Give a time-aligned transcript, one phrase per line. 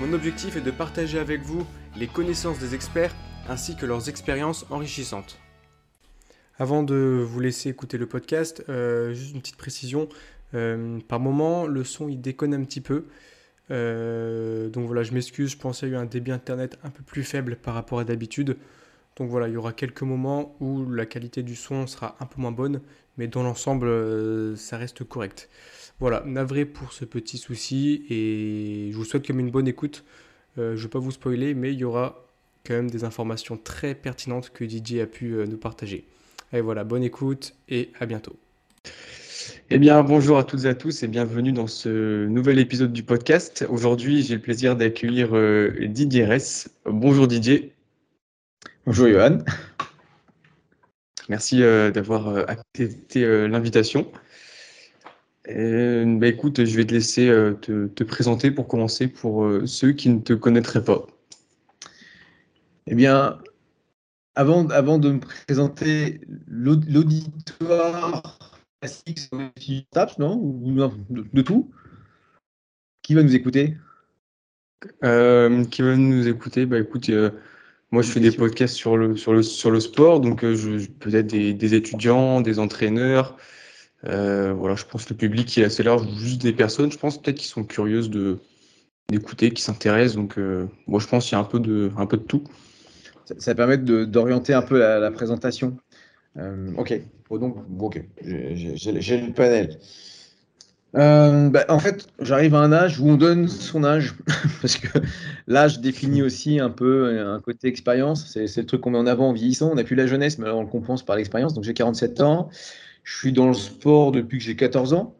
[0.00, 3.14] Mon objectif est de partager avec vous les connaissances des experts
[3.50, 5.38] ainsi que leurs expériences enrichissantes.
[6.58, 10.08] Avant de vous laisser écouter le podcast, euh, juste une petite précision.
[10.54, 13.04] Euh, par moment, le son il déconne un petit peu.
[13.70, 16.88] Euh, donc voilà, je m'excuse, je pensais qu'il y a eu un débit internet un
[16.88, 18.56] peu plus faible par rapport à d'habitude.
[19.16, 22.40] Donc voilà, il y aura quelques moments où la qualité du son sera un peu
[22.40, 22.80] moins bonne,
[23.18, 25.50] mais dans l'ensemble, ça reste correct.
[26.00, 30.04] Voilà, navré pour ce petit souci et je vous souhaite comme une bonne écoute.
[30.56, 32.26] je ne vais pas vous spoiler, mais il y aura
[32.66, 36.04] quand même des informations très pertinentes que DJ a pu nous partager.
[36.52, 38.36] Et voilà, bonne écoute et à bientôt.
[39.70, 43.04] Eh bien, bonjour à toutes et à tous et bienvenue dans ce nouvel épisode du
[43.04, 43.64] podcast.
[43.68, 46.68] Aujourd'hui, j'ai le plaisir d'accueillir euh, Didier Ress.
[46.86, 47.72] Bonjour Didier.
[48.84, 49.38] Bonjour Johan.
[51.28, 54.10] Merci euh, d'avoir euh, accepté l'invitation.
[55.52, 57.26] Bah, écoute, je vais te laisser
[57.60, 61.06] te, te, présenter pour commencer pour ceux qui ne te connaîtraient pas.
[62.86, 63.38] Eh bien,
[64.34, 68.22] avant, avant de me présenter l'auditoire
[68.80, 69.28] classique
[69.90, 70.38] TAPS, non?
[70.40, 70.72] Ou
[71.10, 71.70] de, tout?
[73.02, 73.76] Qui va nous écouter?
[75.04, 76.64] Euh, Qui va nous écouter?
[76.66, 77.30] Bah écoute, euh,
[77.90, 80.88] moi je fais des podcasts sur le, sur le, sur le sport, donc euh, je,
[80.88, 83.36] peut-être des, des, étudiants, des entraîneurs.
[84.02, 87.20] Voilà, je pense que le public qui est assez large, juste des personnes, je pense
[87.20, 88.38] peut-être qui sont curieuses de
[89.08, 90.16] d'écouter, qui s'intéressent.
[90.16, 90.38] Donc
[90.86, 92.44] moi je pense qu'il y a un peu de, un peu de tout
[93.38, 95.76] ça, permet d'orienter un peu la, présentation.
[96.38, 99.78] Euh, ok, oh, donc, ok, j'ai le panel.
[100.96, 104.14] Euh, bah, en fait, j'arrive à un âge où on donne son âge,
[104.60, 104.98] parce que
[105.46, 108.26] l'âge définit aussi un peu un côté expérience.
[108.26, 109.70] C'est le truc qu'on met en avant en vieillissant.
[109.70, 111.54] On n'a plus la jeunesse, mais alors on le compense par l'expérience.
[111.54, 112.50] Donc j'ai 47 ans,
[113.10, 115.16] je suis dans le sport depuis que j'ai 14 ans.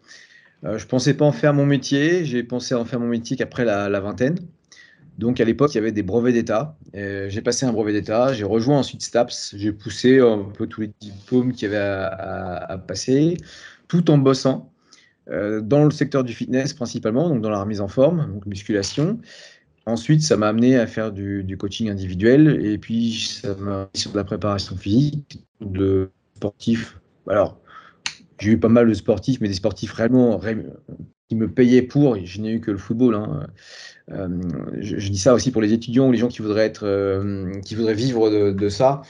[0.64, 3.64] Euh, je pensais pas en faire mon métier, j'ai pensé en faire mon métier qu'après
[3.64, 4.38] la, vingtaine.
[5.18, 6.76] Donc à l'époque, il y avait des brevets d'État.
[6.94, 10.90] J'ai passé un brevet d'État, j'ai rejoint ensuite STAPS, j'ai poussé un peu tous les
[11.00, 13.36] diplômes qu'il y avait à, passer,
[13.88, 14.72] tout en bossant
[15.28, 19.18] euh, dans le secteur du fitness principalement, donc dans la remise en forme, donc musculation.
[19.86, 23.12] Ensuite, ça m'a amené à faire du, coaching individuel et puis
[23.42, 26.98] ça m'a mis sur de la préparation physique, de sportifs.
[27.28, 27.59] Alors,
[28.40, 30.40] j'ai eu pas mal de sportifs, mais des sportifs réellement
[31.28, 32.16] qui me payaient pour.
[32.24, 33.14] Je n'ai eu que le football.
[33.14, 33.46] Hein.
[34.12, 34.28] Euh,
[34.80, 37.74] je, dis ça aussi pour les étudiants ou les gens qui voudraient, être, euh, qui
[37.74, 39.02] voudraient vivre de, ça.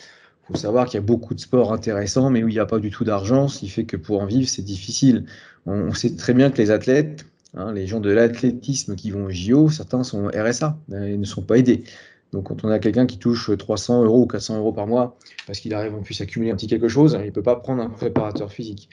[0.42, 2.66] Il faut savoir qu'il y a beaucoup de sports intéressants, mais où il n'y a
[2.66, 5.24] pas du tout d'argent, ce qui fait que pour en vivre, c'est difficile.
[5.64, 7.24] On, sait très bien que les athlètes,
[7.54, 11.42] hein, les gens de l'athlétisme qui vont au JO, certains sont RSA et ne sont
[11.42, 11.84] pas aidés.
[12.32, 15.60] Donc, quand on a quelqu'un qui touche 300 euros ou 400 euros par mois parce
[15.60, 17.82] qu'il arrive en plus à accumuler un petit quelque chose, il ne peut pas prendre
[17.82, 18.88] un préparateur physique.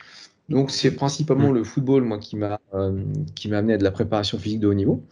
[0.50, 3.04] Donc, c'est principalement le football, moi, qui m'a euh,
[3.36, 5.04] qui m'a amené à de la préparation physique de haut niveau.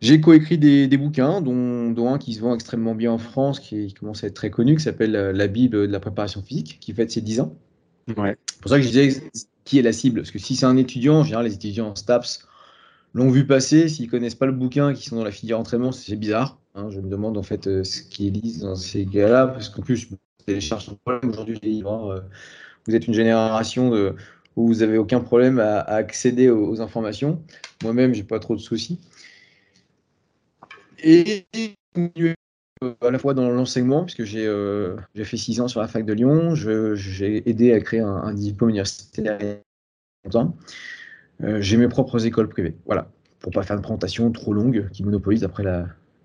[0.00, 3.94] J'ai coécrit des, des bouquins, dont, un qui se vend extrêmement bien en France, qui,
[3.94, 6.92] commence à être très connu, qui s'appelle euh, La Bible de la préparation physique, qui
[6.92, 7.54] fête ses 10 ans.
[8.16, 8.36] Ouais.
[8.50, 9.22] C'est pour ça que je disais
[9.64, 10.20] qui est la cible.
[10.22, 12.48] Parce que si c'est un étudiant, en général, les étudiants en STAPS
[13.14, 13.88] l'ont vu passer.
[13.88, 16.58] S'ils connaissent pas le bouquin, qui sont dans la filière entraînement, c'est bizarre.
[16.74, 16.88] Hein.
[16.90, 19.96] je me demande en fait euh, ce qu'ils lisent dans ces gars-là, parce qu'en plus,
[19.96, 20.08] je
[20.46, 21.92] télécharge un problème aujourd'hui les livres.
[21.92, 22.22] Hein.
[22.86, 24.16] vous êtes une génération de,
[24.56, 27.42] où vous n'avez aucun problème à, accéder aux, informations.
[27.82, 29.00] Moi-même, j'ai pas trop de soucis
[31.04, 31.46] et
[33.00, 36.12] à la fois dans l'enseignement, puisque j'ai euh, fait six ans sur la fac de
[36.12, 39.38] Lyon, j'ai aidé à créer un, diplôme universitaire
[40.24, 40.56] longtemps.
[41.42, 43.10] Euh, j'ai mes propres écoles privées, voilà,
[43.40, 45.64] pour pas faire une présentation trop longue qui monopolise après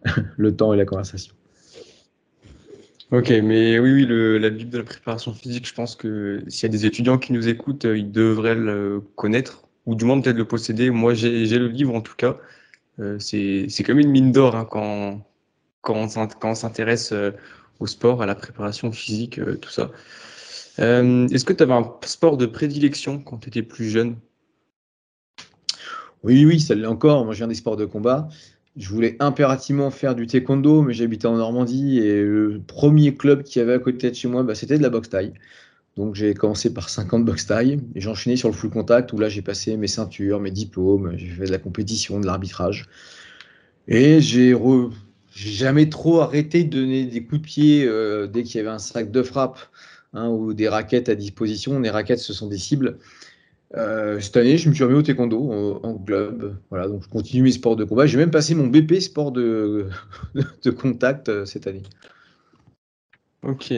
[0.38, 1.34] le temps et la conversation.
[3.10, 6.66] Ok, mais oui, oui, la Bible de la préparation physique, je pense que s'il y
[6.66, 10.36] a des étudiants qui nous écoutent, euh, ils devraient le connaître, ou du moins peut-être
[10.36, 10.90] le posséder.
[10.90, 12.38] Moi, j'ai le livre en tout cas.
[13.00, 15.26] Euh, c'est comme une mine d'or hein, quand,
[15.82, 16.10] quand
[16.44, 17.32] on s'intéresse euh,
[17.80, 19.90] au sport, à la préparation physique, tout ça.
[20.78, 24.18] Est-ce que tu avais un sport de prédilection quand tu étais plus jeune?
[26.24, 27.24] Oui, oui, ça l'est encore.
[27.24, 28.28] Moi, je viens des sports de combat.
[28.78, 33.60] Je voulais impérativement faire du taekwondo, mais j'habitais en Normandie et le premier club qui
[33.60, 35.34] avait à côté de chez moi, bah, c'était de la boxe taille.
[35.96, 39.18] Donc j'ai commencé par 50 box taille et j'ai enchaîné sur le full contact où
[39.18, 42.86] là j'ai passé mes ceintures, mes diplômes, j'ai fait de la compétition, de l'arbitrage.
[43.88, 44.56] Et j'ai
[45.34, 48.70] j'ai jamais trop arrêté de donner des coups de pied euh, dès qu'il y avait
[48.70, 49.60] un sac de frappe
[50.14, 51.80] hein, ou des raquettes à disposition.
[51.80, 52.98] Les raquettes, ce sont des cibles.
[53.76, 56.58] Euh, cette année, je me suis remis au taekwondo en, club.
[56.70, 58.06] Voilà, donc je continue mes sports de combat.
[58.06, 59.88] J'ai même passé mon BP sport de,
[60.64, 61.84] de contact euh, cette année.
[63.44, 63.74] Ok.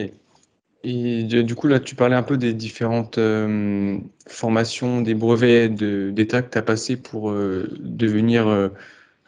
[0.82, 6.40] Et du coup, là, tu parlais un peu des différentes euh, formations, des brevets d'État
[6.40, 8.70] que tu as passé pour devenir,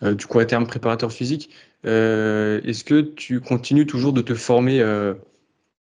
[0.00, 1.50] du coup, à terme préparateur physique.
[1.85, 4.82] Est-ce que tu continues toujours de te former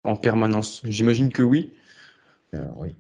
[0.04, 0.82] en permanence?
[0.84, 1.72] J'imagine que oui.
[2.76, 2.94] oui.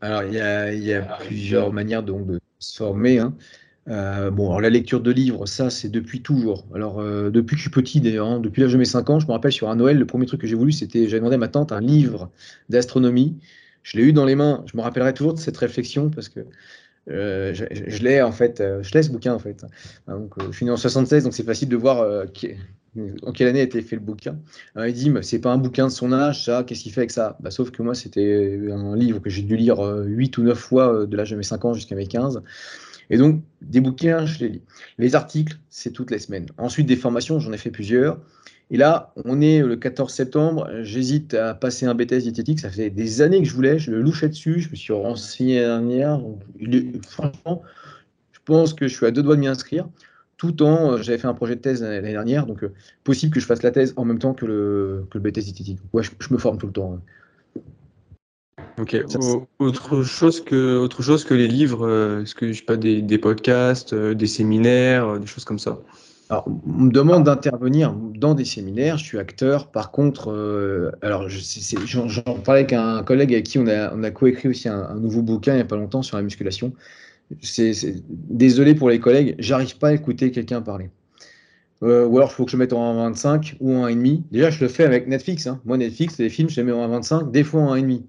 [0.00, 3.18] Alors, il y a, plusieurs manières donc, de se former.
[3.18, 3.34] Hein.
[3.88, 6.66] Euh, bon, alors la lecture de livres, ça, c'est depuis toujours.
[6.74, 9.20] Alors, euh, depuis que je suis petit, d'ailleurs, hein, depuis l'âge de mes 5 ans,
[9.20, 11.34] je me rappelle sur un Noël, le premier truc que j'ai voulu, c'était, j'avais demandé
[11.34, 12.30] à ma tante un livre
[12.68, 13.38] d'astronomie.
[13.82, 14.64] Je l'ai eu dans les mains.
[14.70, 16.40] Je me rappellerai toujours de cette réflexion parce que
[17.10, 19.64] euh, je, l'ai, en fait, je l'ai ce bouquin, en fait.
[20.06, 22.26] Donc, je suis né en 76, donc c'est facile de voir
[23.22, 24.38] en quelle année a été fait le bouquin?
[24.76, 27.36] Il dit, c'est pas un bouquin de son âge, ça, qu'est-ce qu'il fait avec ça?
[27.40, 30.58] Bah, Sauf que moi, c'était un livre que j'ai dû lire 8 euh, ou 9
[30.58, 32.42] fois euh, de l'âge de mes 5 ans jusqu'à mes 15.
[33.10, 34.62] Et donc, des bouquins, je les lis.
[34.98, 36.46] Les articles, c'est toutes les semaines.
[36.58, 38.20] Ensuite, des formations, j'en ai fait plusieurs.
[38.72, 42.60] Et là, on est le 14 septembre, j'hésite à passer un BTS diététique.
[42.60, 45.58] Ça fait des années que je voulais, je le louchais dessus, je me suis renseigné
[45.58, 46.20] dernière.
[47.08, 47.62] Franchement,
[48.30, 49.88] je pense que je suis à deux doigts de m'y inscrire
[50.40, 52.72] tout en, euh, j'avais fait un projet de thèse l'année dernière, donc euh,
[53.04, 55.78] possible que je fasse la thèse en même temps que le, que le BTS diététique.
[55.92, 56.98] Ouais, je, me forme tout le temps.
[58.78, 58.96] Ok.
[59.58, 63.02] autre chose que autre chose que les livres, euh, est-ce que je sais pas des,
[63.02, 65.78] des podcasts, des séminaires, des choses comme ça?
[66.30, 68.96] Alors, on me demande d'intervenir dans des séminaires.
[68.96, 69.66] Je suis acteur.
[69.66, 70.32] Par contre,
[71.02, 74.84] alors j'en parlais avec un collègue avec qui on a, on a coécrit aussi un,
[74.84, 76.72] un, nouveau bouquin il n'y a pas longtemps sur la musculation
[77.42, 77.72] c'est,
[78.08, 80.90] désolé pour les collègues, j'arrive pas à écouter quelqu'un parler.
[81.82, 84.22] Euh, ou alors il faut que je mette en 1,25 ou en 1,5.
[84.30, 85.46] Déjà, je le fais avec Netflix.
[85.46, 85.60] Hein.
[85.64, 88.02] Moi, Netflix, les films, je les mets en 1,25, des fois en 1,5.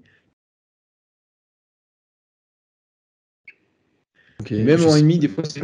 [4.40, 5.62] Okay, même en 1,5, des fois, c'est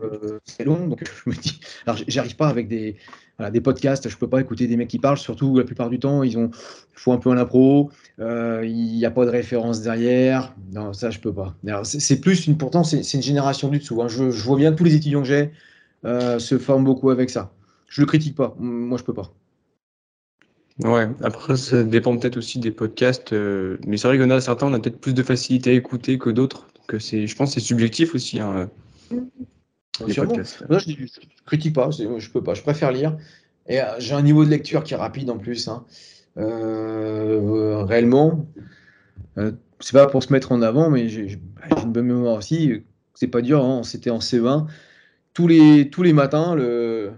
[0.00, 2.96] euh, c'est long, donc je me dis, alors j'arrive pas avec des,
[3.50, 6.22] des podcasts, je peux pas écouter des mecs qui parlent, surtout la plupart du temps,
[6.22, 6.50] ils ont,
[6.92, 7.90] faut un peu un impro,
[8.20, 11.54] euh, il n'y a pas de référence derrière, non, ça je peux pas.
[11.82, 14.00] C'est plus une, pourtant c'est une génération du dessous.
[14.02, 14.08] Hein.
[14.08, 15.50] Je, vois bien que tous les étudiants que j'ai
[16.04, 17.52] euh, se forment beaucoup avec ça.
[17.88, 19.32] Je le critique pas, moi je peux pas.
[20.82, 24.40] Ouais, après ça dépend peut-être aussi des podcasts, mais c'est vrai qu'il y en a
[24.40, 26.66] certains, on a peut-être plus de facilité à écouter que d'autres,
[26.98, 28.40] c'est, je pense que c'est subjectif aussi.
[28.40, 28.70] Hein.
[30.00, 31.06] Je ne
[31.46, 33.16] critique pas, je peux pas, je préfère lire.
[33.66, 35.68] Et euh, j'ai un niveau de lecture qui est rapide en plus.
[35.68, 35.84] Hein.
[36.38, 38.46] Euh, réellement,
[39.38, 41.38] euh, c'est pas pour se mettre en avant, mais j'ai
[41.82, 42.82] une bonne mémoire aussi.
[43.14, 44.66] C'est pas dur, hein, c'était en C20.
[45.32, 47.12] Tous les, tous les matins, le,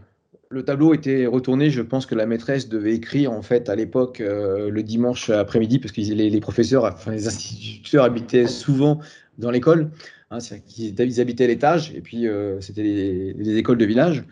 [0.50, 1.70] le tableau était retourné.
[1.70, 5.92] Je pense que la maîtresse devait écrire en fait à l'époque le dimanche après-midi parce
[5.92, 9.00] que les, les, professeurs, enfin les instituteurs habitaient souvent
[9.38, 9.90] dans l'école.
[10.30, 10.38] Hein,
[10.78, 14.24] ils habitaient l'étage, et puis euh, c'était les, écoles de village.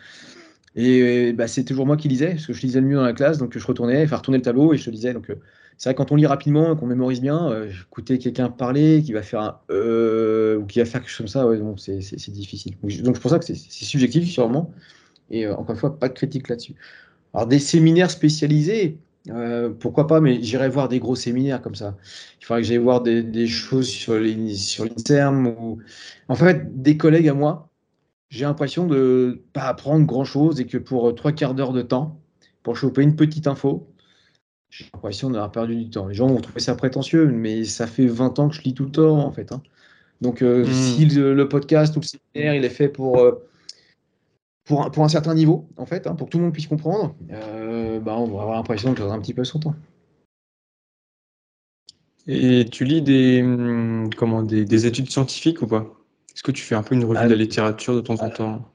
[0.77, 3.13] Et bah, c'est toujours moi qui lisais, parce que je lisais le mieux dans la
[3.13, 5.13] classe, donc je retournais, faire tourner le tableau et je lisais.
[5.15, 5.37] Donc euh,
[5.79, 9.23] c'est vrai quand on lit rapidement, qu'on mémorise bien, euh, écouter quelqu'un parler, qui va
[9.23, 12.75] faire un ou qui va faire quelque chose comme ça, ouais, c'est difficile.
[12.83, 14.73] Donc c'est pour ça que c'est subjectif sûrement.
[15.31, 16.75] Et encore une fois, pas de critique là-dessus.
[17.33, 18.99] Alors des séminaires spécialisés,
[19.31, 21.97] euh, pourquoi pas, mais j'irai voir des gros séminaires comme ça.
[22.41, 25.47] Il faudrait que j'aille voir des, choses sur l'INSERM.
[25.47, 25.79] Ou...
[26.29, 27.71] En fait, des collègues à moi,
[28.29, 32.21] j'ai l'impression de pas apprendre grand-chose et que pour euh, trois quarts d'heure de temps,
[32.63, 33.89] pour choper une petite info,
[34.69, 36.09] j'ai l'impression d'avoir perdu du temps.
[36.09, 38.85] Les gens vont trouver ça prétentieux, mais ça fait 20 ans que je lis tout
[38.85, 39.53] le temps, en fait.
[39.53, 39.63] Hein.
[40.21, 40.73] Donc, euh, hmm.
[40.73, 43.23] si le, podcast ou le séminaire, il est fait pour
[44.65, 46.67] pour un, pour un certain niveau, en fait, hein, pour que tout le monde puisse
[46.67, 49.75] comprendre, euh, bah, on va avoir l'impression de perdre un petit peu son temps.
[52.27, 55.87] Et tu lis des, hum, comment, des, études scientifiques ou pas?
[56.35, 58.69] Est-ce que tu fais un peu une revue de la littérature de temps en temps?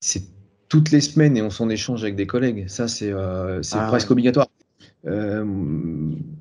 [0.00, 0.22] C'est
[0.68, 2.68] toutes les semaines et on s'en échange avec des collègues.
[2.68, 4.46] Ça, c'est euh, ah, presque obligatoire.
[5.06, 5.44] Euh,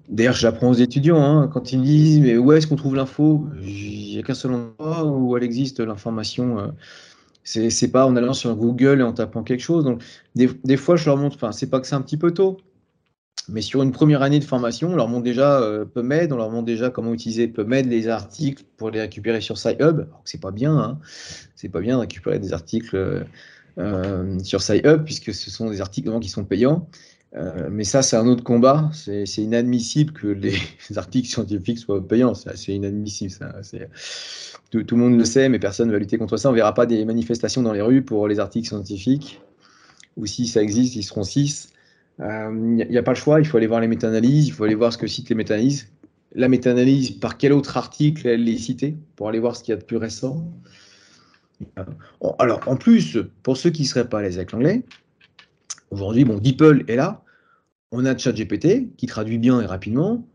[0.07, 3.47] d'ailleurs, j'apprends aux étudiants hein, quand ils me disent mais où est-ce qu'on trouve l'info?
[3.61, 6.73] Il n'y a qu'un seul endroit où elle existe, l'information.
[7.45, 9.85] C'est pas en allant sur Google et en tapant quelque chose.
[9.85, 12.57] Donc, des, fois, je leur montre, enfin, c'est pas que c'est un petit peu tôt,
[13.47, 16.49] mais sur une première année de formation, on leur montre déjà euh, PubMed, on leur
[16.49, 20.07] montre déjà comment utiliser PubMed, les articles pour les récupérer sur SciHub.
[20.23, 20.99] C'est pas bien, hein.
[21.55, 23.23] c'est pas bien de récupérer des articles euh,
[23.77, 26.89] euh, sur SciHub puisque ce sont des articles qui sont payants.
[27.35, 28.89] Euh, mais ça, c'est un autre combat.
[28.93, 30.55] C'est inadmissible que les
[30.95, 32.33] articles scientifiques soient payants.
[32.33, 33.31] C'est inadmissible.
[33.31, 33.53] Ça.
[34.71, 36.49] Tout, le monde le sait, mais personne ne va lutter contre ça.
[36.49, 39.41] On ne verra pas des manifestations dans les rues pour les articles scientifiques.
[40.17, 41.69] ou si ça existe, ils seront 6.
[42.19, 44.75] Il n'y a, pas le choix, il faut aller voir les méta-analyses, il faut aller
[44.75, 45.89] voir ce que citent les méta-analyses.
[46.33, 49.77] La méta-analyse, par quel autre article elle est citée, pour aller voir ce qu'il y
[49.77, 50.49] a de plus récent?
[52.39, 54.83] Alors, en plus, pour ceux qui ne seraient pas à l'aise avec l'anglais,
[55.91, 57.24] aujourd'hui, bon, DeepL est là,
[57.95, 60.27] on a ChatGPT qui traduit bien et rapidement.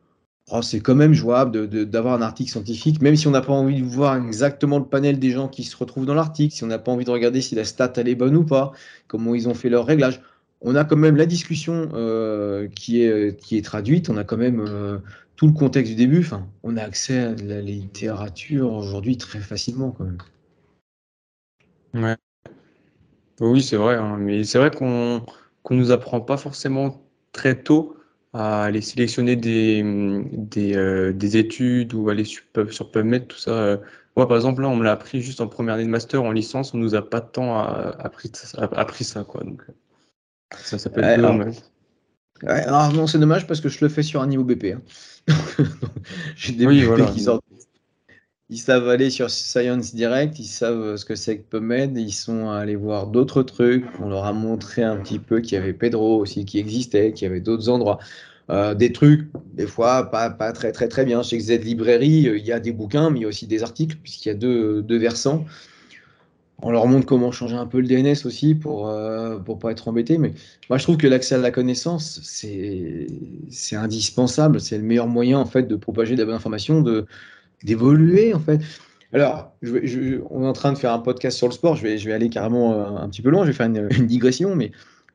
[0.53, 3.81] Oh, c'est quand même jouable d'avoir un article scientifique, même si on n'a pas envie
[3.81, 6.79] de voir exactement le panel des gens qui se retrouvent dans l'article, si on n'a
[6.79, 8.73] pas envie de regarder si la stat elle est bonne ou pas,
[9.07, 10.21] comment ils ont fait leur réglage.
[10.61, 14.37] On a quand même la discussion euh, qui, est, qui est traduite, on a quand
[14.37, 14.99] même euh,
[15.37, 16.21] tout le contexte du début.
[16.21, 20.19] Enfin, on a accès à la littérature aujourd'hui très facilement quand même.
[21.95, 22.17] Ouais.
[23.41, 25.23] Oui, c'est vrai, hein, mais c'est vrai qu'on
[25.63, 27.03] qu'on nous apprend pas forcément
[27.41, 27.97] très tôt
[28.35, 29.83] à aller sélectionner des,
[30.33, 33.51] des, euh, des études ou aller sur, sur PubMed, tout ça.
[33.51, 33.77] Euh.
[34.17, 36.33] Moi, par exemple, là, on me l'a appris juste en première année de master, en
[36.33, 39.43] licence, on nous a pas tant appris, appris ça, quoi.
[39.43, 39.63] Donc,
[40.59, 41.55] ça, ça peut être dommage.
[42.47, 44.75] alors, non, c'est dommage parce que je le fais sur un niveau BP.
[44.75, 44.83] Hein.
[46.37, 47.45] J'ai des oui, qui sortent
[48.51, 52.51] ils savent aller sur Science Direct, ils savent ce que c'est que PubMed, ils sont
[52.51, 53.85] allés voir d'autres trucs.
[54.01, 57.29] On leur a montré un petit peu qu'il y avait Pedro aussi qui existait, qu'il
[57.29, 58.01] y avait d'autres endroits.
[58.51, 61.23] Euh, des trucs, des fois, pas, très très très bien.
[61.23, 63.63] Chez Z Librairie, euh, il y a des bouquins, mais il y a aussi des
[63.63, 65.45] articles, puisqu'il y a deux, deux, versants.
[66.63, 70.19] On leur montre comment changer un peu le DNS aussi pour euh, pas être embêté.
[70.19, 70.33] Mais
[70.69, 73.07] moi, je trouve que l'accès à la connaissance, c'est
[73.77, 74.61] indispensable.
[74.61, 77.07] C'est le meilleur moyen, en fait, de propager de la bonne information, de,
[77.65, 78.61] d'évoluer en fait.
[79.13, 82.07] Alors, on est en train de faire un podcast sur le sport, je vais, je
[82.07, 84.71] vais aller carrément euh, un petit peu loin, je vais faire une, digression, mais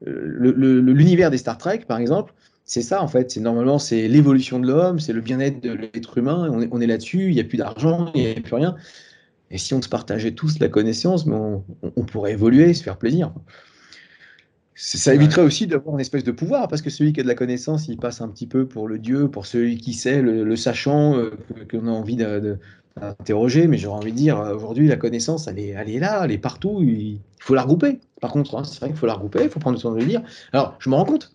[0.06, 2.34] euh, l'univers des Star Trek, par exemple,
[2.66, 3.32] c'est ça en fait.
[3.32, 6.50] C'est normalement c'est l'évolution de l'homme, c'est le bien-être de l'être humain.
[6.52, 7.30] On est, on est là-dessus.
[7.30, 8.76] Il n'y a plus d'argent, il n'y a plus rien.
[9.52, 11.64] Et si on se partageait tous la connaissance, on,
[11.96, 13.32] on, pourrait évoluer, se faire plaisir.
[14.78, 17.36] Ça éviterait aussi d'avoir une espèce de pouvoir, parce que celui qui a de la
[17.36, 21.18] connaissance, il passe un petit peu pour le Dieu, pour celui qui sait, le, sachant,
[21.18, 21.32] euh,
[21.72, 23.68] qu'on a envie d'interroger.
[23.68, 26.38] Mais j'aurais envie de dire, aujourd'hui, la connaissance, elle est, elle est là, elle est
[26.38, 28.02] partout, il faut la regrouper.
[28.20, 30.00] Par contre, hein, c'est vrai qu'il faut la regrouper, il faut prendre le temps de
[30.00, 30.22] le lire.
[30.52, 31.34] Alors, je me rends compte,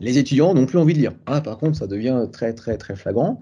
[0.00, 1.12] les étudiants n'ont plus envie de lire.
[1.26, 3.40] Ah, par contre, ça devient très, très, très flagrant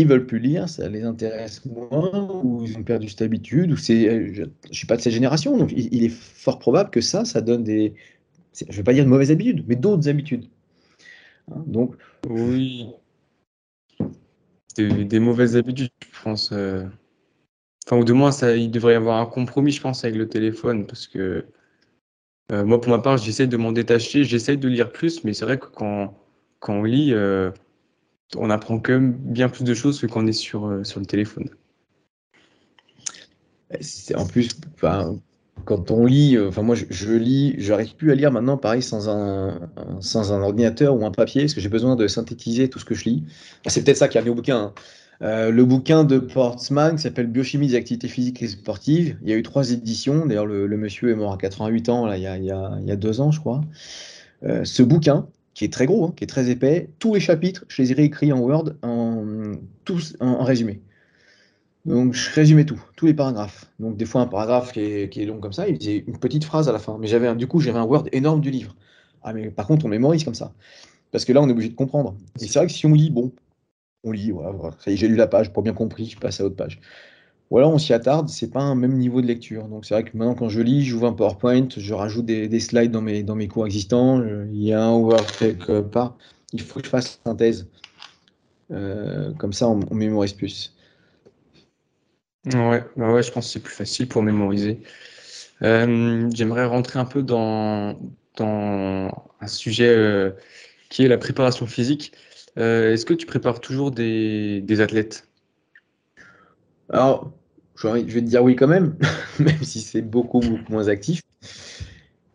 [0.00, 3.76] ils veulent plus lire, ça les intéresse moins, ou ils ont perdu cette habitude, ou
[3.76, 7.24] c'est, je ne suis pas de cette génération, donc il, est fort probable que ça,
[7.24, 7.94] ça donne des,
[8.54, 10.48] je ne vais pas dire de mauvaises habitudes, mais d'autres habitudes.
[11.50, 11.94] Hein, donc,
[12.28, 12.88] oui,
[14.76, 16.50] des, mauvaises habitudes, je pense.
[16.52, 16.86] Euh.
[17.86, 20.28] Enfin, ou de moins, ça, il devrait y avoir un compromis, je pense, avec le
[20.28, 21.44] téléphone, parce que
[22.52, 25.44] euh, moi, pour ma part, j'essaie de m'en détacher, j'essaie de lire plus, mais c'est
[25.44, 26.14] vrai que quand,
[26.60, 27.50] quand on lit, euh,
[28.36, 31.06] on apprend quand même bien plus de choses que quand on est sur, euh, le
[31.06, 31.48] téléphone.
[34.14, 34.50] En plus,
[35.64, 37.56] quand on lit, euh, enfin moi je, je lis,
[37.96, 41.96] plus à lire maintenant pareil sans un, ordinateur ou un papier parce que j'ai besoin
[41.96, 43.24] de synthétiser tout ce que je lis.
[43.66, 44.56] C'est peut-être ça qui a mis au bouquin.
[44.56, 44.74] Hein.
[45.22, 49.16] Euh, le bouquin de Portsman qui s'appelle Biochimie des activités physiques et sportives.
[49.22, 50.26] Il y a eu trois éditions.
[50.26, 53.20] D'ailleurs, le, monsieur est mort à 88 ans, il, y a, il y a deux
[53.20, 53.60] ans, je crois.
[54.42, 56.88] ce bouquin, qui est très gros, hein, qui est très épais.
[56.98, 59.54] Tous les chapitres, je les ai réécrits en Word, en,
[59.84, 60.80] tous en, résumé.
[61.84, 63.66] Donc je résumais tout, tous les paragraphes.
[63.80, 66.68] Donc des fois un paragraphe qui est, long comme ça, il disait une petite phrase
[66.68, 66.96] à la fin.
[67.00, 68.76] Mais j'avais du coup j'avais un Word énorme du livre.
[69.22, 70.52] Ah mais par contre on mémorise comme ça.
[71.10, 72.16] Parce que là on est obligé de comprendre.
[72.36, 73.32] C'est vrai que si on lit, bon,
[74.04, 74.54] on lit, voilà,
[74.86, 76.80] j'ai lu la page, pour bien compris, je passe à autre page.
[77.52, 79.68] Ou alors on s'y attarde, c'est pas un même niveau de lecture.
[79.68, 82.90] Donc c'est vrai que maintenant quand je lis, j'ouvre un PowerPoint, je rajoute des, slides
[82.90, 86.16] dans mes, dans mes cours existants, il y a un Word quelque part,
[86.54, 87.68] il faut que je fasse synthèse.
[88.70, 90.74] Euh, comme ça on, mémorise plus.
[92.46, 94.80] Ouais, bah ouais, je pense que c'est plus facile pour mémoriser.
[95.60, 97.98] Euh, j'aimerais rentrer un peu dans,
[98.36, 100.30] dans un sujet euh,
[100.88, 102.12] qui est la préparation physique.
[102.56, 105.28] Est-ce que tu prépares toujours des, des athlètes?
[106.88, 107.30] Alors,
[107.82, 108.94] je vais te dire oui quand même,
[109.38, 111.22] même si c'est beaucoup, beaucoup moins actif.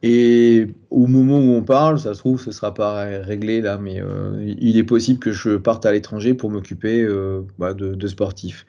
[0.04, 3.78] Et au moment où on parle, ça se trouve, ce ne sera pas réglé là,
[3.78, 8.08] mais euh, il est possible que je parte à l'étranger pour m'occuper euh, bah, de,
[8.08, 8.66] sportifs.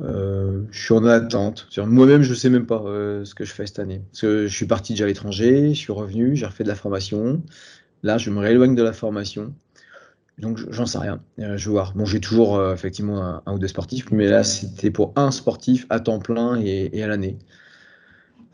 [0.00, 1.68] Euh, je suis en attente.
[1.76, 2.82] Moi-même, je ne sais même pas
[3.24, 4.02] ce que je fais cette année.
[4.10, 6.74] Parce que je suis parti déjà à l'étranger, je suis revenu, j'ai refait de la
[6.74, 7.42] formation.
[8.02, 9.54] Là, je me rééloigne de la formation.
[10.38, 11.20] Donc j'en sais rien.
[11.38, 11.92] Euh, je vais voir.
[11.94, 15.86] Bon, j'ai toujours euh, effectivement un, ou deux sportifs, mais là c'était pour un sportif
[15.90, 17.38] à temps plein et, à l'année.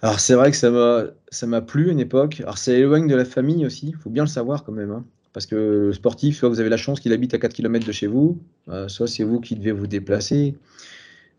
[0.03, 2.41] Alors c'est vrai que ça m'a ça m'a plu à une époque.
[2.41, 3.89] Alors ça éloigne de la famille aussi.
[3.89, 5.05] Il faut bien le savoir quand même, hein.
[5.33, 5.55] parce que
[5.87, 8.39] le sportif, soit vous avez la chance qu'il habite à 4 km de chez vous,
[8.69, 10.57] euh, soit c'est vous qui devez vous déplacer.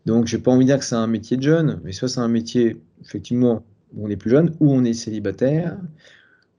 [0.06, 2.20] Donc j'ai pas envie de dire que c'est un métier de jeune, mais soit c'est
[2.20, 5.76] un métier effectivement où on est plus jeune, ou on est célibataire,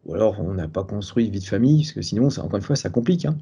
[0.06, 2.64] ou alors on n'a pas construit vie de famille, parce que sinon, ça, encore une
[2.64, 3.26] fois, ça complique.
[3.26, 3.38] Hein.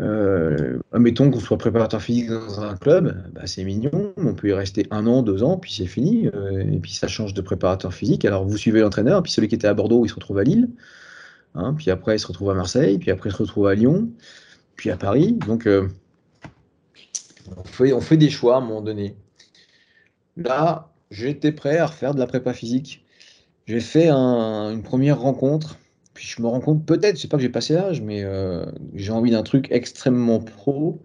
[0.00, 4.52] Euh, admettons qu'on soit préparateur physique dans un club, bah, c'est mignon, on peut y
[4.52, 7.94] rester un an, deux ans, puis c'est fini, euh, et puis ça change de préparateur
[7.94, 8.24] physique.
[8.26, 10.68] Alors vous suivez l'entraîneur, puis celui qui était à Bordeaux, il se retrouve à Lille,
[11.54, 14.10] hein, puis après il se retrouve à Marseille, puis après il se retrouve à Lyon,
[14.76, 15.32] puis à Paris.
[15.46, 15.88] Donc euh,
[17.56, 19.16] on, fait, on fait des choix à un moment donné.
[20.36, 23.02] Là, j'étais prêt à refaire de la prépa physique.
[23.66, 25.78] J'ai fait une première rencontre
[26.16, 28.64] puis je me rends compte, peut-être, je sais pas que j'ai passé l'âge, mais euh,
[28.94, 31.02] j'ai envie d'un truc extrêmement pro.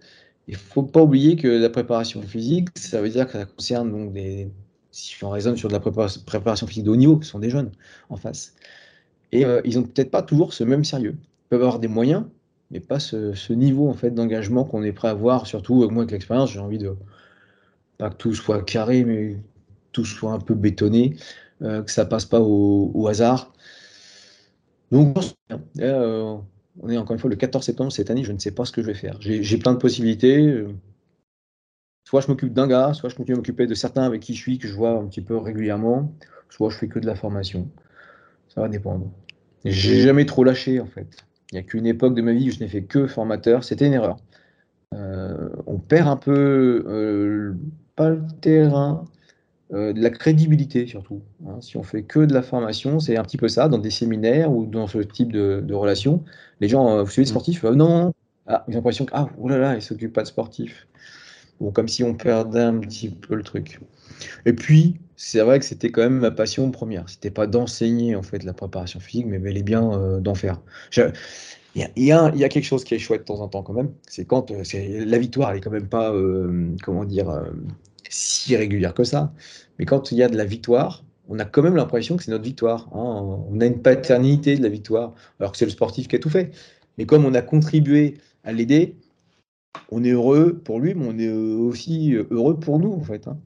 [0.48, 4.14] Il faut pas oublier que la préparation physique, ça veut dire que ça concerne donc
[4.14, 4.50] des.
[4.92, 7.72] Si on raisonne sur de la préparation physique de haut niveau, ce sont des jeunes
[8.10, 8.56] en face.
[9.34, 11.16] Et euh, ils ont peut-être pas toujours ce même sérieux.
[11.20, 12.26] Ils peuvent avoir des moyens,
[12.72, 15.46] mais pas ce, niveau en fait d'engagement qu'on est prêt à avoir.
[15.46, 16.96] Surtout, moi avec l'expérience, j'ai envie de
[17.98, 19.38] pas que tout soit carré, mais
[19.92, 21.16] tout soit un peu bétonné,
[21.64, 23.52] euh, que ça passe pas au hasard.
[24.92, 25.18] Donc,
[25.80, 26.38] euh,
[26.82, 28.72] on est encore une fois le 14 septembre cette année, je ne sais pas ce
[28.72, 29.18] que je vais faire.
[29.20, 30.46] J'ai plein de possibilités.
[30.48, 30.74] Euh,
[32.04, 34.42] soit je m'occupe d'un gars, soit je continue à m'occuper de certains avec qui je
[34.42, 36.14] suis, que je vois un petit peu régulièrement,
[36.50, 37.70] soit je fais que de la formation.
[38.50, 39.10] Ça va dépendre.
[39.64, 41.08] J'ai jamais trop lâché en fait.
[41.52, 43.64] Il n'y a qu'une époque de ma vie où je n'ai fait que formateur.
[43.64, 44.18] C'était une erreur.
[44.94, 47.56] Euh, on perd un peu
[47.96, 49.06] pas le terrain,
[49.74, 51.22] euh, de la crédibilité surtout.
[51.48, 51.62] Hein.
[51.62, 54.52] Si on fait que de la formation, c'est un petit peu ça, dans des séminaires
[54.52, 56.26] ou dans ce type de, de relations.
[56.60, 57.34] Les gens, euh, vous suivez les mm.
[57.34, 58.14] sportifs, euh, non, non,
[58.48, 59.78] ah, ils ont l'impression que, ah, oh là
[60.14, 60.88] pas de sportifs.
[61.62, 63.80] Bon, comme si on perdait un petit peu le truc.
[64.46, 67.08] Et puis, c'est vrai que c'était quand même ma passion première.
[67.08, 70.60] C'était pas d'enseigner en fait la préparation physique, mais bel et bien d'en faire.
[70.98, 73.64] Il y, a, il y, a, quelque chose qui est chouette de temps en temps
[73.64, 73.92] quand même.
[74.08, 76.14] C'est quand la victoire, elle est quand même pas,
[76.84, 77.32] comment dire,
[78.12, 79.34] si régulière que ça.
[79.80, 82.32] Mais quand il y a de la victoire, on a quand même l'impression que c'est
[82.32, 82.90] notre victoire.
[82.94, 83.46] Hein.
[83.50, 86.30] On a une paternité de la victoire, alors que c'est le sportif qui a tout
[86.30, 86.52] fait.
[86.98, 88.96] Mais comme on a contribué à l'aider,
[89.90, 93.28] on est heureux pour lui, mais on est aussi heureux pour nous, en fait.
[93.28, 93.38] Hein.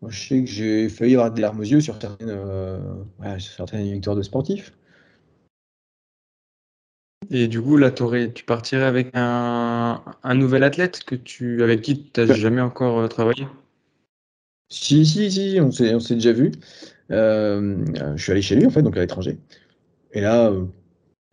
[0.00, 2.78] Moi, je sais que j'ai failli avoir des larmes aux yeux sur certaines, euh,
[3.38, 4.72] certaines victoires de sportifs.
[7.30, 12.10] Et du coup, là, tu partirais avec un, un, nouvel athlète que tu, avec qui
[12.10, 13.46] tu n'as jamais encore euh, travaillé?
[14.68, 16.52] Si, si, si, on s'est, déjà vu.
[17.10, 17.84] Euh,
[18.16, 19.38] je suis allé chez lui, en fait, donc à l'étranger.
[20.12, 20.66] Et là, euh,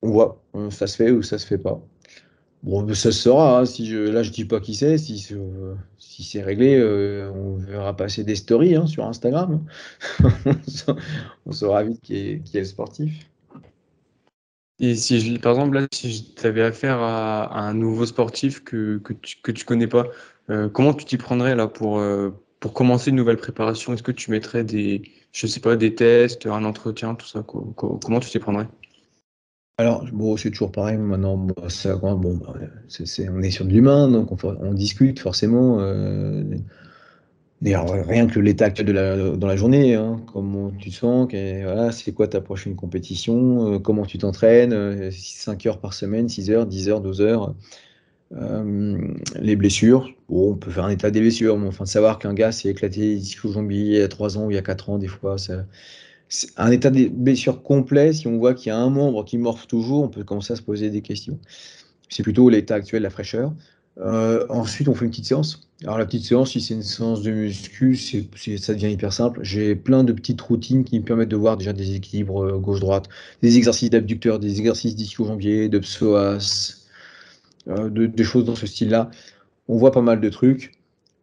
[0.02, 1.82] on voit, euh, ça se fait ou ça se fait pas.
[2.64, 3.60] Bon, ben, ça se saura.
[3.60, 4.98] Hein, si je, là, je dis pas qui c'est.
[4.98, 5.36] Si,
[6.00, 6.82] c'est réglé,
[7.36, 9.66] on verra passer des stories hein, sur Instagram.
[11.46, 13.30] on saura vite qui est, le sportif.
[14.80, 18.98] Et si je, par exemple, là, si tu avais affaire à, un nouveau sportif que,
[19.00, 20.06] que tu, que tu connais pas,
[20.74, 22.00] comment tu t'y prendrais là pour,
[22.60, 26.46] pour commencer une nouvelle préparation, est-ce que tu mettrais des, je sais pas, des tests,
[26.46, 28.68] un entretien, tout ça Comment tu t'y prendrais?
[29.78, 30.98] Alors, bon, c'est toujours pareil.
[30.98, 32.54] Maintenant, bon, bah,
[33.30, 35.80] on est sur de l'humain, donc on, discute forcément.
[35.82, 36.44] Euh,
[37.62, 41.28] rien que l'état actuel de la, dans la journée, hein, comment tu te sens,
[41.92, 46.52] c'est quoi ta prochaine compétition, euh, comment tu t'entraînes, 5 euh, heures par semaine, 6
[46.52, 47.54] heures, 10 heures, 12 heures.
[48.34, 52.52] Euh, les blessures, on peut faire un état des blessures, mais enfin, savoir qu'un gars
[52.52, 54.90] s'est éclaté ici au jambier il y a 3 ans ou il y a 4
[54.90, 58.14] ans, des fois, c'est un état des blessures complet.
[58.14, 60.56] Si on voit qu'il y a un membre qui morphe toujours, on peut commencer à
[60.56, 61.40] se poser des questions.
[62.10, 63.54] C'est plutôt l'état actuel, la fraîcheur.
[64.00, 65.70] Euh, ensuite, on fait une petite séance.
[65.84, 69.40] Alors, la petite séance, si c'est une séance de muscu, ça devient hyper simple.
[69.44, 73.08] J'ai plein de petites routines qui me permettent de voir déjà des équilibres euh, gauche-droite,
[73.42, 76.85] des exercices d'abducteur, des exercices d'ischio-jambier, de psoas,
[77.68, 79.10] euh, des choses dans ce style-là.
[79.68, 80.74] On voit pas mal de trucs.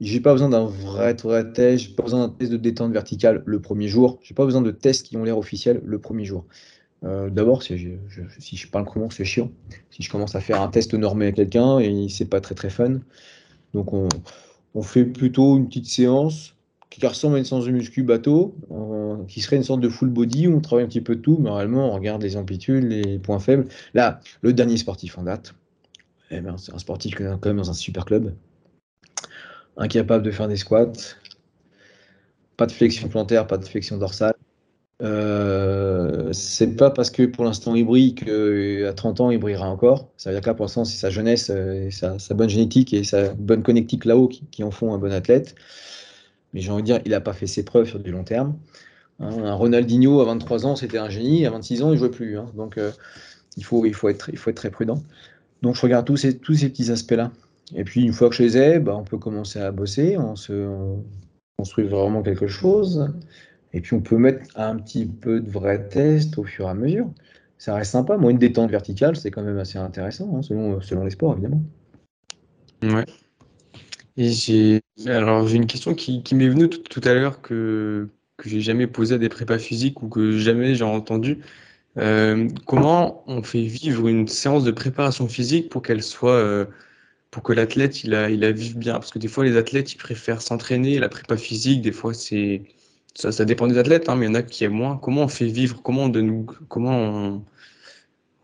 [0.01, 3.43] J'ai pas besoin d'un vrai, vrai test, j'ai pas besoin d'un test de détente verticale
[3.47, 6.45] le premier jour, j'ai pas besoin de tests qui ont l'air officiels le premier jour.
[7.05, 9.51] Euh, d'abord, si je, parle comment, c'est chiant.
[9.91, 12.71] Si je commence à faire un test normé à quelqu'un et c'est pas très très
[12.71, 12.99] fun.
[13.75, 16.55] Donc on, fait plutôt une petite séance
[16.91, 18.55] qui ressemble à une séance de muscu bateau,
[19.29, 21.39] qui serait une sorte de full body où on travaille un petit peu de tout,
[21.41, 23.67] mais réellement on regarde les amplitudes, les points faibles.
[23.95, 25.55] Là, le dernier sportif en date,
[26.33, 28.35] eh ben, c'est un sportif quand même dans un super club.
[29.77, 30.93] Incapable de faire des squats.
[32.57, 34.35] Pas de flexion plantaire, pas de flexion dorsale.
[35.03, 40.11] Euh, c'est pas parce que pour l'instant il brille qu'à 30 ans il brillera encore.
[40.17, 43.03] Ça veut dire que là pour l'instant c'est sa jeunesse, euh, sa, bonne génétique et
[43.03, 45.57] sa bonne connectique là-haut qui, en font un bon athlète.
[46.53, 48.57] Mais j'ai envie de dire, il n'a pas fait ses preuves sur du long terme.
[49.19, 52.11] Hein, un Ronaldinho à 23 ans c'était un génie, à 26 ans il ne jouait
[52.11, 52.39] plus.
[52.39, 52.47] Hein.
[52.55, 52.93] donc euh,
[53.57, 55.03] il faut être très prudent.
[55.63, 57.31] Donc je regarde tous ces, petits aspects-là.
[57.75, 60.37] Et puis une fois que je les ai, bah, on peut commencer à bosser, on
[60.37, 60.69] se
[61.57, 63.09] construit vraiment quelque chose.
[63.73, 66.75] Et puis on peut mettre un petit peu de vrais tests au fur et à
[66.75, 67.11] mesure.
[67.59, 68.17] ça reste sympa.
[68.17, 71.63] Moi, une détente verticale, c'est quand même assez intéressant, hein, selon, les sports, évidemment.
[72.83, 73.07] Ouais.
[74.17, 78.49] Et j'ai alors j'ai une question qui, qui m'est venue tout, à l'heure que, que
[78.49, 81.39] j'ai jamais posée à des prépas physiques ou que jamais j'ai entendu.
[81.99, 86.65] Euh, comment on fait vivre une séance de préparation physique pour qu'elle soit euh,
[87.31, 88.95] pour que l'athlète il a il a vive bien?
[88.95, 92.63] Parce que des fois les athlètes ils préfèrent s'entraîner la prépa physique des fois c'est
[93.15, 94.97] ça, dépend des athlètes hein, mais il y en a qui aiment moins.
[94.97, 95.83] Comment on fait vivre?
[95.83, 97.43] Comment de nous comment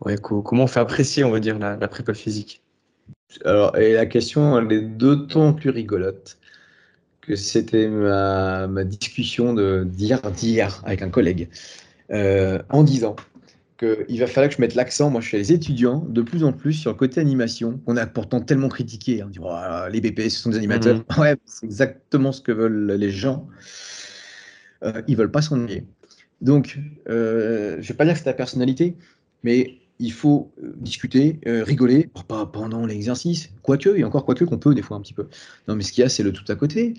[0.01, 2.61] on comment on fait apprécier on va dire la, la prépa physique?
[3.45, 6.37] Alors, et la question, elle est d'autant plus rigolote
[7.21, 11.49] que c'était ma, discussion d'hier d'hier avec un collègue
[12.11, 13.15] euh, en disant
[13.79, 16.51] qu'il va falloir que je mette l'accent, moi je suis les étudiants, de plus en
[16.51, 19.23] plus sur le côté animation, qu'on a pourtant tellement critiqué.
[19.23, 19.55] On dit oh,
[19.91, 20.97] les BP, ce sont des animateurs.
[20.97, 21.19] Mmh.
[21.19, 23.47] Ouais, c'est exactement ce que veulent les gens.
[24.83, 25.85] Euh, ils veulent pas s'ennuyer.
[26.41, 26.77] Donc,
[27.09, 28.95] euh, je ne vais pas dire que c'est ta personnalité,
[29.43, 34.57] mais il faut euh, discuter, euh, rigoler, pas pendant l'exercice, quoique, et encore quoique qu'on
[34.57, 35.27] peut des fois un petit peu.
[35.67, 36.93] Non, mais ce qu'il y a, c'est le tout à côté.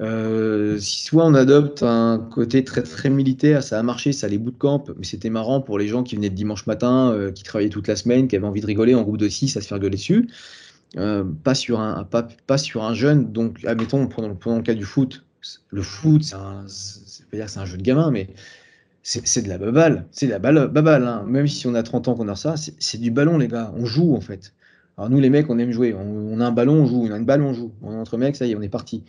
[0.00, 4.38] Euh, si soit on adopte un côté très très militaire, ça a marché, ça les
[4.38, 7.88] bootcamp, mais c'était marrant pour les gens qui venaient de dimanche matin, qui travaillaient toute
[7.88, 9.96] la semaine, qui avaient envie de rigoler en groupe de 6 à se faire gueuler
[9.96, 10.28] dessus.
[11.44, 14.84] pas, sur un, pas, pas, sur un jeune, donc admettons, prenons, prenons le cas du
[14.84, 15.24] foot.
[15.70, 18.28] Le foot, c'est un, c'est un jeu de gamin, mais
[19.04, 21.24] c'est de la baballe, c'est de la baballe, hein.
[21.28, 23.84] même si on a 30 ans qu'on a ça, c'est du ballon les gars, on
[23.84, 24.54] joue en fait.
[24.96, 27.18] Alors nous les mecs on aime jouer, on, a un ballon, on joue, on a
[27.18, 29.04] une balle, on joue, on est entre mecs, ça y est, on est parti.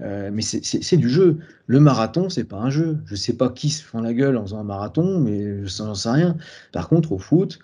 [0.00, 1.38] Euh, mais c'est du jeu.
[1.66, 2.98] Le marathon, c'est pas un jeu.
[3.04, 5.94] Je sais pas qui se fend la gueule en faisant un marathon, mais je n'en
[5.94, 6.36] sais rien.
[6.72, 7.58] Par contre, au foot,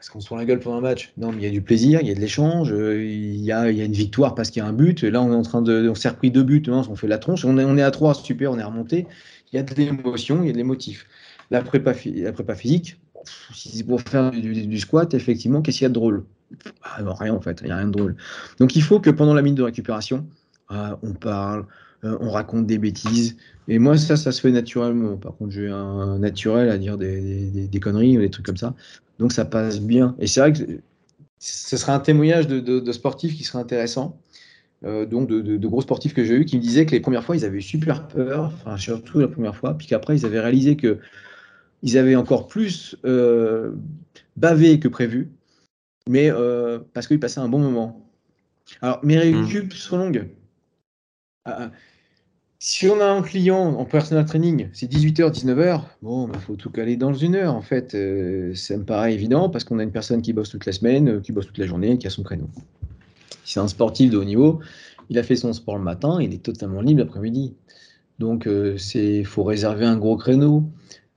[0.00, 1.12] est-ce qu'on se fend la gueule pour un match?
[1.16, 3.52] Non, mais il y a du plaisir, il y a de l'échange, euh, il y
[3.52, 5.02] a, une victoire parce qu'il y a un but.
[5.02, 7.44] Là, on est en train de, on s'est repris deux buts, on fait la tronche.
[7.44, 9.06] On est, à trois, super, on est remonté
[9.52, 11.06] il y a de l'émotion, il y a des motifs.
[11.50, 12.98] La prépa, physique,
[13.52, 16.24] si c'est pour faire du, squat, effectivement, qu'est-ce qu'il y a de drôle?
[16.82, 18.16] Ah, Rien en fait, il n'y a rien de drôle.
[18.58, 20.26] Donc il faut que pendant la minute de récupération,
[20.72, 21.66] ah, on parle,
[22.04, 23.36] euh, on raconte des bêtises.
[23.68, 25.16] Et moi, ça, ça se fait naturellement.
[25.16, 28.74] Par contre, j'ai un naturel à dire des, conneries ou des trucs comme ça.
[29.18, 30.16] Donc ça passe bien.
[30.18, 30.60] Et c'est vrai que
[31.38, 34.18] ce serait un témoignage de, de sportif qui serait intéressant.
[34.84, 37.36] Euh, donc de, gros sportifs que j'ai eu qui me disaient que les premières fois,
[37.36, 40.98] ils avaient super peur, enfin surtout la première fois, puis qu'après, ils avaient réalisé que
[41.82, 43.72] ils avaient encore plus euh,
[44.36, 45.30] bavé que prévu,
[46.08, 48.08] mais euh, parce qu'ils passaient un bon moment.
[48.80, 49.76] Alors, mes récup mmh.
[49.76, 50.28] sont longues.
[51.44, 51.70] Ah, ah.
[52.58, 56.54] si on a un client en personal training, c'est 18h, 19h, bon, il bah, faut
[56.56, 57.90] tout caler dans une heure, en fait.
[58.54, 61.32] ça me paraît évident parce qu'on a une personne qui bosse toute la semaine, qui
[61.32, 62.48] bosse toute la journée, qui a son créneau.
[63.44, 64.60] Si c'est un sportif de haut niveau,
[65.10, 67.54] il a fait son sport le matin, il est totalement libre l'après-midi.
[68.18, 70.64] Donc, il euh, faut réserver un gros créneau.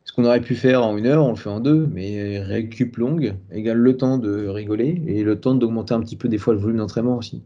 [0.05, 2.97] Ce qu'on aurait pu faire en une heure, on le fait en deux, mais récup
[2.97, 6.53] longue égale le temps de rigoler et le temps d'augmenter un petit peu des fois
[6.53, 7.41] le volume d'entraînement aussi.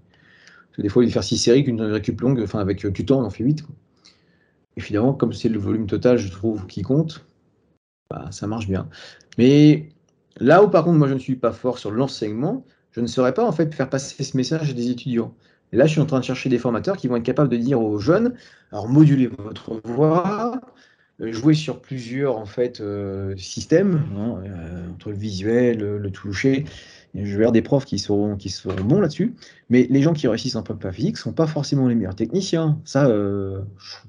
[0.79, 3.29] Des fois, il faire six séries qu'une récup longue, enfin avec du temps, on en
[3.29, 3.63] fait huit.
[4.77, 7.25] Et finalement, comme c'est le volume total, je trouve, qui compte,
[8.09, 8.87] bah, ça marche bien.
[9.37, 9.89] Mais
[10.37, 13.33] là où par contre, moi, je ne suis pas fort sur l'enseignement, je ne saurais
[13.33, 15.33] pas en fait faire passer ce message à des étudiants.
[15.71, 17.81] Là, je suis en train de chercher des formateurs qui vont être capables de dire
[17.81, 18.33] aux jeunes,
[18.71, 20.59] alors moduler votre voix,
[21.21, 26.65] euh, jouer sur plusieurs en fait euh, systèmes, euh, entre le visuel, le, toucher.
[27.15, 29.35] Je vais avoir des profs qui seront, qui seront bons là-dessus,
[29.69, 32.79] mais les gens qui réussissent en prépa physique ne sont pas forcément les meilleurs techniciens.
[32.85, 33.61] Ça, je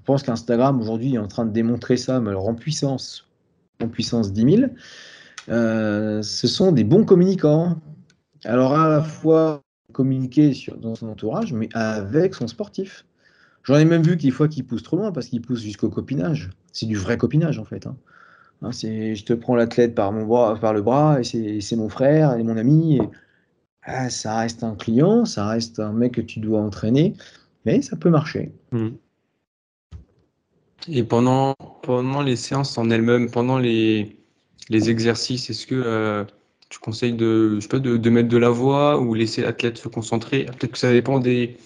[0.04, 3.28] pense qu'Instagram aujourd'hui est en train de démontrer ça, mais alors en puissance,
[3.82, 4.70] en puissance 10 000,
[5.48, 7.80] ce sont des bons communicants.
[8.44, 13.04] Alors à la fois communiquer dans son entourage, mais avec son sportif.
[13.62, 16.50] J'en ai même vu qu'il fois qu'il pousse trop loin parce qu'il pousse jusqu'au copinage.
[16.72, 17.86] C'est du vrai copinage en fait.
[17.86, 17.96] Hein.
[18.62, 20.24] Hein, je te prends l'athlète par le
[20.82, 22.96] bras et c'est mon frère et mon ami.
[22.96, 23.02] Et,
[23.82, 27.14] ah, ça reste un client, ça reste un mec que tu dois entraîner,
[27.64, 28.52] mais ça peut marcher.
[28.72, 28.88] Mmh.
[30.88, 31.54] Et pendant,
[32.24, 34.16] les séances en elles-mêmes, pendant les,
[34.70, 36.24] exercices, est-ce que euh,
[36.68, 37.58] tu conseilles de,
[38.10, 40.44] mettre de la voix ou laisser l'athlète se concentrer?
[40.44, 41.56] Peut-être que ça dépend des,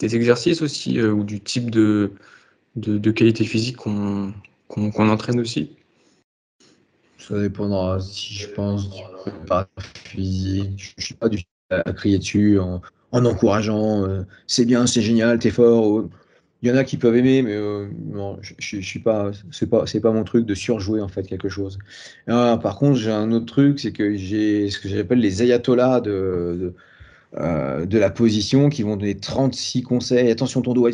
[0.00, 2.12] exercices aussi euh, ou du type de,
[3.10, 4.32] qualité physique qu'on
[4.96, 5.76] entraîne aussi.
[7.18, 9.00] Ça dépendra si je pense du
[10.04, 10.78] physique.
[10.78, 12.80] Je ne suis pas du tout à crier dessus en,
[13.12, 16.04] encourageant euh, c'est bien, c'est génial, t'es fort.
[16.62, 19.68] Il y en a qui peuvent aimer, mais euh, non, je, je, suis pas, c'est
[19.68, 21.78] pas, c'est pas mon truc de surjouer en fait quelque chose.
[22.28, 26.00] Ah, par contre, j'ai un autre truc, c'est que j'ai ce que j'appelle les ayatollahs
[26.00, 26.10] de,
[26.60, 26.74] de,
[27.38, 30.30] euh, de, la position qui vont donner 36 conseils.
[30.30, 30.88] Attention ton dos,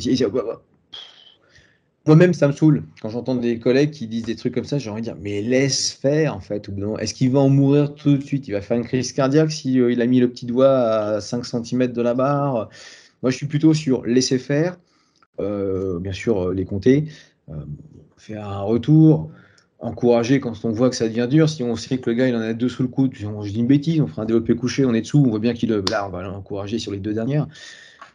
[2.06, 2.82] moi-même, ça me saoule.
[3.00, 5.40] Quand j'entends des collègues qui disent des trucs comme ça, j'ai envie de dire, mais
[5.40, 6.68] laisse faire, en fait.
[6.98, 8.48] Est-ce qu'il va en mourir tout de suite?
[8.48, 11.44] Il va faire une crise cardiaque s'il il a mis le petit doigt à 5
[11.44, 12.68] cm de la barre?
[13.22, 14.78] Moi, je suis plutôt sur laisser faire,
[15.38, 17.06] bien sûr, les compter,
[18.16, 19.30] faire un retour,
[19.78, 21.48] encourager quand on voit que ça devient dur.
[21.48, 23.60] Si on sait que le gars il en a deux sous le coude, je dis
[23.60, 26.06] une bêtise, on fera un développé couché, on est dessous, on voit bien qu'il là,
[26.06, 27.46] on va l'encourager sur les deux dernières.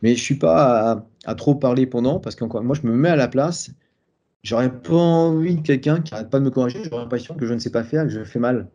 [0.01, 3.15] Mais je suis pas à, trop parler pendant parce que moi je me mets à
[3.15, 3.71] la place.
[4.43, 6.83] J'aurais pas envie de quelqu'un qui arrête pas de me corriger.
[6.83, 8.67] J'aurais l'impression que je ne sais pas faire, que je fais mal.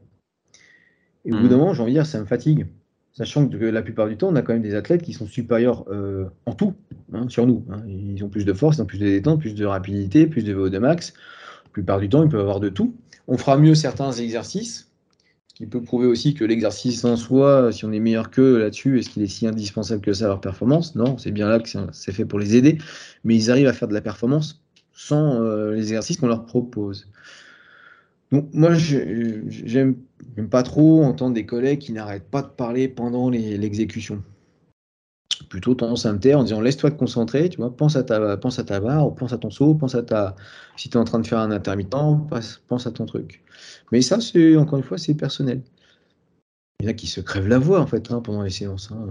[1.24, 1.61] Et au bout d'un hmm.
[1.61, 2.66] moment, j'ai envie de dire, ça me fatigue.
[3.12, 5.85] Sachant que la plupart du temps, on a quand même des athlètes qui sont supérieurs
[5.88, 6.74] euh, en tout
[7.12, 7.64] hein, sur nous.
[7.70, 7.82] Hein.
[7.87, 10.54] Ils ont plus de force, ils ont plus de détente, plus de rapidité, plus de
[10.54, 11.14] VO2 max
[11.72, 12.94] plupart du temps, ils peuvent avoir de tout.
[13.26, 14.91] On fera mieux certains exercices, ce
[15.55, 19.11] qui peut prouver aussi que l'exercice en soi, si on est meilleur qu'eux là-dessus, est-ce
[19.11, 20.95] qu'il est si indispensable que ça à leur performance?
[20.95, 22.79] Non, c'est bien là que c'est fait pour les aider,
[23.25, 24.62] mais ils arrivent à faire de la performance
[24.95, 27.09] sans euh, les exercices qu'on leur propose.
[28.31, 29.97] Donc moi, j'aime
[30.51, 34.23] pas trop entendre des collègues qui n'arrêtent pas de parler pendant l'exécution
[35.48, 38.37] plutôt tendance à me taire en disant laisse-toi te concentrer, tu vois, pense à ta,
[38.37, 40.37] pense à ta barre, pense à ton saut, pense à ta.
[40.76, 41.96] Si tu es en train de faire un intermittent,
[42.68, 43.42] pense, à ton truc.
[43.92, 45.62] Mais ça, c'est encore une fois, c'est personnel.
[46.81, 48.90] Il y en a qui se crèvent la voix en fait hein, pendant les séances.
[48.92, 49.07] Hein.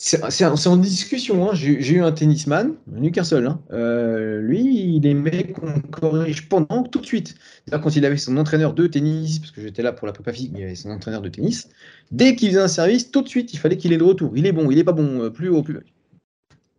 [0.00, 1.50] C'est en discussion.
[1.50, 1.54] Hein.
[1.54, 3.46] J'ai eu un tennisman, Newcastle.
[3.46, 3.60] Hein.
[3.72, 7.34] Euh, lui, il aimait qu'on corrige pendant tout de suite.
[7.70, 10.52] Quand il avait son entraîneur de tennis, parce que j'étais là pour la prépa physique,
[10.56, 11.68] il avait son entraîneur de tennis.
[12.12, 14.32] Dès qu'il faisait un service, tout de suite, il fallait qu'il ait le retour.
[14.36, 15.80] Il est bon, il est pas bon, euh, plus haut, plus bas.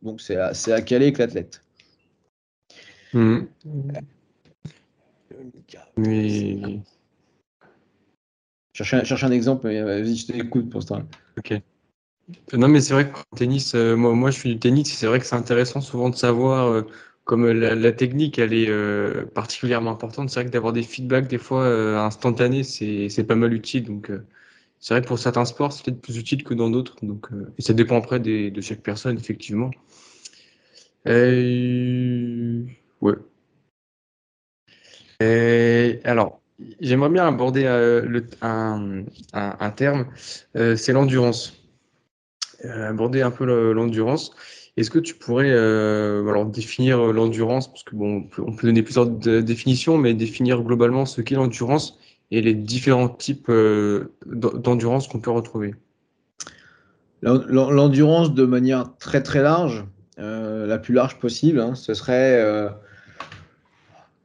[0.02, 1.62] Donc c'est à, à caler avec l'athlète.
[3.14, 3.40] Mmh.
[8.74, 11.04] Cherche un, exemple, vas-y, je t'écoute pour ça.
[11.38, 11.62] Ok.
[12.54, 15.26] Non, mais c'est vrai qu'en tennis, euh, moi, je suis du tennis, c'est vrai que
[15.26, 16.82] c'est intéressant souvent de savoir, euh,
[17.24, 20.30] comme la, technique, elle est euh, particulièrement importante.
[20.30, 21.68] C'est vrai que d'avoir des feedbacks des fois
[22.04, 23.86] instantanés, c'est pas mal utile.
[23.86, 24.12] Donc,
[24.80, 26.96] c'est vrai que pour certains sports, c'est peut-être plus utile que dans d'autres.
[27.04, 29.72] Donc, et ça dépend après de chaque personne, effectivement.
[33.02, 33.16] ouais.
[36.04, 36.42] alors,
[36.80, 37.66] j'aimerais bien aborder
[38.42, 40.08] un, terme,
[40.54, 41.59] c'est l'endurance.
[42.66, 44.32] Euh, aborder un peu l'endurance.
[44.76, 47.70] Est-ce que tu pourrais euh, alors définir l'endurance?
[47.70, 51.98] Parce que bon, on peut, donner plusieurs définitions, mais définir globalement ce qu'est l'endurance
[52.32, 55.74] et les différents types euh, d'endurance qu'on peut retrouver.
[57.22, 59.86] L'endurance de manière très très large,
[60.18, 62.42] la plus large possible, hein, ce serait,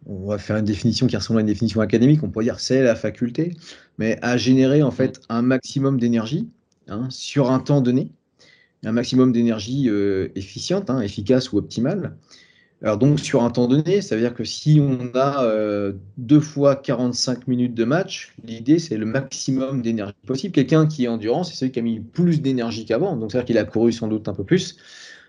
[0.07, 2.83] on va faire une définition qui ressemble à une définition académique, on pourrait dire c'est
[2.83, 3.57] la faculté,
[3.99, 6.49] mais à générer en fait un maximum d'énergie
[6.87, 8.13] hein, sur un temps donné,
[8.85, 12.17] un maximum d'énergie euh, efficiente, hein, efficace ou optimale.
[12.83, 16.41] Alors donc sur un temps donné, ça veut dire que si on a euh, deux
[16.41, 20.53] fois 45 minutes de match, l'idée c'est le maximum d'énergie possible.
[20.53, 23.59] Quelqu'un qui est endurant, c'est celui qui a mis plus d'énergie qu'avant, donc c'est-à-dire qu'il
[23.59, 24.77] a couru sans doute un peu plus,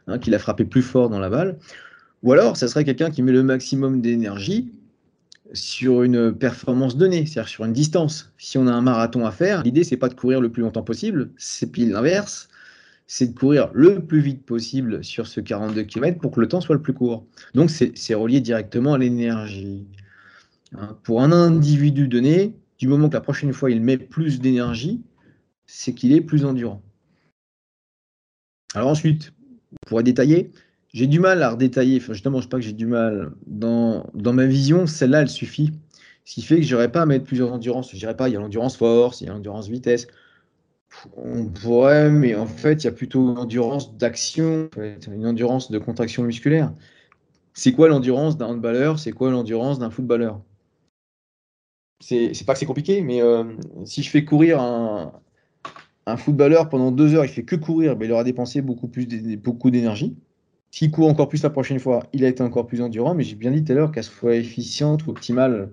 [0.08, 1.58] hein, qu'il a frappé plus fort dans la balle.
[2.24, 4.72] Ou alors, ça serait quelqu'un qui met le maximum d'énergie
[5.54, 8.34] sur une performance donnée, c'est-à-dire sur une distance.
[8.38, 10.84] Si on a un marathon à faire, l'idée c'est pas de courir le plus longtemps
[10.84, 12.50] possible, c'est pile l'inverse
[13.08, 16.62] c'est de courir le plus vite possible sur ce 42 km pour que le temps
[16.62, 17.26] soit le plus court.
[17.54, 19.86] Donc c'est relié directement à l'énergie.
[20.78, 25.04] Hein, pour un individu donné, du moment que la prochaine fois il met plus d'énergie,
[25.66, 26.82] c'est qu'il est plus endurant.
[28.74, 29.34] Alors ensuite,
[29.88, 30.52] pourrait détailler.
[30.94, 33.34] J'ai du mal à redétailler, enfin je ne sais pas que j'ai du mal.
[33.48, 35.72] Dans, ma vision, celle-là, elle suffit.
[36.24, 37.92] Ce qui fait que je n'aurais pas à mettre plusieurs endurances.
[37.92, 40.08] Je dirais pas, il y a l'endurance force, il y a l'endurance vitesse.
[41.18, 44.70] On pourrait, mais en fait, il y a plutôt une endurance d'action,
[45.08, 46.74] une endurance de contraction musculaire.
[47.54, 49.00] C'est quoi l'endurance d'un handballeur?
[49.00, 50.42] C'est quoi l'endurance d'un footballeur?
[52.02, 53.46] C'est pas que c'est compliqué, mais euh,
[53.86, 55.12] si je fais courir un,
[56.18, 59.72] footballeur pendant deux heures, il fait que courir, ben, il aura dépensé beaucoup plus beaucoup
[59.72, 60.16] d'énergie.
[60.72, 63.36] S'il court encore plus la prochaine fois, il a été encore plus endurant, mais j'ai
[63.36, 65.70] bien dit tout à l'heure qu'elle soit efficiente ou optimale,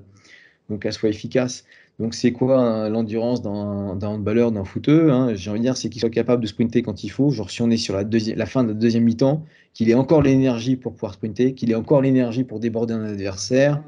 [0.70, 1.64] donc qu'elle soit efficace.
[1.98, 5.34] Donc, c'est quoi l'endurance d'un handballeur, d'un footeux hein?
[5.34, 7.30] J'ai envie de dire, c'est qu'il soit capable de sprinter quand il faut.
[7.30, 10.22] Genre, si on est sur la, la fin de la deuxième mi-temps, qu'il ait encore
[10.22, 13.82] l'énergie pour pouvoir sprinter, qu'il ait encore l'énergie pour déborder un adversaire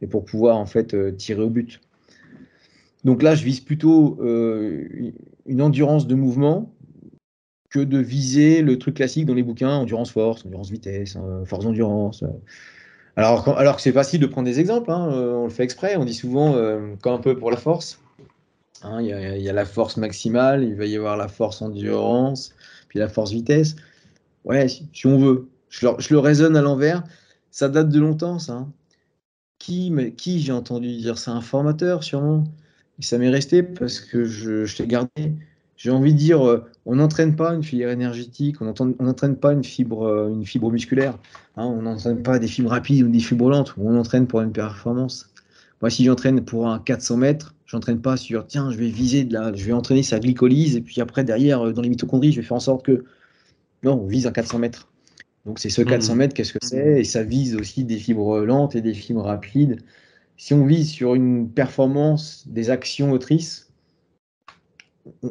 [0.00, 1.80] et pour pouvoir en fait euh, tirer au but.
[3.04, 5.12] Donc là, je vise plutôt euh,
[5.46, 6.72] une endurance de mouvement
[7.70, 11.64] que de viser le truc classique dans les bouquins, endurance force, endurance vitesse, euh, force
[11.64, 12.22] endurance.
[13.16, 15.96] Alors, alors que c'est facile de prendre des exemples, hein, euh, on le fait exprès,
[15.96, 18.00] on dit souvent euh, quand un peu pour la force.
[18.82, 22.52] Hein, il y, a la force maximale, il va y avoir la force endurance,
[22.88, 23.76] puis la force vitesse.
[24.44, 25.48] Ouais, si, on veut.
[25.68, 27.04] Je le, raisonne à l'envers.
[27.50, 28.54] ça date de longtemps, ça.
[28.54, 28.72] Hein.
[29.60, 32.42] Qui, qui j'ai entendu dire ça Un formateur, sûrement.
[32.98, 35.36] Et ça m'est resté parce que je, je gardé.
[35.76, 39.64] J'ai envie de dire, euh, on n'entraîne pas une filière énergétique, on n'entraîne pas une
[39.64, 41.18] fibre, euh, une fibre musculaire,
[41.56, 44.52] hein, on n'entraîne pas des fibres rapides ou des fibres lentes, on entraîne pour une
[44.52, 45.28] performance.
[45.80, 49.32] Moi, si j'entraîne pour un 400 mètres, j'entraîne pas sur, tiens, je vais viser de
[49.32, 52.40] la, je vais entraîner sa glycolyse, et puis après, derrière, euh, dans les mitochondries, je
[52.40, 53.04] vais faire en sorte que.
[53.82, 54.88] Non, on vise un 400 mètres.
[55.44, 56.18] Donc, c'est ce 400 mmh.
[56.18, 57.00] mètres, qu'est-ce que c'est?
[57.00, 59.80] Et ça vise aussi des fibres lentes et des fibres rapides.
[60.36, 63.71] Si on vise sur une performance des actions motrices,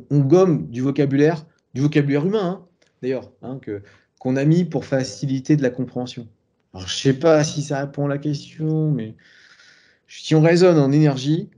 [0.10, 2.66] on, gomme du vocabulaire, du vocabulaire humain, hein,
[3.02, 3.82] d'ailleurs, hein, que,
[4.20, 6.28] qu'on a mis pour faciliter de la compréhension.
[6.74, 9.16] Alors, je sais pas si ça répond à la question, mais
[10.08, 11.50] si on raisonne en énergie,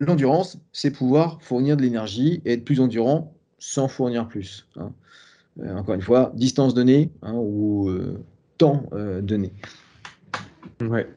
[0.00, 4.66] l'endurance, c'est pouvoir fournir de l'énergie et être plus endurant sans fournir plus.
[4.76, 4.92] Hein.
[5.62, 8.22] Euh, encore une fois, distance donnée ou euh,
[8.58, 9.52] temps euh, donné.
[10.80, 11.08] Ouais.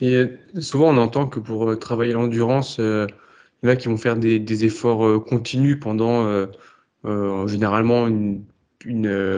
[0.00, 0.26] Et
[0.60, 2.80] souvent, on entend que pour travailler l'endurance,
[3.62, 6.46] il qui vont faire des, efforts euh, continus pendant euh,
[7.04, 8.44] euh, généralement une,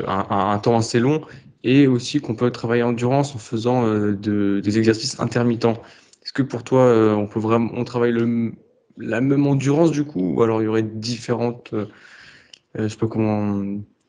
[0.06, 1.22] un, temps assez long
[1.64, 5.80] et aussi qu'on peut travailler en endurance en faisant de, des exercices intermittents.
[6.24, 8.52] Est-ce que pour toi, on peut vraiment on travaille le,
[8.98, 11.74] la même endurance du coup ou alors il y aurait différentes
[12.74, 13.62] je sais pas comment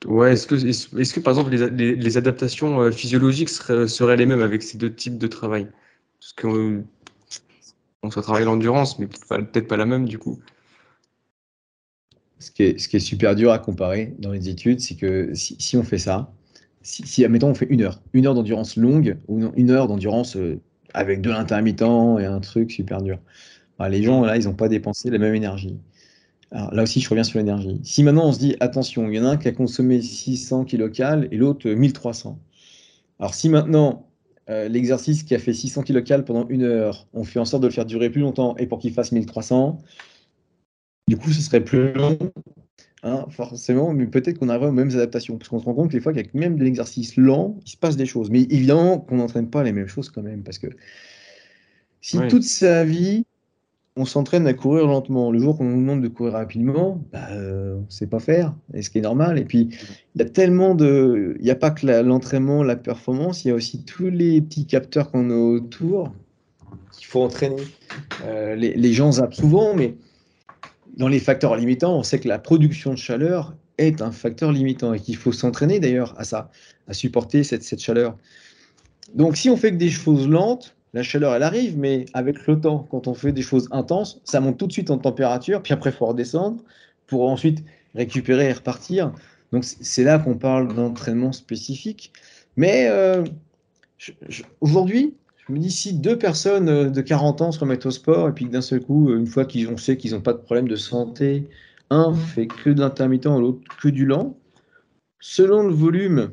[0.05, 4.77] ouais est-ce que est-ce, que par exemple les, adaptations physiologiques seraient, les mêmes avec ces
[4.77, 5.67] deux types de travail?
[8.03, 10.39] On soit travailler l'endurance, mais peut-être pas la même du coup.
[12.39, 15.97] Ce qui, est, super dur à comparer dans les études, c'est que si, on fait
[15.97, 16.33] ça,
[16.81, 20.59] si, admettons, on fait une heure, une heure d'endurance longue ou une heure d'endurance euh,
[20.93, 23.19] avec de l'intermittent et un truc super dur,
[23.79, 25.79] bah, les gens, là, ils n'ont pas dépensé la même énergie.
[26.51, 27.79] Alors, là aussi, je reviens sur l'énergie.
[27.83, 30.65] Si maintenant on se dit, attention, il y en a un qui a consommé 600
[30.65, 32.37] kcal et l'autre 1300.
[33.19, 34.05] Alors, si maintenant
[34.49, 37.67] euh, l'exercice qui a fait 600 kcal pendant une heure, on fait en sorte de
[37.67, 39.79] le faire durer plus longtemps et pour qu'il fasse 1300,
[41.07, 42.17] du coup, ce serait plus long,
[43.03, 45.97] hein, forcément, mais peut-être qu'on arriverait aux mêmes adaptations, parce qu'on se rend compte que
[45.97, 48.29] des fois qu'avec même de l'exercice lent, il se passe des choses.
[48.29, 50.67] Mais évidemment qu'on n'entraîne pas les mêmes choses quand même, parce que
[52.01, 53.25] si toute sa vie,
[53.95, 55.31] on s'entraîne à courir lentement.
[55.31, 58.53] Le jour qu'on nous demande de courir rapidement, bah, euh, on ne sait pas faire,
[58.73, 59.37] et ce qui est normal.
[59.37, 59.69] Et puis,
[60.15, 61.35] il y a tellement de.
[61.39, 64.65] Il n'y a pas que l'entraînement, la, performance, il y a aussi tous les petits
[64.65, 66.11] capteurs qu'on a autour
[66.91, 67.61] qu'il faut entraîner.
[68.25, 69.95] Euh, les, gens zappent souvent, mais
[70.97, 74.93] dans les facteurs limitants, on sait que la production de chaleur est un facteur limitant
[74.93, 76.49] et qu'il faut s'entraîner d'ailleurs à ça,
[76.87, 78.17] à supporter cette, cette chaleur.
[79.13, 82.59] Donc, si on fait que des choses lentes, la chaleur, elle arrive, mais avec le
[82.59, 85.73] temps, quand on fait des choses intenses, ça monte tout de suite en température, puis
[85.73, 86.63] après, il faut redescendre
[87.07, 87.63] pour ensuite
[87.95, 89.11] récupérer et repartir.
[89.51, 92.13] Donc, c'est là qu'on parle d'entraînement spécifique.
[92.57, 93.23] Mais euh,
[94.61, 95.15] aujourd'hui,
[95.47, 98.31] je me dis, si deux personnes euh, de 40 ans se remettent au sport, et
[98.31, 101.47] puis d'un seul coup, une fois qu'on sait qu'ils n'ont pas de problème de santé,
[101.89, 104.37] un fait que de l'intermittent, l'autre que du lent,
[105.19, 106.31] selon le volume,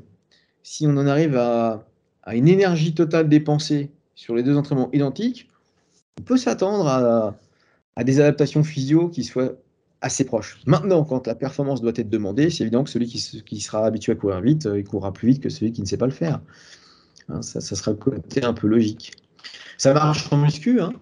[0.63, 1.87] si on en arrive à,
[2.23, 5.49] à une énergie totale dépensée sur les deux entraînements identiques,
[6.19, 6.87] on peut s'attendre
[7.97, 9.55] à, des adaptations physio qui soient
[10.03, 10.61] assez proches.
[10.67, 14.17] Maintenant, quand la performance doit être demandée, c'est évident que celui qui, sera habitué à
[14.17, 16.43] courir vite, euh, il courra plus vite que celui qui ne sait pas le faire.
[17.31, 19.13] Hein, ça, sera un peu logique.
[19.79, 20.83] Ça marche en muscu.
[20.83, 20.93] Hein.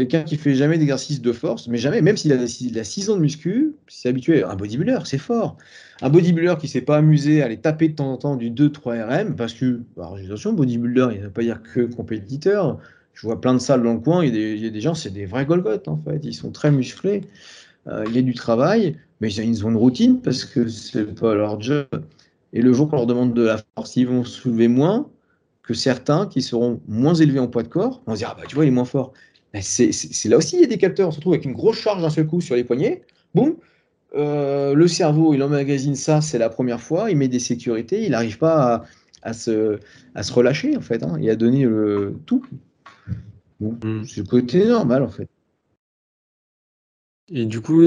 [0.00, 3.20] Quelqu'un qui fait jamais d'exercice de force, mais jamais, même s'il a, 6 ans de
[3.20, 5.58] muscu, s'est habitué un bodybuilder, c'est fort.
[6.00, 8.50] Un bodybuilder qui ne s'est pas amusé à aller taper de temps en temps du
[8.50, 12.78] 2-3 RM, parce que, alors attention, bodybuilder, il ne veut pas dire que compétiteur.
[13.12, 15.26] Je vois plein de salles dans le coin, il y a des, gens, c'est des
[15.26, 17.20] vrais Golgoth en fait, ils sont très musclés.
[17.86, 21.34] Euh, il y a du travail, mais ils ont une routine parce que c'est pas
[21.34, 21.88] leur job.
[22.54, 25.10] Et le jour qu'on leur demande de la force, ils vont soulever moins
[25.62, 28.02] que certains qui seront moins élevés en poids de corps.
[28.06, 29.12] On se dire, ah bah tu vois, il est moins fort.
[29.60, 31.08] C'est là aussi, il y a des capteurs.
[31.08, 33.02] On se retrouve avec une grosse charge d'un seul coup sur les poignets.
[33.34, 33.56] Boum,
[34.14, 37.10] euh, le cerveau, il emmagasine ça, c'est la première fois.
[37.10, 38.04] Il met des sécurités.
[38.04, 38.84] Il n'arrive pas
[39.22, 39.78] à, se,
[40.14, 41.02] à se relâcher, en fait.
[41.02, 42.44] Hein, et à donner le tout.
[43.58, 44.04] Bon, hmm.
[44.04, 45.28] C'est le côté normal, en fait.
[47.32, 47.84] Et du coup,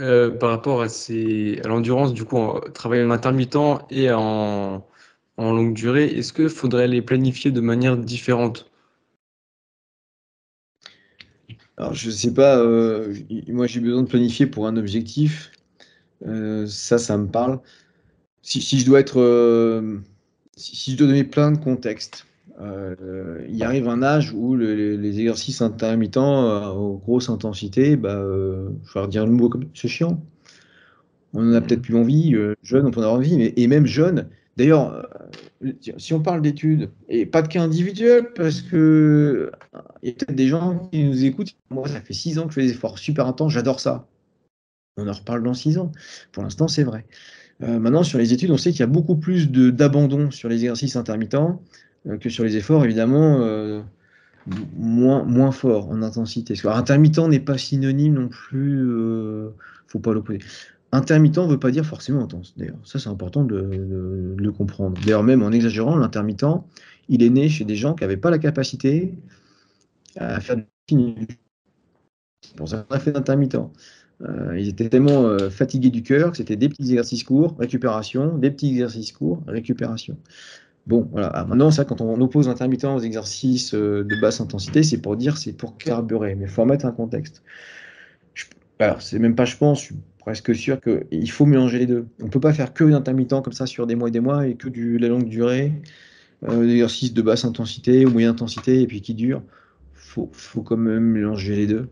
[0.00, 2.38] euh, par rapport à, à l'endurance, du coup,
[2.74, 3.56] travailler en intermittent
[3.90, 4.86] et en,
[5.36, 8.70] en longue durée, est-ce qu'il faudrait les planifier de manière différente?
[11.76, 13.14] Alors, je sais pas, euh,
[13.48, 15.52] moi j'ai besoin de planifier pour un objectif.
[16.26, 17.60] Euh, ça, ça me parle.
[18.42, 19.20] Si, je dois être.
[19.20, 19.98] Euh,
[20.56, 22.26] si, je dois donner plein de contexte,
[23.48, 29.26] il arrive un âge où les exercices intermittents aux grosses intensités, bah, je vais redire
[29.26, 30.22] le mot comme c'est chiant.
[31.34, 33.84] On en a peut-être plus envie, jeune, on peut en avoir envie, mais, et même
[33.84, 35.06] jeune, D'ailleurs,
[35.62, 39.52] euh, si on parle d'études, et pas de cas individuels, parce que
[40.02, 41.54] il y a peut-être des gens qui nous écoutent.
[41.70, 44.08] Moi, ça fait six ans que je fais des efforts super intenses, j'adore ça.
[44.96, 45.92] On en reparle dans six ans.
[46.32, 47.04] Pour l'instant, c'est vrai.
[47.62, 50.56] Euh, maintenant, sur les études, on sait qu'il y a beaucoup plus d'abandon sur les
[50.56, 51.62] exercices intermittents
[52.06, 53.40] euh, que sur les efforts, évidemment,
[54.74, 56.54] moins, moins fort en intensité.
[56.64, 58.88] Intermittent n'est pas synonyme non plus,
[59.86, 60.40] faut pas l'opposer.
[60.92, 62.78] Intermittent ne veut pas dire forcément intense, d'ailleurs.
[62.84, 64.98] Ça, c'est important de, le comprendre.
[65.02, 66.46] D'ailleurs, même en exagérant, l'intermittent,
[67.08, 69.14] il est né chez des gens qui n'avaient pas la capacité
[70.16, 70.64] à faire du.
[72.40, 73.58] C'est pour ça qu'on a fait d'intermittent.
[74.22, 78.38] Euh, ils étaient tellement euh, fatigués du cœur que c'était des petits exercices courts, récupération,
[78.38, 80.16] des petits exercices courts, récupération.
[80.86, 81.28] Bon, voilà.
[81.34, 85.16] Ah, maintenant, ça, quand on oppose intermittent aux exercices euh, de basse intensité, c'est pour
[85.16, 86.34] dire c'est pour carburer.
[86.36, 87.42] Mais il faut remettre un contexte.
[88.78, 89.90] alors, c'est même pas, je pense,
[90.26, 92.08] presque sûr qu'il faut mélanger les deux.
[92.20, 94.48] On ne peut pas faire que d'intermittent comme ça sur des mois et des mois
[94.48, 95.72] et que de la longue durée,
[96.48, 99.42] euh, exercices de basse intensité ou moyenne intensité et puis qui durent.
[99.94, 101.88] Il faut, quand même mélanger les deux.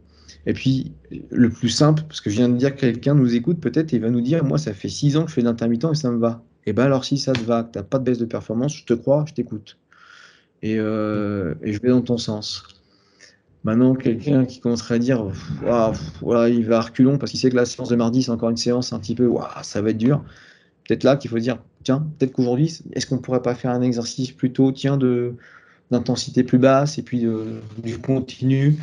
[0.47, 0.91] Et puis,
[1.31, 4.01] le plus simple, parce que je viens de dire que quelqu'un nous écoute peut-être et
[4.01, 6.19] va nous dire Moi, ça fait six ans que je fais d'intermittent et ça me
[6.19, 6.43] va.
[6.67, 8.77] Et bien, alors, si ça te va, que tu n'as pas de baisse de performance,
[8.77, 9.79] je te crois, je t'écoute.
[10.63, 12.65] Et, euh, et je vais dans ton sens.
[13.65, 15.27] Maintenant, quelqu'un qui commencerait à dire
[15.63, 18.59] il va à reculons parce qu'il sait que la séance de mardi, c'est encore une
[18.59, 20.23] séance un petit peu ça va être dur.
[20.87, 23.81] Peut-être là qu'il faut dire tiens, peut-être qu'aujourd'hui, est-ce qu'on ne pourrait pas faire un
[23.81, 24.99] exercice plutôt tiens,
[25.91, 28.77] d'intensité plus basse et puis de, du continu?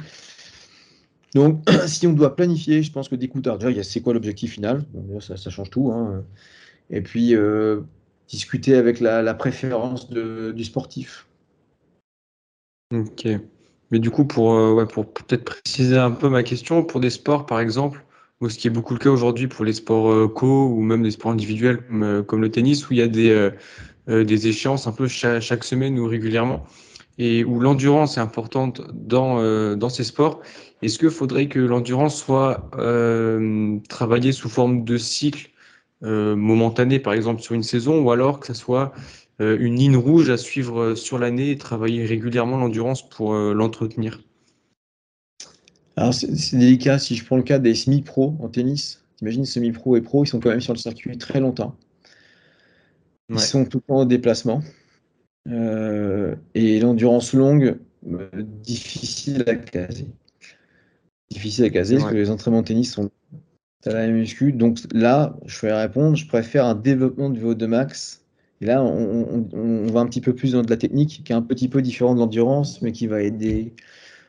[1.35, 4.83] Donc, si on doit planifier, je pense que d'écouter, déjà, c'est quoi l'objectif final?
[5.19, 5.91] Ça, change tout.
[5.91, 6.23] Hein.
[6.89, 7.81] Et puis, euh,
[8.27, 11.27] discuter avec la, préférence du sportif.
[12.91, 13.27] Ok.
[13.91, 17.45] Mais du coup, pour, euh, pour peut-être préciser un peu ma question, pour des sports
[17.45, 18.03] par exemple,
[18.39, 21.03] ou ce qui est beaucoup le cas aujourd'hui pour les sports euh, co ou même
[21.03, 23.51] des sports individuels comme, comme, le tennis, où il y a des,
[24.07, 26.65] des échéances un peu chaque, semaine ou régulièrement,
[27.19, 30.41] et où l'endurance est importante dans, dans ces sports,
[30.81, 32.71] est-ce qu'il faudrait que l'endurance soit
[33.89, 35.51] travaillée sous forme de cycle
[36.01, 40.29] momentané, par exemple sur une saison, ou alors que ça soit euh, une ligne rouge
[40.29, 44.21] à suivre euh, sur l'année et travailler régulièrement l'endurance pour euh, l'entretenir
[45.95, 46.99] Alors c'est délicat.
[46.99, 50.39] Si je prends le cas des semi-pro en tennis, imagine semi-pro et pro, ils sont
[50.39, 51.75] quand même sur le circuit très longtemps.
[53.29, 54.61] Ils sont tout le temps en déplacement.
[55.47, 60.07] et l'endurance longue, difficile à caser.
[61.29, 63.09] Difficile à caser parce que les entraînements de tennis sont
[63.85, 64.51] à la muscu.
[64.51, 68.20] Donc là, je vais répondre, je préfère un développement du VO2 max
[68.61, 71.41] et là, on, va un petit peu plus dans de la technique qui est un
[71.41, 73.73] petit peu différent de l'endurance, mais qui va aider.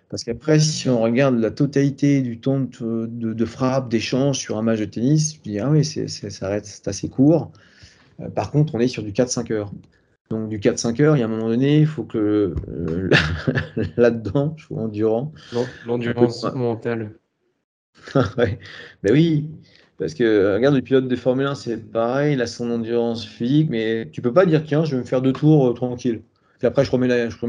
[0.08, 4.80] Parce qu'après, si on regarde la totalité du temps de, frappe, d'échange sur un match
[4.80, 7.52] de tennis, je dis, ah oui, ça reste c'est assez court.
[8.20, 9.70] Euh, par contre, on est sur du 4-5 heures.
[10.30, 13.10] Donc du 4-5 heures, il y a un moment donné, il faut que euh,
[13.98, 15.32] là-dedans, je suis endurant.
[15.86, 17.12] L'endurance mentale.
[18.38, 18.58] ouais.
[19.02, 19.50] Ben oui,
[20.03, 23.70] parce que regarde, le pilote de Formule 1, c'est pareil, il a son endurance physique,
[23.70, 26.22] mais tu peux pas dire, tiens, je vais me faire deux tours euh, tranquille.
[26.59, 27.07] Puis après, je remets,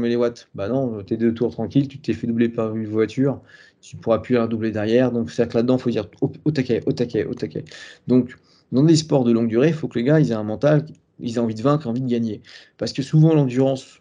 [0.08, 0.48] les watts.
[0.54, 3.40] Bah non, tes deux tours tranquille, tu t'es fait doubler par une voiture,
[3.80, 5.10] tu pourras plus la doubler derrière.
[5.10, 7.64] Donc, c'est que là-dedans, il faut dire au, taquet, au taquet, au taquet.
[8.06, 8.36] Donc,
[8.70, 10.86] dans des sports de longue durée, il faut que les gars, ils aient un mental,
[11.18, 12.40] ils aient envie de vaincre, envie de gagner.
[12.78, 14.00] Parce que souvent, l'endurance,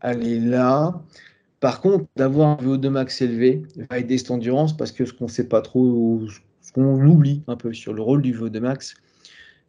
[0.00, 1.00] elle est là.
[1.60, 5.26] Par contre, d'avoir un VO2 max élevé va aider cette endurance parce que ce qu'on
[5.26, 6.26] ne sait pas trop,
[6.62, 8.94] ce qu'on oublie un peu sur le rôle du VO2 max,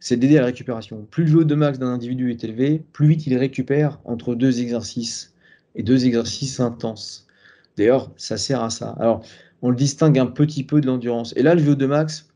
[0.00, 1.06] c'est d'aider à la récupération.
[1.10, 5.34] Plus le VO2 max d'un individu est élevé, plus vite il récupère entre deux exercices
[5.74, 7.26] et deux exercices intenses.
[7.76, 8.90] D'ailleurs, ça sert à ça.
[9.00, 9.24] Alors,
[9.62, 11.34] on le distingue un petit peu de l'endurance.
[11.36, 12.28] Et là, le VO2 max,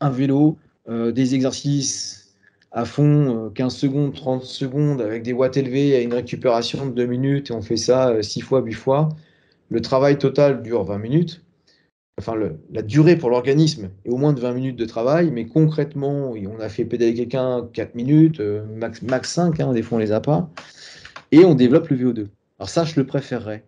[0.00, 0.56] un vélo,
[0.88, 2.34] euh, des exercices
[2.72, 6.92] à fond, 15 euh, secondes, 30 secondes, avec des watts élevés, à une récupération de
[6.92, 9.08] 2 minutes, et on fait ça 6 euh, fois, 8 fois.
[9.70, 11.42] Le travail total dure 20 minutes
[12.18, 12.34] enfin
[12.70, 16.60] la durée pour l'organisme est au moins de 20 minutes de travail, mais concrètement, on
[16.60, 20.12] a fait pédaler quelqu'un 4 minutes, euh, max, max 5, hein, des fois on les
[20.12, 20.50] a pas,
[21.32, 22.26] et on développe le VO2.
[22.58, 23.64] Alors ça, je le préférerais,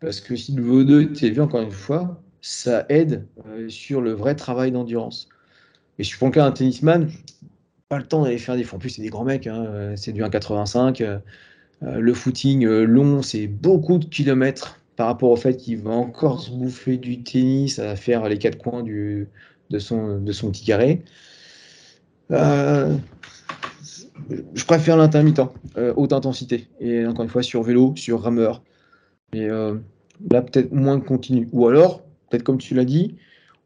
[0.00, 4.12] parce que si le VO2 est élevé, encore une fois, ça aide euh, sur le
[4.12, 5.28] vrai travail d'endurance.
[5.98, 7.10] Et si je prends le cas d'un tennisman,
[7.88, 8.64] pas le temps d'aller faire des...
[8.72, 11.20] En plus, c'est des grands mecs, hein, euh, c'est du 1,85.
[11.82, 16.50] le footing long, c'est beaucoup de kilomètres par rapport au fait qu'il va encore se
[16.50, 19.28] bouffer du tennis à faire les quatre coins du,
[19.70, 21.02] de, son, de son petit carré.
[22.30, 22.94] Euh,
[24.52, 25.40] je préfère l'intermittent,
[25.78, 26.68] euh, haute intensité.
[26.80, 28.62] Et encore une fois, sur vélo, sur rameur.
[29.32, 29.76] Et euh,
[30.30, 31.48] là, peut-être moins continu.
[31.52, 33.16] Ou alors, peut-être comme tu l'as dit,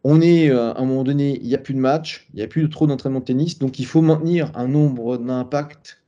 [0.05, 2.47] on est à un moment donné, il n'y a plus de match, il n'y a
[2.47, 6.01] plus trop d'entraînement de tennis, donc il faut maintenir un nombre d'impacts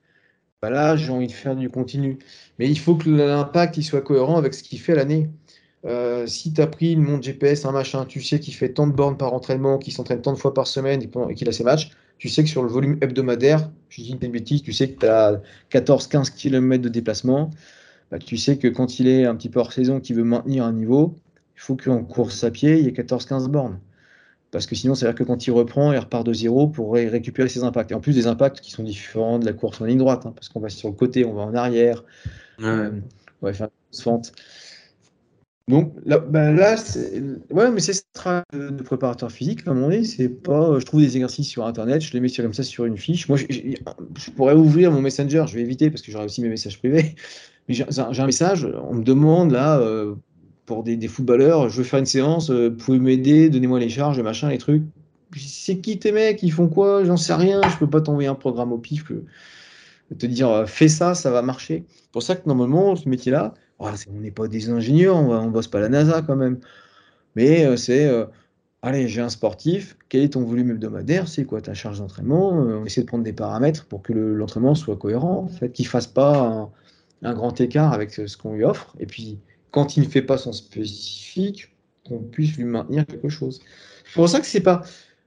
[0.62, 2.18] là, j'ai envie de faire du continu.
[2.58, 5.28] Mais il faut que l'impact soit cohérent avec ce qu'il fait l'année.
[5.84, 8.86] Euh, si tu as pris une montre GPS, un machin, tu sais qu'il fait tant
[8.86, 11.64] de bornes par entraînement, qu'il s'entraîne tant de fois par semaine et qu'il a ses
[11.64, 15.00] matchs, tu sais que sur le volume hebdomadaire, je dis une bêtise, tu sais que
[15.00, 15.40] tu as
[15.70, 17.50] 14-15 km de déplacement.
[18.10, 20.64] Bah, tu sais que quand il est un petit peu hors saison, qu'il veut maintenir
[20.64, 21.16] un niveau,
[21.56, 23.80] il faut qu'en course à pied, il y ait 14-15 bornes.
[24.50, 27.64] Parce que sinon, c'est-à-dire que quand il reprend, il repart de zéro pour récupérer ses
[27.64, 27.90] impacts.
[27.90, 30.32] Et en plus, des impacts qui sont différents de la course en ligne droite, hein,
[30.34, 32.04] parce qu'on va sur le côté, on va en arrière,
[32.60, 32.90] euh,
[33.42, 34.32] on va faire une fente.
[35.68, 37.20] Donc là, ben là c'est
[37.50, 39.66] ouais, mais c'est ce travail de préparateur physique.
[39.66, 40.78] À un moment donné, c'est pas.
[40.78, 43.28] Je trouve des exercices sur Internet, je les mets comme ça sur une fiche.
[43.28, 46.48] Moi, je, je pourrais ouvrir mon Messenger, je vais éviter parce que j'aurai aussi mes
[46.48, 47.16] messages privés.
[47.68, 50.14] Mais j'ai un message, on me demande là, euh,
[50.66, 54.50] pour des, footballeurs, je veux faire une séance, euh, pouvez m'aider, donnez-moi les charges, machin,
[54.50, 54.82] les trucs.
[55.36, 56.42] C'est qui tes mecs?
[56.42, 57.04] Ils font quoi?
[57.04, 59.24] J'en sais rien, je peux pas t'envoyer un programme au pif, que,
[60.14, 61.84] te dire euh, fais ça, ça va marcher.
[61.88, 65.50] C'est pour ça que normalement, ce métier-là, oh, on n'est pas des ingénieurs, on, ne
[65.50, 66.58] bosse pas la NASA quand même.
[67.36, 68.26] Mais euh, c'est, euh,
[68.82, 71.28] allez, j'ai un sportif, quel est ton volume hebdomadaire?
[71.28, 72.50] C'est quoi ta charge d'entraînement?
[72.50, 76.06] On essaie de prendre des paramètres pour que l'entraînement soit cohérent, en fait, qu'il fasse
[76.06, 76.70] pas
[77.22, 78.94] un, grand écart avec ce qu'on lui offre.
[79.00, 79.38] Et puis,
[79.76, 81.68] quand il ne fait pas son spécifique,
[82.08, 83.60] qu'on puisse lui maintenir quelque chose.
[84.06, 84.82] C'est pour ça que c'est pas,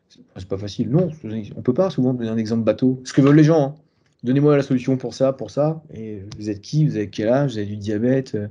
[0.09, 0.89] c'est pas facile.
[0.89, 1.11] Non,
[1.55, 2.99] on peut pas souvent donner un exemple bateau.
[3.03, 3.63] Ce que veulent les gens.
[3.63, 3.75] Hein.
[4.23, 5.83] Donnez-moi la solution pour ça, pour ça.
[5.93, 8.47] Et vous êtes qui Vous avez quel âge Vous avez du diabète euh,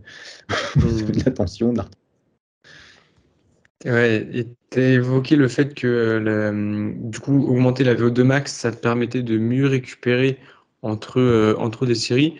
[0.76, 1.82] Vous avez de la tension, de
[3.84, 8.70] Ouais, et tu as évoqué le fait que du coup, augmenter la VO2 max, ça
[8.70, 10.38] te permettait de mieux récupérer
[10.82, 12.36] entre, euh, entre des séries.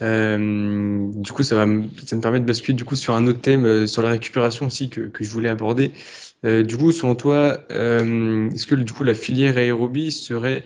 [0.00, 1.66] Du coup, ça, va,
[2.06, 4.88] ça me permet de basculer du coup sur un autre thème, sur la récupération aussi
[4.88, 5.92] que, que je voulais aborder.
[6.42, 10.64] du coup, selon toi, est-ce que du coup la filière aérobie serait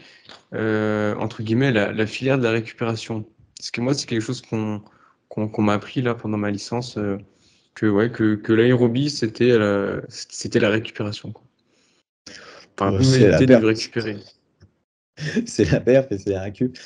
[0.55, 3.25] euh, entre guillemets, la, filière de la récupération?
[3.59, 4.83] Parce que moi, c'est quelque chose qu'on
[5.29, 7.19] qu'on m'a appris là pendant ma licence, euh,
[7.75, 11.33] que, ouais, que, que l'aérobie, c'était la, la récupération.
[11.33, 11.43] Quoi.
[12.79, 14.19] Enfin, de récupérer.
[15.47, 16.77] C'est la perf et c'est la récup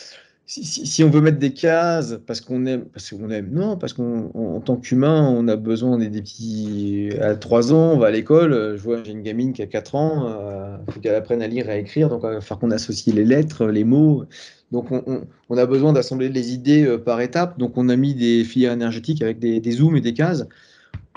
[0.50, 4.60] si, on veut mettre des cases parce qu'on aime, parce qu'on aime, non, parce qu'en
[4.64, 7.10] tant qu'humain, on a besoin des, petits.
[7.20, 8.76] À 3 ans, on va à l'école.
[8.76, 10.26] Je vois, j'ai une gamine qui a 4 ans.
[10.26, 12.08] Il euh, faut qu'elle apprenne à lire et à écrire.
[12.08, 14.24] Donc, il va falloir qu'on associe les lettres, les mots.
[14.72, 17.58] Donc, on, a besoin d'assembler les idées euh, par étapes.
[17.58, 20.46] Donc, on a mis des filières énergétiques avec des, zooms et des cases.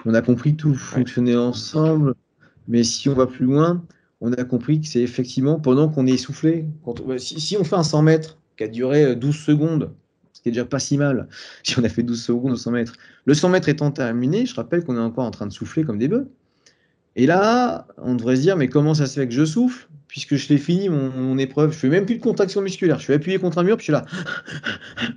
[0.06, 2.16] On a compris que tout fonctionnait ensemble.
[2.68, 3.82] Mais si on va plus loin,
[4.20, 6.66] on a compris que c'est effectivement pendant qu'on est essoufflé.
[7.18, 9.92] si, si on fait un 100 mètres a duré 12 euh, secondes,
[10.34, 11.28] ce qui est déjà pas si mal
[11.64, 12.94] si on a fait 12 secondes au 100 mètres.
[13.26, 15.98] Le 100 mètres étant terminé, je rappelle qu'on est encore en train de souffler comme
[15.98, 16.28] des bœufs.
[17.16, 20.36] Et là, on devrait se dire, mais comment ça se fait que je souffle puisque
[20.36, 23.00] je l'ai fini mon, épreuve Je fais même plus de contraction musculaire.
[23.00, 24.06] Je suis appuyé contre un mur, puis je suis là.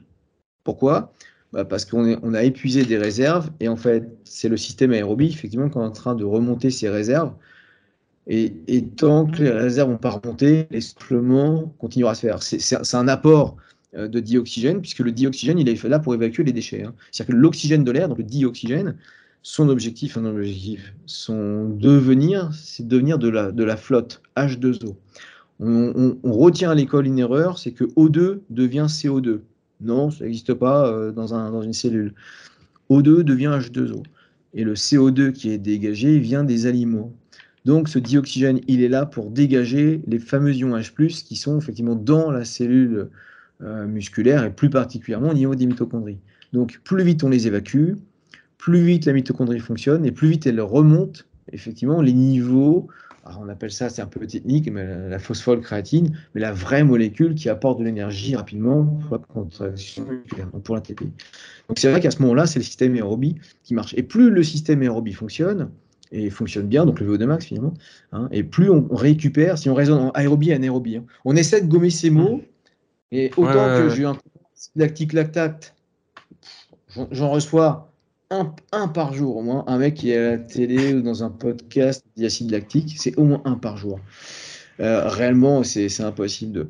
[0.64, 1.12] Pourquoi?
[1.53, 5.26] Bah Parce qu'on on a épuisé des réserves et en fait, c'est le système aérobie,
[5.26, 7.32] effectivement, qui est en train de remonter ses réserves.
[8.26, 12.42] Et, tant que les réserves vont pas remonter, l'essoufflement continuera à se faire.
[12.42, 13.56] C'est un apport
[13.94, 16.84] euh, de dioxygène, puisque le dioxygène, il est fait là pour évacuer les déchets.
[16.84, 16.94] Hein.
[17.10, 18.96] C'est-à-dire que l'oxygène de l'air, donc le dioxygène,
[19.42, 20.34] son objectif, un
[21.04, 24.96] son devenir, c'est devenir de la, de la flotte, H2O.
[25.60, 29.40] On, retient à l'école une erreur, c'est que O2 devient CO2.
[29.82, 32.14] Non, ça n'existe pas euh, dans, dans une cellule.
[32.90, 34.02] O2 devient H2O.
[34.54, 37.12] Et le CO2 qui est dégagé vient des aliments.
[37.64, 41.94] Donc ce dioxygène, il est là pour dégager les fameux ions H+, qui sont effectivement
[41.94, 43.08] dans la cellule
[43.62, 46.18] euh, musculaire et plus particulièrement au niveau des mitochondries.
[46.52, 47.92] Donc plus vite on les évacue,
[48.58, 52.88] plus vite la mitochondrie fonctionne et plus vite elle remonte effectivement les niveaux,
[53.40, 57.48] on appelle ça, c'est un peu technique, mais la, phosphore-créatine, mais la vraie molécule qui
[57.48, 60.06] apporte de l'énergie rapidement pour la contraction
[60.62, 60.76] pour.
[60.76, 63.94] Donc c'est vrai qu'à ce moment-là, c'est le système aérobie qui marche.
[63.96, 65.70] Et plus le système aérobie fonctionne,
[66.14, 67.74] et fonctionne bien, donc le VO2 max finalement.
[68.12, 71.04] Hein, et plus on, récupère, si on raisonne en aérobie et anaérobie, hein.
[71.24, 72.42] on essaie de gommer ces mots,
[73.12, 74.16] et autant que j'ai un
[74.76, 75.74] lactique lactate,
[77.10, 77.92] j'en reçois
[78.30, 79.64] un, un, par jour au moins.
[79.66, 83.24] Un mec qui est à la télé ou dans un podcast d'acide lactique, c'est au
[83.24, 84.00] moins un par jour.
[84.80, 86.68] Euh, réellement, c'est impossible de.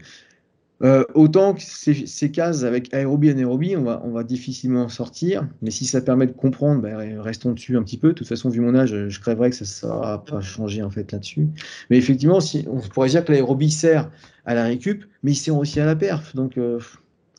[0.84, 5.48] Euh, autant que ces, cases avec aérobie et anaérobie, on va, on va difficilement sortir,
[5.62, 8.08] mais si ça permet de comprendre, ben, restons dessus un petit peu.
[8.08, 10.90] De toute façon, vu mon âge, je crèverais que ça ne va pas changer en
[10.90, 11.48] fait là-dessus.
[11.88, 14.10] Mais effectivement, si, on pourrait dire que l'aérobie sert
[14.44, 16.36] à la récup, mais il sert aussi à la perf.
[16.36, 16.78] Donc, euh,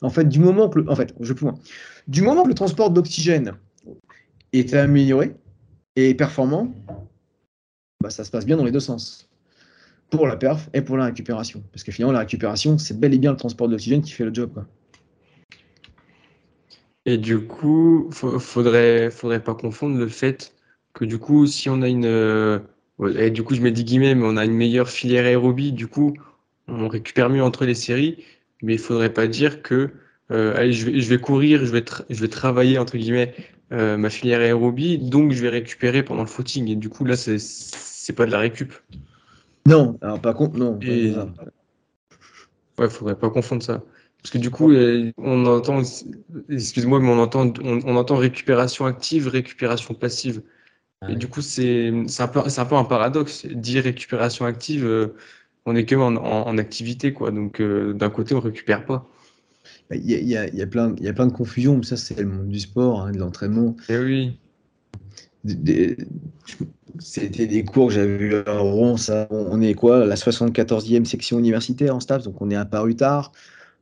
[0.02, 1.54] en fait, du moment que le, en fait, je loin.
[2.08, 3.52] Du moment que le transport d'oxygène
[4.52, 5.36] est amélioré
[5.94, 6.74] et performant,
[8.02, 9.25] bah, ça se passe bien dans les deux sens
[10.10, 11.62] pour la perf et pour la récupération.
[11.72, 14.32] Parce que finalement, la récupération, c'est bel et bien le transport d'oxygène qui fait le
[14.32, 14.64] job.
[17.04, 20.54] Et du coup, faudrait, faudrait pas confondre le fait
[20.92, 22.58] que du coup, si on a une, euh,
[23.18, 25.86] et du coup, je mets des guillemets, mais on a une meilleure filière aérobie, du
[25.86, 26.14] coup,
[26.68, 28.24] on récupère mieux entre les séries,
[28.62, 29.90] mais il faudrait pas dire que,
[30.32, 33.34] euh, je vais, courir, je vais, je vais travailler entre guillemets
[33.72, 36.68] euh, ma filière aérobie, donc je vais récupérer pendant le footing.
[36.68, 38.72] Et du coup, là, c'est, c'est pas de la récup.
[39.66, 40.78] Non, alors par contre, non.
[40.80, 41.14] Et...
[42.78, 43.82] Ouais, faudrait pas confondre ça.
[44.22, 45.82] Parce que du coup, euh, on entend,
[46.48, 50.42] excuse-moi, mais on entend, on, entend récupération active, récupération passive.
[51.00, 53.46] Ah et du coup, c'est un, peu, un peu un paradoxe.
[53.46, 55.14] Dire récupération active, euh,
[55.64, 57.30] on est que en, en, activité, quoi.
[57.30, 59.08] Donc, euh, d'un côté, on récupère pas.
[59.90, 62.18] Bah, il y, a, y, a plein, y a plein de confusions, mais ça, c'est
[62.18, 63.76] le monde du sport, hein, de l'entraînement.
[63.88, 64.38] Et eh oui.
[66.98, 68.96] C'était des cours j'avais vu à Rouen.
[68.96, 73.32] Ça, on est quoi La 74e section universitaire en staff, donc on est apparu tard.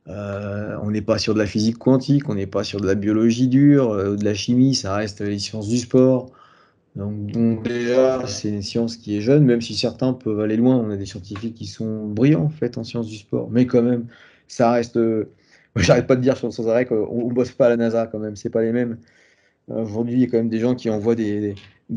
[0.07, 2.95] Euh, on n'est pas sur de la physique quantique, on n'est pas sur de la
[2.95, 6.31] biologie dure, euh, de la chimie, ça reste les sciences du sport.
[6.95, 10.77] Donc, déjà, c'est une science qui est jeune, même si certains peuvent aller loin.
[10.77, 13.81] On a des scientifiques qui sont brillants en fait en sciences du sport, mais quand
[13.81, 14.05] même,
[14.47, 14.97] ça reste.
[14.97, 15.29] Euh,
[15.75, 18.49] j'arrête pas de dire sans arrêt qu'on bosse pas à la NASA quand même, c'est
[18.49, 18.97] pas les mêmes.
[19.67, 21.55] Aujourd'hui, il y a quand même des gens qui envoient des,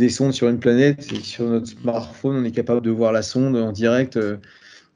[0.09, 1.12] sondes sur une planète.
[1.12, 4.19] Et sur notre smartphone, on est capable de voir la sonde en direct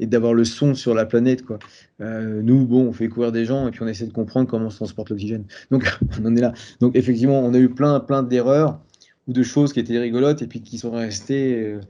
[0.02, 1.44] et d'avoir le son sur la planète.
[1.44, 1.58] Quoi.
[2.00, 4.68] Euh, nous, bon, on fait courir des gens et puis on essaie de comprendre comment
[4.68, 5.44] se transporte l'oxygène.
[5.70, 5.84] Donc,
[6.20, 6.52] on en est là.
[6.80, 8.80] Donc, effectivement, on a eu plein, plein d'erreurs
[9.28, 11.56] ou de choses qui étaient rigolotes et puis qui sont restées.
[11.56, 11.80] Euh,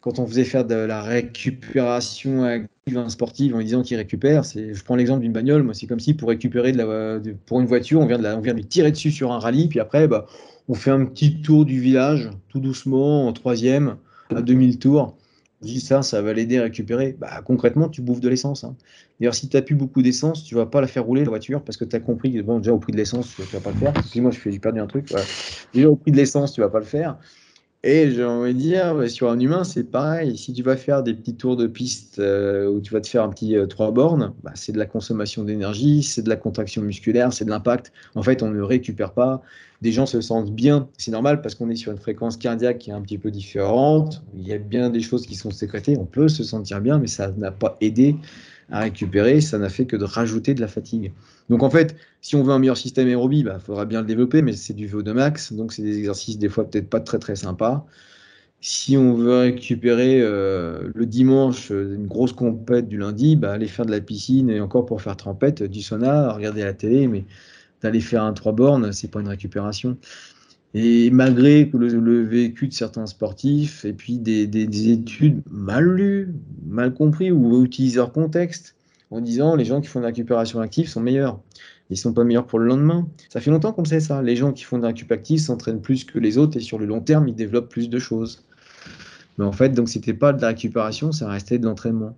[0.00, 4.84] quand on faisait faire de la récupération active sportive en disant qu'il récupère, c'est, je
[4.84, 8.00] prends l'exemple d'une bagnole, moi c'est comme si pour récupérer de la, pour une voiture,
[8.00, 10.26] on vient de on de tirer dessus sur un rallye, puis après, bah,
[10.68, 13.96] on fait un petit tour du village, tout doucement, en troisième,
[14.34, 15.16] à 2000 tours,
[15.62, 17.16] dis ça, ça va l'aider à récupérer.
[17.18, 18.64] Bah, concrètement, tu bouffes de l'essence.
[18.64, 18.76] Hein.
[19.18, 21.62] D'ailleurs, si tu n'as plus beaucoup d'essence, tu vas pas la faire rouler la voiture
[21.62, 23.70] parce que tu as compris que bon, déjà au prix de l'essence, tu vas pas
[23.70, 23.92] le faire.
[24.06, 25.12] Si moi j'ai perdu un truc.
[25.74, 27.18] Déjà au prix de l'essence, tu vas pas le faire.
[27.82, 30.36] Et j'ai envie de dire, bah, sur un humain, c'est pareil.
[30.36, 33.22] Si tu vas faire des petits tours de piste euh, où tu vas te faire
[33.22, 36.82] un petit 3 euh, bornes, bah, c'est de la consommation d'énergie, c'est de la contraction
[36.82, 37.90] musculaire, c'est de l'impact.
[38.14, 39.40] En fait, on ne récupère pas.
[39.80, 42.90] Des gens se sentent bien, c'est normal parce qu'on est sur une fréquence cardiaque qui
[42.90, 44.22] est un petit peu différente.
[44.34, 47.06] Il y a bien des choses qui sont sécrétées, on peut se sentir bien, mais
[47.06, 48.14] ça n'a pas aidé
[48.70, 51.12] à récupérer, ça n'a fait que de rajouter de la fatigue.
[51.48, 54.06] Donc en fait, si on veut un meilleur système aérobie, il bah, faudra bien le
[54.06, 57.18] développer, mais c'est du VO2 max, donc c'est des exercices des fois peut-être pas très
[57.18, 57.86] très sympas.
[58.60, 63.66] Si on veut récupérer euh, le dimanche euh, une grosse compète du lundi, bah, aller
[63.66, 67.24] faire de la piscine et encore pour faire trempette, du sauna, regarder la télé, mais
[67.82, 69.96] d'aller faire un 3 bornes, c'est pas une récupération.
[70.72, 76.34] Et malgré le, vécu de certains sportifs, et puis des, études mal lues,
[76.66, 78.76] mal compris, ou utilisent leur contexte,
[79.10, 81.40] en disant les gens qui font de la récupération active sont meilleurs.
[81.90, 83.08] Ils sont pas meilleurs pour le lendemain.
[83.30, 84.22] Ça fait longtemps qu'on sait ça.
[84.22, 86.78] Les gens qui font de la récupération active s'entraînent plus que les autres et sur
[86.78, 88.44] le long terme, ils développent plus de choses.
[89.38, 92.16] Mais en fait, donc c'était pas de la récupération, ça restait de l'entraînement.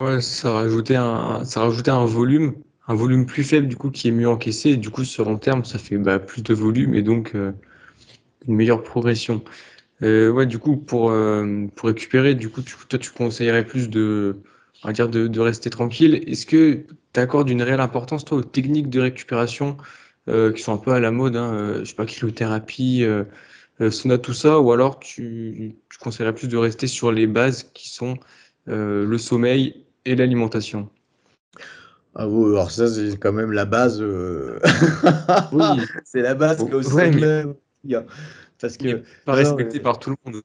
[0.00, 2.54] Ouais, ça rajoutait un, ça rajoutait un volume
[2.88, 4.76] un volume plus faible du coup qui est mieux encaissé.
[4.76, 7.52] Du coup, sur long terme, ça fait bah, plus de volume et donc euh,
[8.48, 9.44] une meilleure progression.
[10.02, 13.90] Euh, ouais, du coup, pour, euh, pour récupérer, du coup, tu, toi, tu conseillerais plus
[13.90, 14.38] de,
[14.84, 16.22] on dire de, rester tranquille.
[16.26, 19.76] Est-ce que tu accordes une réelle importance, toi, aux techniques de récupération
[20.54, 23.02] qui sont un peu à la mode, hein, je sais pas, cryothérapie,
[23.90, 28.18] sauna, tout ça, ou alors tu conseillerais plus de rester sur les bases qui sont
[28.66, 30.90] le sommeil et l'alimentation?
[32.20, 34.02] Ah oui, alors ça, c'est quand même la base.
[34.02, 34.58] Euh,
[35.52, 35.64] oui,
[36.04, 36.90] c'est la base que aussi
[38.60, 39.02] Parce que.
[39.24, 40.42] Pas respecté par tout le monde.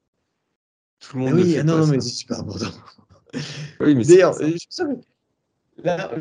[1.00, 1.34] Tout le monde.
[1.34, 2.70] oui, non, non, mais c'est super important.
[3.80, 4.84] oui, mais D'ailleurs, je
[5.82, 6.12] là,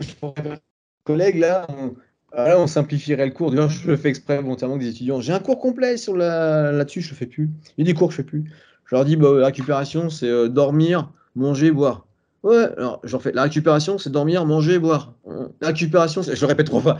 [1.03, 1.93] collègue, là, on,
[2.31, 3.51] ah, là, on simplifierait le cours.
[3.51, 5.21] D'ailleurs, je le fais exprès volontairement des étudiants.
[5.21, 6.71] J'ai un cours complet sur la...
[6.71, 7.51] là-dessus, je le fais plus.
[7.77, 8.51] Il y a des cours que je fais plus.
[8.85, 12.07] Je leur dis, bah, récupération, c'est euh, dormir, manger, boire.
[12.43, 13.31] Ouais, alors j'en fais.
[13.31, 15.15] La récupération, c'est dormir, manger, boire.
[15.61, 16.99] La récupération, je le répète trois fois.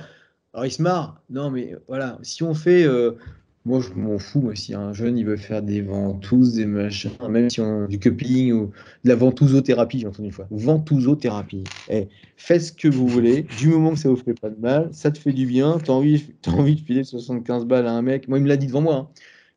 [0.53, 1.21] Alors il se marre.
[1.29, 2.83] Non, mais voilà, si on fait.
[2.83, 3.17] Euh,
[3.65, 4.41] moi, je m'en fous.
[4.41, 7.97] Moi, si un jeune il veut faire des ventouses, des machins, même si on du
[7.97, 8.71] cupping ou
[9.03, 10.47] de la ventousothérapie, j'ai entendu une fois.
[10.51, 11.63] Ventousothérapie.
[11.89, 14.89] Eh, faites ce que vous voulez, du moment que ça vous fait pas de mal,
[14.91, 15.77] ça te fait du bien.
[15.83, 18.27] Tu as envie, as envie de filer 75 balles à un mec.
[18.27, 18.95] Moi, il me l'a dit devant moi.
[18.95, 19.07] Hein.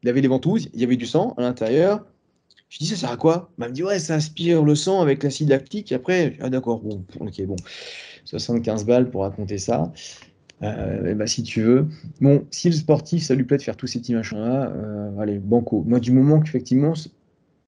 [0.03, 2.05] Il avait des ventouses, il y avait du sang à l'intérieur.
[2.69, 3.51] Je dis, ça sert à quoi?
[3.59, 5.93] Bah, Elle me dit, ouais, ça aspire le sang avec l'acide lactique.
[5.93, 7.57] Après, ah d'accord, bon, ok, bon.
[8.25, 9.93] 75 balles pour raconter ça.
[10.63, 11.87] Euh, bah, si tu veux.
[12.21, 15.39] Bon, si le sportif, ça lui plaît de faire tous ces petits machins-là, euh, allez,
[15.39, 15.85] banco.
[15.87, 16.95] Moi, du moment qu'effectivement,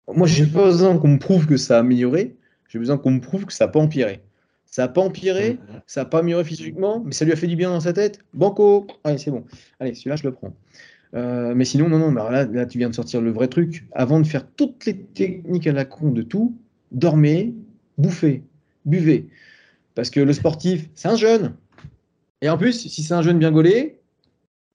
[0.08, 2.36] moi, j'ai pas besoin qu'on me prouve que ça a amélioré,
[2.68, 4.22] j'ai besoin qu'on me prouve que ça n'a pas empiré.
[4.70, 7.56] Ça n'a pas empiré, ça n'a pas amélioré physiquement, mais ça lui a fait du
[7.56, 8.18] bien dans sa tête.
[8.34, 9.44] Banco, allez, c'est bon.
[9.80, 10.52] Allez, celui-là, je le prends.
[11.14, 13.86] Euh, mais sinon, non, non, bah là, là, tu viens de sortir le vrai truc.
[13.92, 16.56] Avant de faire toutes les techniques à la con de tout,
[16.92, 17.54] dormez,
[17.96, 18.44] bouffez,
[18.84, 19.28] buvez.
[19.94, 21.54] Parce que le sportif, c'est un jeune.
[22.40, 23.98] Et en plus, si c'est un jeune bien gaulé,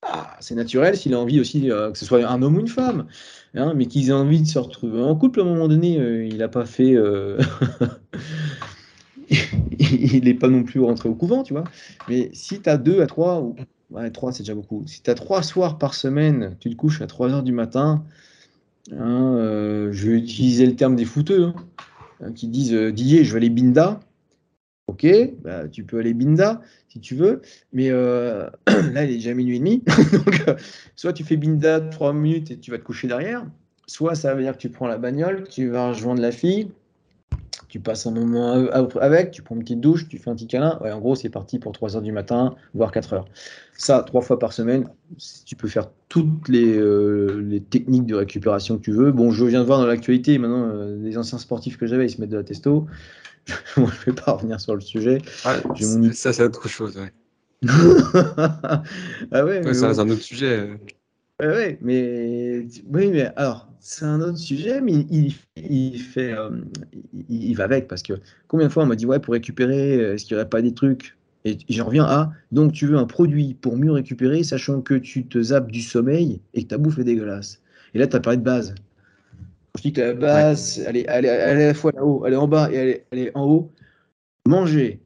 [0.02, 2.68] ah, c'est naturel s'il a envie aussi, euh, que ce soit un homme ou une
[2.68, 3.06] femme,
[3.56, 6.26] hein, mais qu'il ait envie de se retrouver en couple à un moment donné, euh,
[6.26, 6.98] il n'a pas fait.
[9.30, 11.64] il n'est pas non plus rentré au couvent, tu vois.
[12.10, 13.54] Mais si tu as deux à trois,
[13.92, 14.84] ouais, trois c'est déjà beaucoup.
[14.88, 18.04] Si tu as trois soirs par semaine, tu te couches à 3 heures du matin,
[18.92, 21.56] hein, euh, je vais utiliser le terme des fouteux, hein,
[22.22, 24.00] hein, qui disent euh, Didier, je vais aller binda.
[24.88, 25.08] Ok,
[25.42, 29.56] bah, tu peux aller binda si tu veux, mais euh, là il est déjà minuit
[29.56, 29.84] et demi.
[30.12, 30.44] Donc,
[30.96, 33.46] soit tu fais binda 3 minutes et tu vas te coucher derrière,
[33.88, 36.70] soit ça veut dire que tu prends la bagnole, tu vas rejoindre la fille,
[37.74, 38.54] tu passes un moment
[39.02, 40.78] avec, tu prends une petite douche, tu fais un petit câlin.
[40.84, 43.26] Ouais, en gros, c'est parti pour 3 heures du matin, voire 4 heures.
[43.76, 44.88] Ça, trois fois par semaine,
[45.44, 49.12] tu peux faire toutes les, euh, les techniques de récupération que tu veux.
[49.12, 52.12] Bon, je viens de voir dans l'actualité, maintenant, euh, les anciens sportifs que j'avais, ils
[52.12, 52.86] se mettent de la testo.
[53.78, 55.18] Moi, je ne vais pas revenir sur le sujet.
[55.44, 56.96] Ah, mon ça, c'est autre chose.
[56.96, 57.12] Ouais.
[59.32, 60.70] ah ouais, c'est un autre sujet.
[61.42, 66.52] Ouais, ouais, mais oui, mais alors c'est un autre sujet, mais il, il fait, euh,
[67.28, 68.14] il, il va avec parce que
[68.48, 70.62] combien de fois on m'a dit ouais pour récupérer, euh, est-ce qu'il n'y aurait pas
[70.62, 71.18] des trucs?
[71.44, 75.26] Et j'en reviens à donc tu veux un produit pour mieux récupérer, sachant que tu
[75.26, 77.62] te zappes du sommeil et que ta bouffe est dégueulasse.
[77.94, 78.76] Et là tu as parlé de base.
[79.76, 82.24] Je dis que la base, elle, est, elle, est, elle est à la fois là-haut,
[82.28, 83.72] elle est en bas et elle est, elle est en haut.
[84.48, 85.02] Mangez,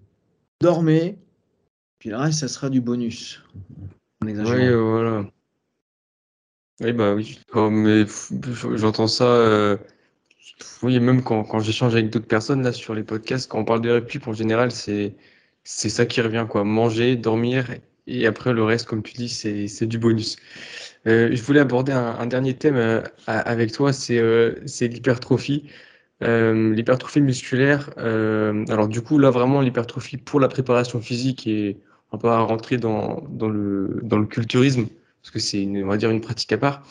[0.61, 1.17] dormez,
[1.99, 3.41] puis le reste ça sera du bonus.
[4.23, 5.25] Oui, voilà.
[6.81, 7.39] Oui, bah oui.
[7.53, 8.05] Oh, mais
[8.75, 9.25] j'entends ça.
[9.25, 9.77] euh,
[10.83, 13.81] Oui, même quand, quand j'échange avec d'autres personnes là sur les podcasts, quand on parle
[13.81, 15.15] de récup, en général, c'est
[15.63, 16.63] c'est ça qui revient, quoi.
[16.63, 17.67] Manger, dormir,
[18.07, 20.37] et après le reste, comme tu dis, c'est c'est du bonus.
[21.07, 25.65] Euh, je voulais aborder un, dernier thème euh, avec toi, c'est euh, c'est l'hypertrophie.
[26.21, 27.91] L'hypertrophie musculaire.
[27.97, 31.77] alors du coup, là, vraiment, l'hypertrophie pour la préparation physique et
[32.11, 34.87] on va pas rentrer dans, dans le, dans le culturisme,
[35.21, 36.83] parce que c'est, une- on va dire, une pratique à part.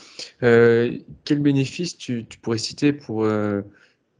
[0.42, 3.62] Euh, quel bénéfice tu, pourrais citer pour, euh,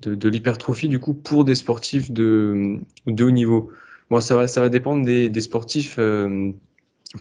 [0.02, 3.70] de, l'hypertrophie, du coup, pour des sportifs de, haut niveau?
[4.10, 5.96] Bon, ça va, ça va dépendre des, sportifs.
[5.98, 6.52] euh,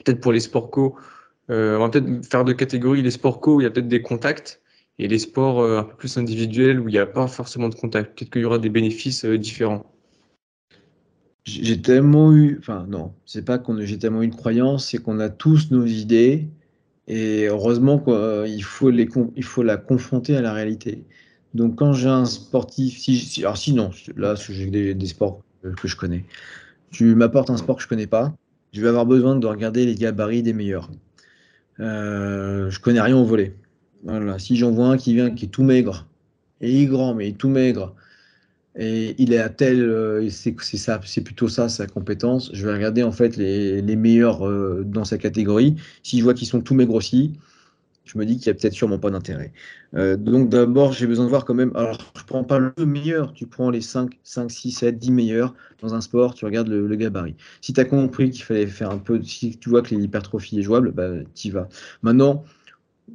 [0.04, 0.96] peut-être pour les sports co,
[1.50, 3.88] euh, on va peut-être faire de catégories les sports co où il y a peut-être
[3.88, 4.62] des contacts
[5.00, 8.18] et les sports un peu plus individuels où il n'y a pas forcément de contact.
[8.18, 9.86] Peut-être qu'il y aura des bénéfices différents.
[11.46, 15.20] J'ai tellement eu, enfin non, c'est pas qu'on j'ai tellement eu de croyances, c'est qu'on
[15.20, 16.50] a tous nos idées
[17.08, 21.04] et heureusement qu'il faut les, il faut la confronter à la réalité.
[21.54, 25.96] Donc quand j'ai un sportif, si, alors sinon, là j'ai des, sports que que je
[25.96, 26.26] connais.
[26.92, 28.36] Tu m'apportes un sport que je connais pas,
[28.74, 30.90] je vais avoir besoin de regarder les gabarits des meilleurs.
[31.80, 33.56] Euh, je connais rien au volet.
[34.04, 36.08] Voilà, si j'en vois un qui vient qui est tout maigre,
[36.62, 37.96] et il est grand mais il est tout maigre.
[38.78, 42.50] Et il est à tel, euh, c'est ça, c'est plutôt ça sa compétence.
[42.54, 45.76] Je vais regarder en fait les, meilleurs euh, dans sa catégorie.
[46.04, 47.34] Si je vois qu'ils sont tous aussi,
[48.06, 49.52] je me dis qu'il y a peut-être sûrement pas d'intérêt.
[49.96, 51.72] Euh, donc d'abord, j'ai besoin de voir quand même.
[51.76, 55.56] Alors, je prends pas le meilleur, tu prends les 5, 5, 6, 7, 10 meilleurs
[55.82, 57.36] dans un sport, tu regardes le, gabarit.
[57.62, 60.64] Si tu as compris qu'il fallait faire un peu, si tu vois que l'hypertrophie est
[60.64, 61.68] jouable, bah, tu y vas.
[62.04, 62.44] Maintenant,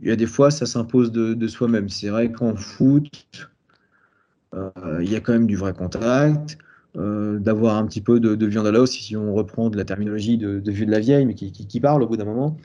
[0.03, 1.89] il y a des fois, ça s'impose de, soi-même.
[1.89, 3.09] C'est vrai qu'en foot,
[4.55, 6.59] il y a quand même du vrai contact,
[6.97, 9.85] euh, d'avoir un petit peu de, de viande à l'os, si on reprend de la
[9.85, 12.57] terminologie de, vieux de la vieille, mais qui, parle au bout d'un moment,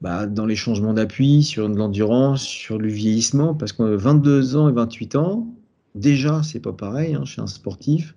[0.00, 4.68] bah, dans les changements d'appui, sur de l'endurance, sur le vieillissement, parce que 22 ans
[4.68, 5.48] et 28 ans,
[5.96, 8.14] déjà, c'est pas pareil hein, chez un sportif.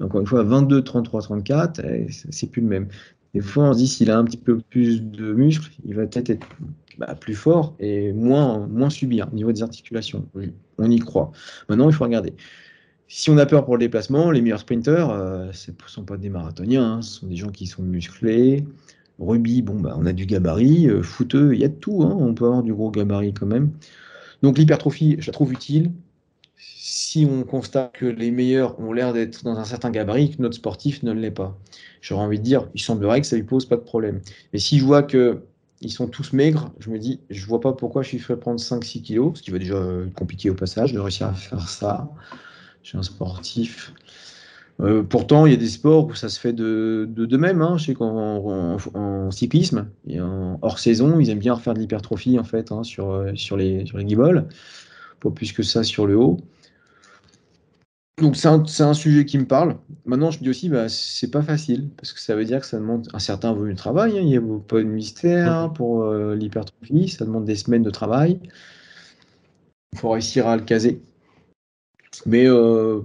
[0.00, 2.88] Encore une fois, 22, 33, 34, eh, c'est c'est plus le même.
[3.32, 6.06] Des fois, on se dit s'il a un petit peu plus de muscles, il va
[6.06, 6.46] peut-être être
[6.98, 10.26] bah, plus fort et moins, moins subir au niveau des articulations.
[10.34, 11.32] Oui, on y croit.
[11.68, 12.34] Maintenant, il faut regarder.
[13.08, 16.16] Si on a peur pour le déplacement, les meilleurs sprinters, euh, ce ne sont pas
[16.16, 18.64] des marathoniens, hein, ce sont des gens qui sont musclés.
[19.18, 20.88] Rugby, bon, bah, on a du gabarit.
[20.88, 21.02] Euh,
[21.52, 22.02] il y a de tout.
[22.02, 23.72] Hein, on peut avoir du gros gabarit quand même.
[24.42, 25.92] Donc l'hypertrophie, je la trouve utile.
[26.56, 30.56] Si on constate que les meilleurs ont l'air d'être dans un certain gabarit, que notre
[30.56, 31.58] sportif ne l'est pas.
[32.00, 34.20] J'aurais envie de dire, il semblerait que ça lui pose pas de problème.
[34.52, 35.44] Mais si je vois que
[35.84, 38.60] ils sont tous maigres, je me dis, je vois pas pourquoi je suis fait prendre
[38.60, 42.10] 5-6 kilos, ce qui va déjà être compliqué au passage de réussir à faire ça.
[42.82, 43.92] Je suis un sportif.
[44.80, 47.62] Euh, pourtant, il y a des sports où ça se fait de, de, même.
[47.62, 47.76] Hein.
[47.78, 52.44] Je sais qu'en en, cyclisme, et hors saison, ils aiment bien refaire de l'hypertrophie en
[52.44, 54.16] fait hein, sur, sur les, sur les
[55.24, 56.38] pas plus que ça sur le haut.
[58.18, 59.76] Donc c'est un, un, sujet qui me parle.
[60.06, 62.66] Maintenant, je me dis aussi, bah, c'est pas facile, parce que ça veut dire que
[62.66, 64.12] ça demande un certain volume de travail.
[64.12, 64.22] Hein.
[64.22, 68.38] Il n'y a pas de mystère pour euh, l'hypertrophie, ça demande des semaines de travail.
[69.92, 71.02] Il faut réussir à le caser.
[72.26, 73.00] Mais euh,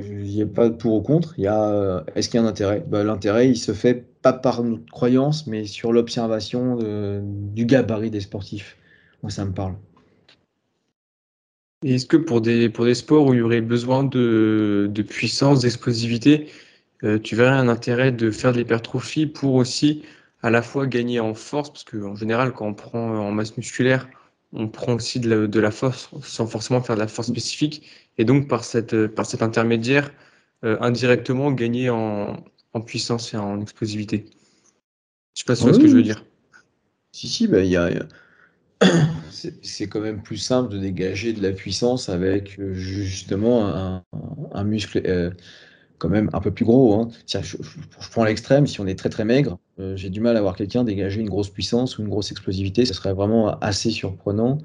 [0.00, 1.34] il n'y a pas de pour ou contre.
[1.36, 2.84] Il y a, euh, est-ce qu'il y a un intérêt?
[2.88, 6.78] Bah, L'intérêt, il se fait pas par notre croyance, mais sur l'observation
[7.22, 8.78] du gabarit des sportifs.
[9.22, 9.74] Moi, ça me parle.
[11.82, 15.60] Est-ce que pour des, pour des sports où il y aurait besoin de, de puissance,
[15.60, 16.48] d'explosivité,
[17.04, 20.02] euh, tu verrais un intérêt de faire de l'hypertrophie pour aussi
[20.42, 24.08] à la fois gagner en force, parce qu'en général, quand on prend en masse musculaire,
[24.52, 27.88] on prend aussi de la, de la, force sans forcément faire de la force spécifique,
[28.18, 30.10] et donc par, cette, par cet intermédiaire,
[30.64, 34.26] euh, indirectement gagner en, en, puissance et en explosivité.
[35.34, 36.24] Je sais pas si vois ce que je veux dire.
[37.12, 37.90] Si, si, bah, il y a
[39.62, 44.02] c'est quand même plus simple de dégager de la puissance avec euh, justement
[44.54, 45.30] un, muscle euh,
[45.98, 46.94] quand même un peu plus gros.
[46.94, 47.08] Hein.
[47.26, 47.56] je,
[48.10, 50.84] prends l'extrême, si on est très très maigre, euh, j'ai du mal à voir quelqu'un
[50.84, 54.58] dégager une grosse puissance ou une grosse explosivité, ce serait vraiment assez surprenant.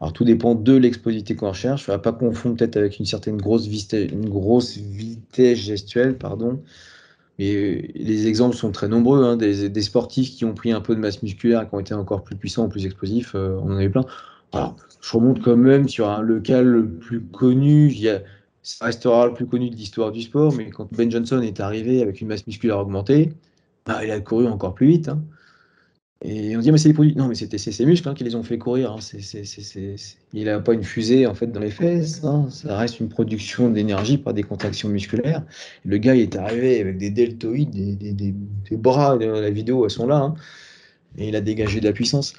[0.00, 1.86] Alors tout dépend de l'explosivité qu'on recherche.
[1.88, 6.62] Il ne pas confondre peut-être avec une certaine grosse, vitesse, une grosse vitesse gestuelle, pardon.
[7.38, 9.24] Mais euh, les exemples sont très nombreux.
[9.24, 12.22] Hein, des, sportifs qui ont pris un peu de masse musculaire, qui ont été encore
[12.22, 14.04] plus puissants, plus explosifs, euh, on en a eu plein.
[15.00, 17.94] Je remonte quand même sur un local le plus connu.
[18.62, 22.02] Ça restera le plus connu de l'histoire du sport, mais quand Ben Johnson est arrivé
[22.02, 23.32] avec une masse musculaire augmentée,
[23.86, 25.08] bah, il a couru encore plus vite.
[25.08, 25.22] Hein.
[26.24, 27.14] Et on dit, mais c'est les produits.
[27.14, 28.92] Non, mais c'était ses muscles hein, qui les ont fait courir.
[28.92, 28.98] Hein.
[30.32, 32.24] Il n'a pas une fusée en fait dans les fesses.
[32.24, 32.46] Hein.
[32.50, 35.44] Ça reste une production d'énergie par des contractions musculaires.
[35.84, 38.34] Le gars il est arrivé avec des deltoïdes, des,
[38.76, 39.16] bras.
[39.16, 40.34] La vidéo, elles sont là.
[41.16, 42.34] Et il a dégagé de la puissance.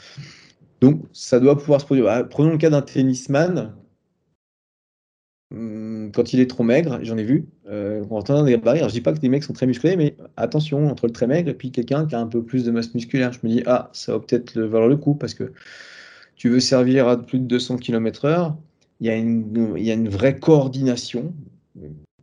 [0.81, 2.05] Donc, ça doit pouvoir se produire.
[2.05, 3.73] Bah, prenons le cas d'un tennisman
[5.51, 8.87] quand il est trop maigre, j'en ai vu, euh, on entend des barrières.
[8.87, 11.49] Je dis pas que les mecs sont très musclés, mais attention entre le très maigre
[11.49, 13.33] et puis quelqu'un qui a un peu plus de masse musculaire.
[13.33, 15.51] Je me dis, ah, ça va peut-être valoir le coup parce que
[16.35, 18.53] tu veux servir à plus de 200 km/h,
[18.99, 21.33] il y, a une, il y a une vraie coordination.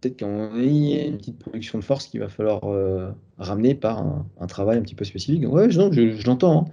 [0.01, 4.07] Peut-être qu'il y a une petite production de force qu'il va falloir euh, ramener par
[4.39, 5.43] un, travail un petit peu spécifique.
[5.49, 6.69] Ouais, je, je, l'entends.
[6.69, 6.73] Hein.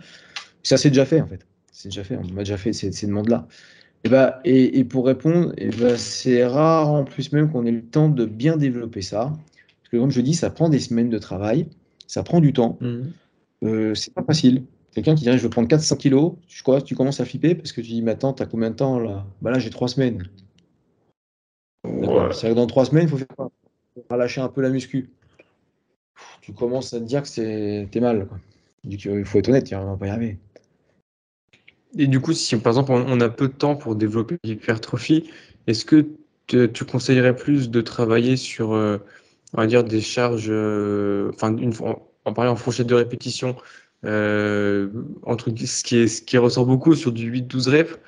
[0.62, 1.48] Ça, c'est déjà fait en fait.
[1.72, 2.18] C'est déjà fait.
[2.18, 3.48] On m'a déjà fait ces, ces demandes-là.
[4.06, 7.86] Et, bah, et, pour répondre, et bah, c'est rare en plus même qu'on ait le
[7.86, 9.34] temps de bien développer ça.
[9.82, 11.68] Parce que comme je dis, ça prend des semaines de travail,
[12.08, 12.78] ça prend du temps.
[12.82, 13.02] Mmh.
[13.64, 14.64] Euh, c'est pas facile.
[14.94, 17.56] Quelqu'un qui dirait je veux prendre 400 kilos, je crois que tu commences à flipper
[17.56, 19.26] parce que tu dis mais attends, t'as combien de temps là?
[19.42, 20.24] Bah là j'ai trois semaines.
[21.84, 23.52] C'est-à-dire que dans trois semaines, il faut faire quoi
[24.10, 25.10] relâcher un peu la muscu.
[26.42, 28.28] Tu commences à te dire que c'est t'es mal.
[28.28, 28.40] Quoi.
[28.86, 30.38] Il faut être honnête, on va pas y arriver.
[31.98, 35.30] Et du coup, si par exemple on a peu de temps pour développer l'hypertrophie,
[35.68, 36.08] est-ce que
[36.48, 38.98] tu conseillerais plus de travailler sur, euh,
[39.54, 41.74] on va dire, des charges, euh, enfin, une,
[42.26, 43.56] en parlant en fourchette de répétition,
[44.06, 44.90] euh,
[45.24, 48.00] entre ce qui, est, ce qui ressort beaucoup sur du 8-12 reps,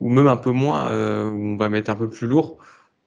[0.00, 0.86] ou même un peu moins,
[1.30, 2.58] où on va mettre un peu plus lourd,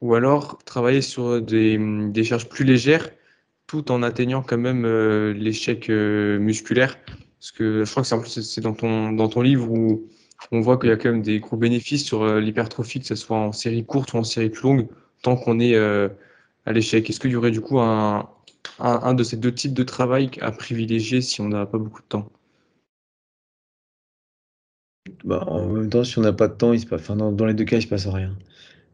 [0.01, 1.77] ou alors travailler sur des,
[2.09, 3.09] des charges plus légères,
[3.67, 4.85] tout en atteignant quand même
[5.33, 6.97] l'échec musculaire?
[7.39, 10.07] Parce que je crois que c'est dans ton, dans ton livre où
[10.51, 13.15] on voit qu'il y a quand même des gros bénéfices sur euh, l'hypertrophie, que ce
[13.15, 14.87] soit en série courte ou en série plus longue,
[15.21, 16.09] tant qu'on est euh,
[16.65, 17.09] à l'échec.
[17.09, 18.27] Est-ce qu'il y aurait du coup un,
[18.79, 22.31] de ces deux types de travail à privilégier si on n'a pas beaucoup de temps?
[25.23, 27.45] Bah, En même temps, si on n'a pas de temps, il se passe, enfin, dans,
[27.45, 28.35] les deux cas, il ne se passe rien.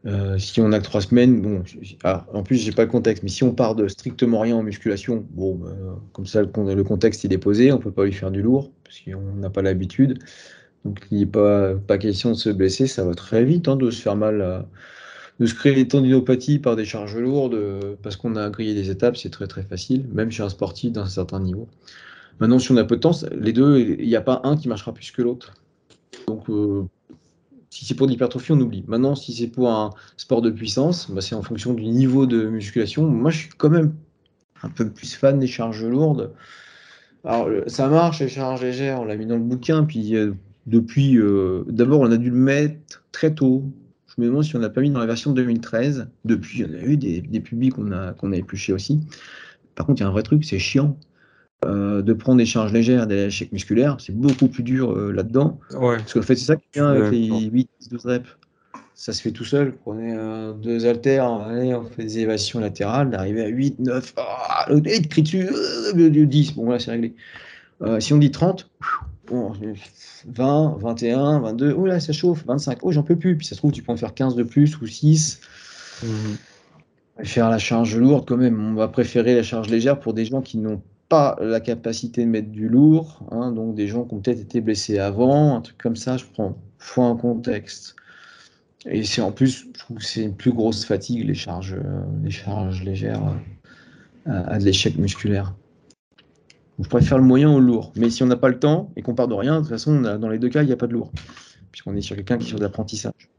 [0.04, 1.62] Euh, si on a que trois semaines, bon,
[2.02, 4.62] ah, en plus, j'ai pas le contexte, mais si on part de strictement rien en
[4.62, 5.70] musculation, bon, bah,
[6.12, 8.72] comme ça, le, le, contexte il est posé, on peut pas lui faire du lourd,
[8.84, 10.18] parce qu'on n'a pas l'habitude.
[10.84, 13.90] Donc il n'est pas, pas question de se blesser, ça va très vite hein, de
[13.90, 14.66] se faire mal,
[15.38, 17.58] de se créer des tendinopathies par des charges lourdes,
[18.02, 21.06] parce qu'on a grillé des étapes, c'est très très facile, même chez un sportif d'un
[21.06, 21.68] certain niveau.
[22.40, 24.68] Maintenant, si on a peu de temps, les deux, il n'y a pas un qui
[24.68, 25.54] marchera plus que l'autre.
[26.26, 26.82] Donc euh,
[27.72, 28.84] si c'est pour l'hypertrophie, on oublie.
[28.86, 32.44] Maintenant, si c'est pour un sport de puissance, bah, c'est en fonction du niveau de
[32.44, 33.06] musculation.
[33.06, 33.94] Moi, je suis quand même
[34.62, 36.32] un peu plus fan des charges lourdes.
[37.24, 40.34] Alors, ça marche, les charges légères, on l'a mis dans le bouquin, puis euh,
[40.66, 43.64] depuis, euh, d'abord, on a dû le mettre très tôt.
[44.06, 46.08] Je me demande si on n'a pas mis dans la version 2013.
[46.24, 49.00] Depuis, il y en a eu des, des publics qu'on a, qu'on a épluchés aussi.
[49.74, 50.96] Par contre, il y a un vrai truc, c'est chiant.
[51.64, 55.60] Euh, de prendre des charges légères, des échecs musculaires, c'est beaucoup plus dur euh, là-dedans.
[55.70, 58.28] Parce qu'en fait, c'est ça qui vient avec les 8, 12 reps.
[58.94, 59.72] Ça se fait tout seul.
[59.72, 60.16] Prenez
[60.60, 65.22] deux haltères, allez, on fait des élévations latérales, d'arriver à 8, 9, oh, il crie
[65.22, 65.48] dessus,
[65.94, 66.54] 10.
[66.54, 67.14] Bon, là, c'est réglé.
[68.00, 68.68] si on dit 30,
[69.32, 73.36] 20, 21, 22, oh là, ça chauffe, 25, oh, j'en peux plus.
[73.36, 75.40] Puis ça se trouve, tu peux en faire 15 de plus ou 6.
[76.02, 76.06] Mmh.
[77.24, 78.72] Faire la charge lourde quand même.
[78.72, 82.30] On va préférer la charge légère pour des gens qui n'ont pas la capacité de
[82.30, 85.76] mettre du lourd, hein, donc des gens qui ont peut-être été blessés avant, un truc
[85.76, 87.96] comme ça, je prends fois un contexte.
[88.86, 91.76] Et c'est en plus, je trouve que c'est une plus grosse fatigue, les charges,
[92.24, 93.22] les charges légères
[94.24, 95.54] à, de l'échec musculaire.
[96.82, 97.92] Je préfère le moyen au lourd.
[97.96, 100.00] Mais si on n'a pas le temps et qu'on part de rien, de toute façon,
[100.00, 101.12] dans les deux cas, il n'y a pas de lourd.
[101.70, 103.30] Puisqu'on est sur quelqu'un qui est sur de l'apprentissage.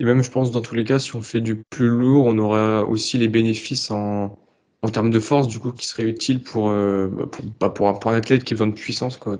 [0.00, 2.38] Et même, je pense, dans tous les cas, si on fait du plus lourd, on
[2.38, 4.38] aura aussi les bénéfices en,
[4.82, 7.08] en termes de force, du coup, qui seraient utiles pour, euh,
[7.58, 9.16] pour, pour, un, athlète qui a besoin de puissance.
[9.16, 9.38] Quoi.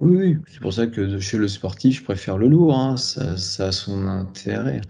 [0.00, 0.36] Oui, oui.
[0.48, 2.76] c'est pour ça que chez le sportif, je préfère le lourd.
[2.76, 2.96] Hein.
[2.98, 4.82] Ça, ça, a son intérêt.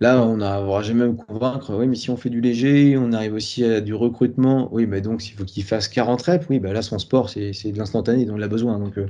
[0.00, 1.74] Là, on n'arrivera jamais à me convaincre.
[1.74, 4.68] Oui, mais si on fait du léger, on arrive aussi à du recrutement.
[4.72, 7.50] Oui, mais donc, s'il faut qu'il fasse 40 reps, oui, bah là, son sport, c'est
[7.50, 8.78] de l'instantané dont il a besoin.
[8.78, 9.08] Donc, euh,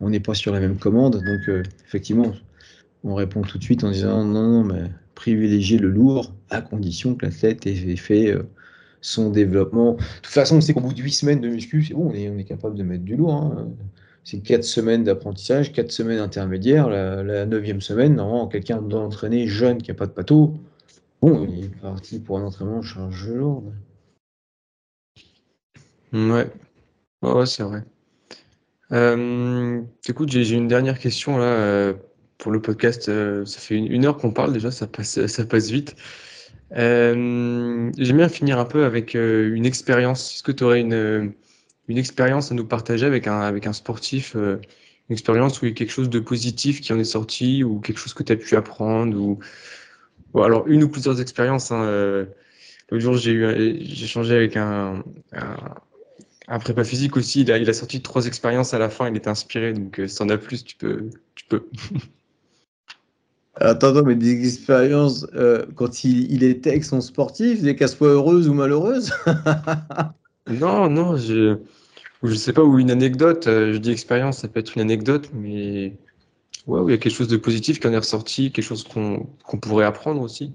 [0.00, 1.14] on n'est pas sur la même commande.
[1.14, 2.32] Donc, euh, effectivement,
[3.04, 7.14] on répond tout de suite en disant non, non, mais privilégier le lourd à condition
[7.14, 8.42] que l'athlète ait fait euh,
[9.00, 9.92] son développement.
[9.94, 12.14] De toute façon, on sait qu'au bout de 8 semaines de muscu, c'est bon, on
[12.14, 13.34] est, on est, capable de mettre du lourd.
[13.34, 13.68] Hein.
[14.30, 16.90] C'est 4 semaines d'apprentissage, 4 semaines intermédiaires.
[16.90, 20.54] La, 9e semaine, normalement, quelqu'un d'entraîné jeune qui n'a pas de pâteau,
[21.22, 23.72] bon, il est parti pour un entraînement charge lourde.
[26.12, 26.46] Ouais,
[27.22, 27.84] ouais, c'est vrai.
[28.92, 31.94] Euh, écoute, j'ai une dernière question là euh,
[32.36, 33.08] pour le podcast.
[33.08, 35.96] Euh, ça fait une, heure qu'on parle déjà, ça passe, ça passe vite.
[36.72, 40.34] J'aime bien finir un peu avec une expérience.
[40.34, 41.32] Est-ce que tu aurais une,
[41.88, 44.60] une expérience à nous partager avec un, avec un sportif Une
[45.08, 47.98] expérience où il y a quelque chose de positif qui en est sorti ou quelque
[47.98, 49.38] chose que tu as pu apprendre ou...
[50.40, 51.72] alors, une ou plusieurs expériences.
[51.72, 52.26] Hein,
[52.90, 55.02] L'autre jour, j'ai eu, j'ai échangé avec un,
[56.48, 59.74] un prépa physique aussi, il a, sorti trois expériences à la fin, il était inspiré,
[59.74, 61.10] donc euh, si t'en as plus, tu peux.
[61.34, 61.66] Tu peux.
[63.56, 68.48] Attends, mais des expériences, euh, quand il, était avec son sportif, des qu'elle soit heureuse
[68.48, 69.12] ou malheureuse?
[70.48, 71.58] Non, non, je
[72.22, 75.30] je sais pas, ou une anecdote, euh, je dis expérience, ça peut être une anecdote,
[75.32, 75.96] mais
[76.66, 79.58] ouais, il y a quelque chose de positif qui en est ressorti, quelque chose qu'on
[79.60, 80.52] pourrait apprendre aussi,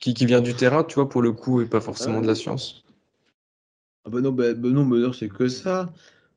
[0.00, 2.34] qui, qui vient du terrain, tu vois, pour le coup, et pas forcément de la
[2.34, 2.84] science.
[4.04, 5.92] Ah bah non, bah, bah non, bah c'est que ça.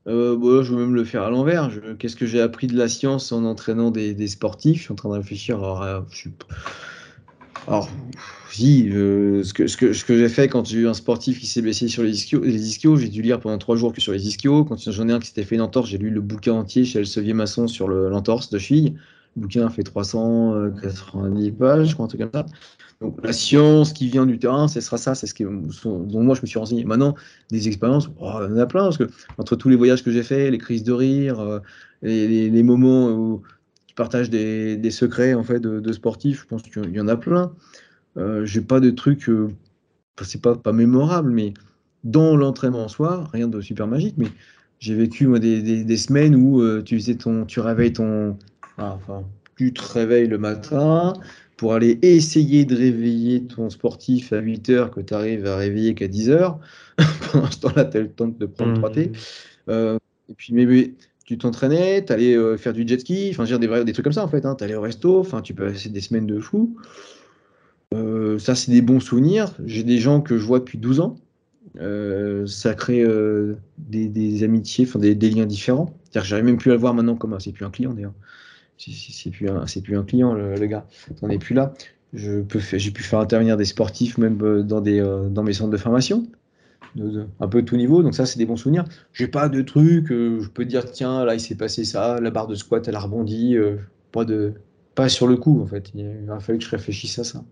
[0.07, 1.71] Euh, bah, je veux même le faire à l'envers.
[1.97, 4.77] Qu'est-ce que j'ai appris de la science en entraînant des, sportifs?
[4.77, 5.57] Je suis en train de réfléchir.
[5.57, 6.29] Alors, euh, je
[7.67, 7.89] alors
[8.51, 11.89] si, ce que, ce que, j'ai fait quand j'ai eu un sportif qui s'est blessé
[11.89, 12.57] sur les ischios, les
[13.01, 14.63] j'ai dû lire pendant trois jours que sur les ischios.
[14.63, 16.99] Quand j'en ai un qui s'était fait une entorse, j'ai lu le bouquin entier chez
[16.99, 18.95] Elsevier Masson sur l'entorse de cheville.
[19.35, 22.45] Le bouquin fait 390 pages, un truc comme ça.
[23.01, 26.41] Donc la science qui vient du terrain, ce sera ça, c'est ce dont moi je
[26.41, 26.85] me suis renseigné.
[26.85, 27.15] Maintenant,
[27.51, 30.23] des expériences, oh, y en a plein, parce que entre tous les voyages que j'ai
[30.23, 31.59] faits, les crises de rire, euh,
[32.03, 33.41] les, moments où
[33.95, 37.53] tu partages des, secrets en fait de, sportifs, je pense qu'il y en a plein.
[38.17, 39.49] Euh, j'ai pas de trucs, euh,
[40.21, 41.53] c'est pas, pas mémorable, mais
[42.03, 44.27] dans l'entraînement en soi, rien de super magique, mais
[44.79, 48.37] j'ai vécu moi, des, semaines où euh, tu, faisais ton, tu réveilles ton.
[48.77, 49.23] Ah, enfin,
[49.55, 51.13] tu te réveilles le matin,
[51.55, 55.95] pour aller essayer de réveiller ton sportif à 8 heures que tu arrives à réveiller
[55.95, 56.59] qu'à 10 heures.
[57.31, 59.09] Pendant ce temps-là, tu as le temps de prendre 3T.
[59.09, 59.13] Mmh.
[59.69, 59.97] Euh,
[60.29, 60.93] et puis, mais,
[61.25, 64.23] tu t'entraînais, tu allais euh, faire du jet ski, enfin, des, des trucs comme ça
[64.23, 64.45] en fait.
[64.45, 64.55] Hein.
[64.55, 66.75] Tu allais au resto, enfin, tu peux des semaines de fou.
[67.93, 69.53] Euh, ça, c'est des bons souvenirs.
[69.65, 71.17] J'ai des gens que je vois depuis 12 ans.
[72.47, 73.05] ça crée
[73.77, 75.93] des, amitiés, des, liens différents.
[76.03, 78.13] C'est-à-dire j'arrive même plus à le voir maintenant comme c'est plus un client d'ailleurs
[78.77, 80.85] c'est plus un, client le, gars.
[81.21, 81.73] On n'est plus là.
[82.13, 86.25] J'ai pu faire intervenir des sportifs même euh, euh, dans mes centres de formation,
[87.39, 88.03] un peu tout niveau.
[88.03, 88.85] Donc ça, c'est des bons souvenirs.
[89.13, 90.11] J'ai pas de trucs.
[90.11, 92.95] Euh, je peux dire tiens là il s'est passé ça, la barre de squat elle
[92.95, 93.55] a rebondi.
[94.11, 94.53] pas de
[94.95, 95.91] pas sur le coup en fait.
[95.93, 97.43] Il a fallu que je réfléchisse à ça.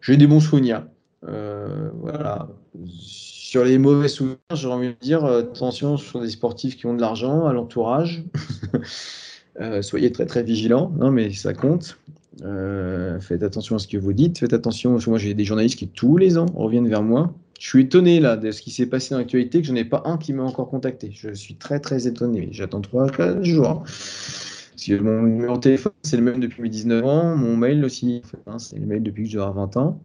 [0.00, 0.86] J'ai des bons souvenirs.
[1.22, 2.48] voilà.
[2.86, 7.00] Sur les mauvais souvenirs, j'ai envie de dire attention sur des sportifs qui ont de
[7.00, 8.24] l'argent à l'entourage.
[9.60, 11.98] Euh, soyez très très vigilants, non mais ça compte.
[12.42, 14.96] Euh, faites attention à ce que vous dites, faites attention.
[15.06, 17.34] Moi j'ai des journalistes qui tous les ans reviennent vers moi.
[17.62, 20.02] Je suis étonné là de ce qui s'est passé dans l'actualité que je n'ai pas
[20.04, 21.12] un qui m'a encore contacté.
[21.12, 22.48] Je suis très très étonné.
[22.50, 23.84] J'attends 3 jours.
[24.88, 27.36] mon numéro de téléphone, c'est le même depuis mes 19 ans.
[27.36, 30.02] Mon mail aussi, hein, c'est le mail depuis que j'ai 20 ans.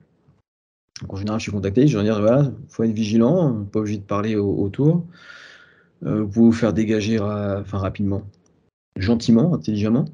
[1.01, 1.87] Donc, en général, je suis contacté.
[1.87, 5.07] Je vais dire voilà, faut être vigilant, pas obligé de parler autour.
[6.05, 8.21] Euh, vous pouvez vous faire dégager enfin, rapidement
[8.97, 10.05] gentiment, intelligemment,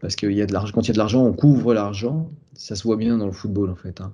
[0.00, 0.72] parce qu'il y a de l'argent.
[0.72, 2.30] Quand il y a de l'argent, on couvre l'argent.
[2.54, 4.00] Ça se voit bien dans le football, en fait.
[4.00, 4.12] Hein.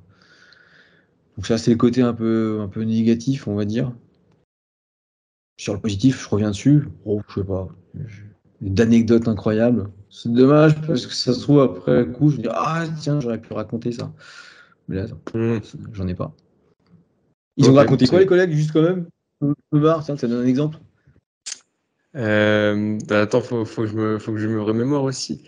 [1.38, 3.92] Donc ça, c'est le côté un peu, un peu négatif, on va dire.
[5.56, 6.88] Sur le positif, je reviens dessus.
[7.04, 7.68] Oh, je sais pas.
[8.60, 9.88] d'anecdotes incroyables.
[10.10, 13.40] C'est dommage parce que ça se trouve après coup, je me dis ah tiens j'aurais
[13.40, 14.12] pu raconter ça.
[14.88, 15.60] Mais là, mmh.
[15.92, 16.34] j'en ai pas.
[17.56, 19.06] Ils ont raconté quoi les collègues juste quand même?
[20.02, 20.78] Tiens, ça donne un exemple.
[22.16, 25.44] Euh, bah, attends, faut, faut, que je me, faut que je me remémore aussi.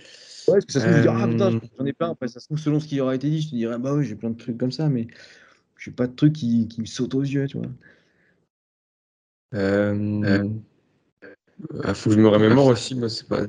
[0.46, 1.60] Ouais, parce que ça se trouve, je dis, ah putain, euh.
[1.76, 2.10] j'en ai plein.
[2.10, 4.04] Après, ça se trouve, selon ce qui aura été dit, je te dirais, bah oui,
[4.04, 5.08] j'ai plein de trucs comme ça, mais
[5.80, 7.66] je n'ai pas de trucs qui, qui me sautent aux yeux, tu vois.
[9.54, 10.48] Euh, euh,
[11.82, 13.46] ah, faut que je me remémore aussi, moi, c'est pas.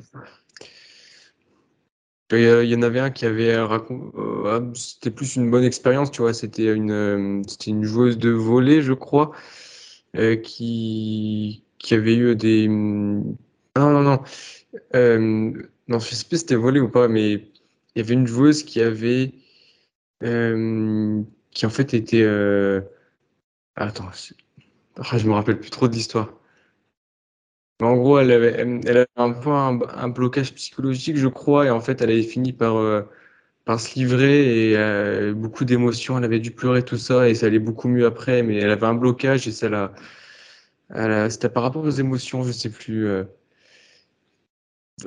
[2.32, 4.16] Il y en avait un qui avait raconté.
[4.16, 6.32] Euh, ah, c'était plus une bonne expérience, tu vois.
[6.32, 9.32] C'était une, c'était une joueuse de volley, je crois,
[10.42, 12.66] qui, qui avait eu des.
[12.66, 13.36] Non,
[13.76, 14.22] non, non.
[14.94, 17.42] non, je sais pas si c'était volley ou pas, mais il
[17.96, 19.34] y avait une joueuse qui avait.
[21.52, 22.24] Qui en fait était.
[23.76, 24.10] Attends,
[24.96, 26.28] ah, je me rappelle plus trop de l'histoire.
[27.80, 28.52] En gros, elle avait,
[28.86, 32.52] elle avait un peu un, blocage psychologique, je crois, et en fait, elle avait fini
[32.52, 33.02] par, euh,
[33.64, 36.18] par se livrer et euh, beaucoup d'émotions.
[36.18, 38.86] Elle avait dû pleurer tout ça et ça allait beaucoup mieux après, mais elle avait
[38.86, 39.92] un blocage et ça l'a.
[41.30, 43.08] C'était par rapport aux émotions, je sais plus.
[43.08, 43.24] Euh.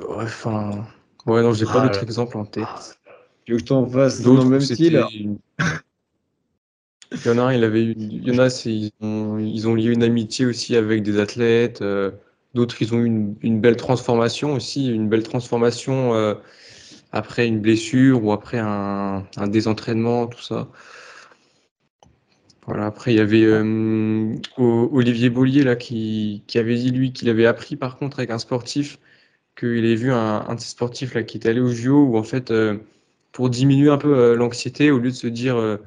[0.08, 0.86] Enfin.
[1.26, 2.98] Ouais, non, j'ai pas ah, d'autres exemples en tête.
[3.44, 5.02] Tu veux que je t'en fasse dans le même style
[7.12, 10.76] il y en a un, il y en a, ils ont, lié une amitié aussi
[10.76, 11.82] avec des athlètes.
[11.82, 12.10] Euh,
[12.54, 16.34] d'autres, ils ont eu une, belle transformation aussi, une belle transformation euh,
[17.12, 20.68] après une blessure ou après un, désentraînement, tout ça.
[22.66, 27.46] Voilà, après, il y avait euh, Olivier Bollier là, qui, avait dit, lui, qu'il avait
[27.46, 28.98] appris par contre avec un sportif,
[29.56, 32.24] qu'il avait vu un, de ces sportifs là, qui était allé au JO où en
[32.24, 32.52] fait,
[33.30, 35.78] pour diminuer un peu l'anxiété, au lieu de se dire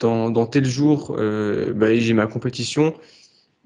[0.00, 2.94] dans, tel jour, euh, bah, j'ai ma compétition,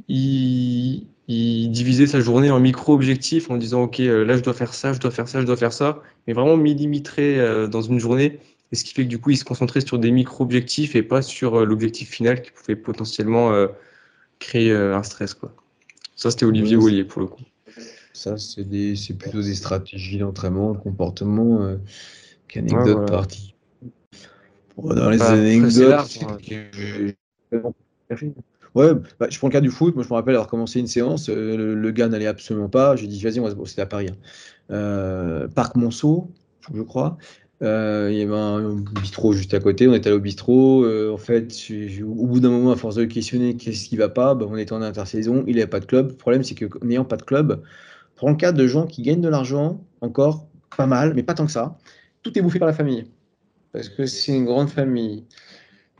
[0.08, 4.92] il, divisait sa journée en micro-objectifs en disant, OK, euh, là, je dois faire ça,
[4.92, 8.38] je dois faire ça, je dois faire ça, mais vraiment millimétré euh, dans une journée.
[8.70, 11.22] Et ce qui fait que du coup, il se concentrait sur des micro-objectifs et pas
[11.22, 13.52] sur l'objectif final qui pouvait potentiellement
[14.38, 15.34] créer un stress.
[15.34, 15.54] Quoi.
[16.16, 17.42] Ça, c'était Olivier Ollier pour le coup.
[18.14, 18.64] Ça, c'est
[19.18, 21.76] plutôt des stratégies d'entraînement, de comportement
[22.48, 23.52] qu'anecdote partie
[24.78, 26.20] dans les anecdotes.
[28.74, 29.94] Ouais, bah, je prends le cas du foot.
[29.94, 31.28] Moi, je me rappelle avoir commencé une séance.
[31.28, 32.96] Euh, le, gars n'allait absolument pas.
[32.96, 34.08] J'ai dit, vas-y, on va se C'était à Paris.
[34.10, 34.16] Hein.
[34.70, 36.30] Euh, Parc Monceau,
[36.72, 37.18] je crois.
[37.62, 39.86] Euh, il y avait un bistrot juste à côté.
[39.88, 40.86] On était allé au bistrot.
[41.12, 41.52] en fait,
[42.02, 44.56] au bout d'un moment, à force de le questionner, qu'est-ce qui va pas bah, On
[44.56, 45.44] était en intersaison.
[45.46, 46.08] Il n'avait pas de club.
[46.08, 47.62] Le problème, c'est que n'ayant pas de club,
[48.16, 50.46] prends le cas de gens qui gagnent de l'argent, encore
[50.76, 51.76] pas mal, mais pas tant que ça.
[52.22, 53.04] Tout est bouffé par la famille
[53.72, 55.24] parce que c'est une grande famille.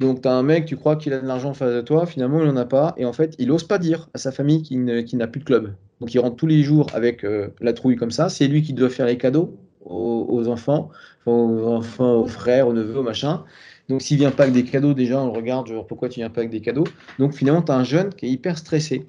[0.00, 2.06] Donc, tu as un mec, tu crois qu'il a de l'argent en face de toi,
[2.06, 2.94] finalement, il n'en a pas.
[2.96, 5.74] Et en fait, il n'ose pas dire à sa famille qu'il n'a plus de club.
[6.00, 8.28] Donc, il rentre tous les jours avec euh, la trouille comme ça.
[8.28, 10.90] C'est lui qui doit faire les cadeaux aux, enfants,
[11.26, 13.40] aux enfants, aux frères, aux neveux, aux machins.
[13.88, 16.30] Donc, s'il vient pas avec des cadeaux, déjà, on le regarde, genre, pourquoi tu viens
[16.30, 16.84] pas avec des cadeaux?
[17.18, 19.06] Donc, finalement, tu as un jeune qui est hyper stressé.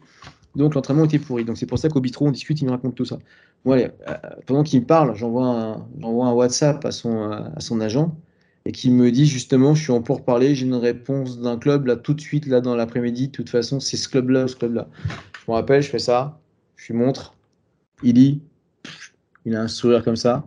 [0.55, 1.45] Donc, l'entraînement était pourri.
[1.45, 3.17] Donc, c'est pour ça qu'au bistrot, on discute, il me raconte tout ça.
[3.65, 3.87] Bon, euh,
[4.45, 5.45] pendant qu'il me parle, j'envoie
[6.03, 8.15] un, WhatsApp à son agent
[8.65, 11.95] et qui me dit justement, je suis en pourparler, j'ai une réponse d'un club là
[11.95, 13.27] tout de suite, là dans l'après-midi.
[13.27, 14.87] De toute façon, c'est ce club-là, ce club-là.
[15.45, 16.39] Je me rappelle, je fais ça,
[16.77, 17.35] je lui montre,
[18.03, 18.41] il dit,
[19.45, 20.45] il a un sourire comme ça.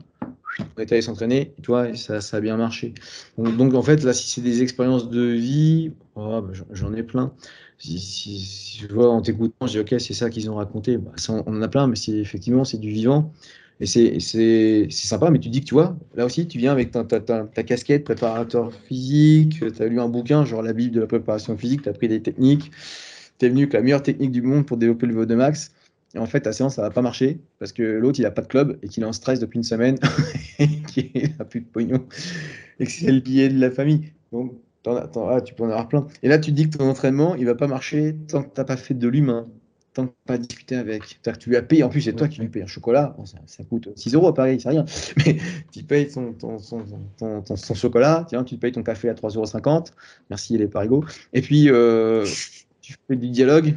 [0.58, 2.94] On est allé s'entraîner, et toi, ça, ça, a bien marché.
[3.36, 7.34] Donc, en fait, là, si c'est des expériences de vie, oh, bah, j'en ai plein.
[7.76, 10.96] Si, je vois en t'écoutant, je dis ok, c'est ça qu'ils ont raconté.
[10.96, 13.34] Bah, on en a plein, mais effectivement, c'est du vivant.
[13.78, 17.04] Et c'est sympa, mais tu dis que tu vois, là aussi, tu viens avec ta,
[17.04, 21.06] ta, ta, casquette préparateur physique, tu as lu un bouquin, genre la Bible de la
[21.06, 22.70] préparation physique, tu as pris des techniques,
[23.38, 25.72] tu es venu avec la meilleure technique du monde pour développer le VO2 max.
[26.14, 28.40] Et en fait, ta séance, ça va pas marcher parce que l'autre, il a pas
[28.40, 29.98] de club et qu'il est en stress depuis une semaine
[30.58, 32.06] et qu'il a plus de pognon
[32.80, 34.12] et que c'est le billet de la famille.
[34.32, 34.54] Donc,
[34.86, 36.06] ah, tu peux en avoir plein.
[36.22, 38.64] Et là, tu dis que ton entraînement, il va pas marcher tant que tu n'as
[38.64, 39.46] pas fait de l'humain,
[39.96, 41.20] tant que pas discuter avec.
[41.22, 43.16] Que tu lui as payé, en plus, c'est toi qui lui payes un chocolat.
[43.46, 44.84] ça, coûte 6 euros à Paris, c'est rien.
[45.16, 45.38] Mais
[45.72, 49.84] tu payes ton, ton, chocolat, tiens, tu payes ton café à 3,50 euros.
[50.28, 51.04] Merci les parigots.
[51.32, 52.26] Et puis, euh,
[52.82, 53.74] tu fais du dialogue.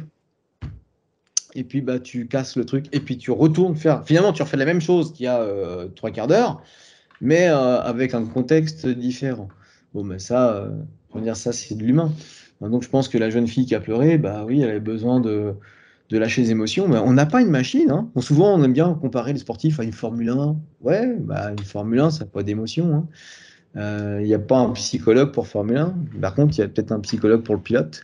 [1.54, 2.86] Et puis, bah, tu casses le truc.
[2.92, 4.04] Et puis, tu retournes faire.
[4.04, 6.62] Finalement, tu refais la même chose qu'il y a euh, trois quarts d'heure,
[7.22, 9.48] mais euh, avec un contexte différent.
[9.94, 10.70] Bon, mais ça,
[11.14, 12.12] on dire ça, c'est de l'humain.
[12.60, 15.18] Donc, je pense que la jeune fille qui a pleuré, bah oui, elle avait besoin
[15.18, 15.54] de
[16.10, 16.86] de lâcher les émotions.
[16.90, 17.90] On n'a pas une machine.
[17.90, 18.10] Hein.
[18.20, 20.56] souvent, on aime bien comparer les sportifs à une Formule 1.
[20.80, 23.06] Ouais, bah, une Formule 1, ça n'a pas d'émotion.
[23.74, 24.18] Il hein.
[24.20, 25.94] n'y euh, a pas un psychologue pour Formule 1.
[26.20, 28.02] Par contre, il y a peut-être un psychologue pour le pilote.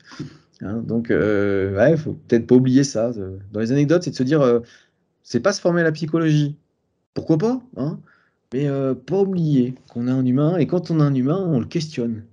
[0.62, 0.82] Hein.
[0.86, 3.10] Donc, euh, ouais, faut peut-être pas oublier ça.
[3.52, 4.60] Dans les anecdotes, c'est de se dire, euh,
[5.22, 6.56] c'est pas se former à la psychologie.
[7.14, 7.98] pourquoi pas hein
[8.52, 11.60] Mais euh, pas oublier qu'on a un humain, et quand on a un humain, on
[11.60, 12.24] le questionne.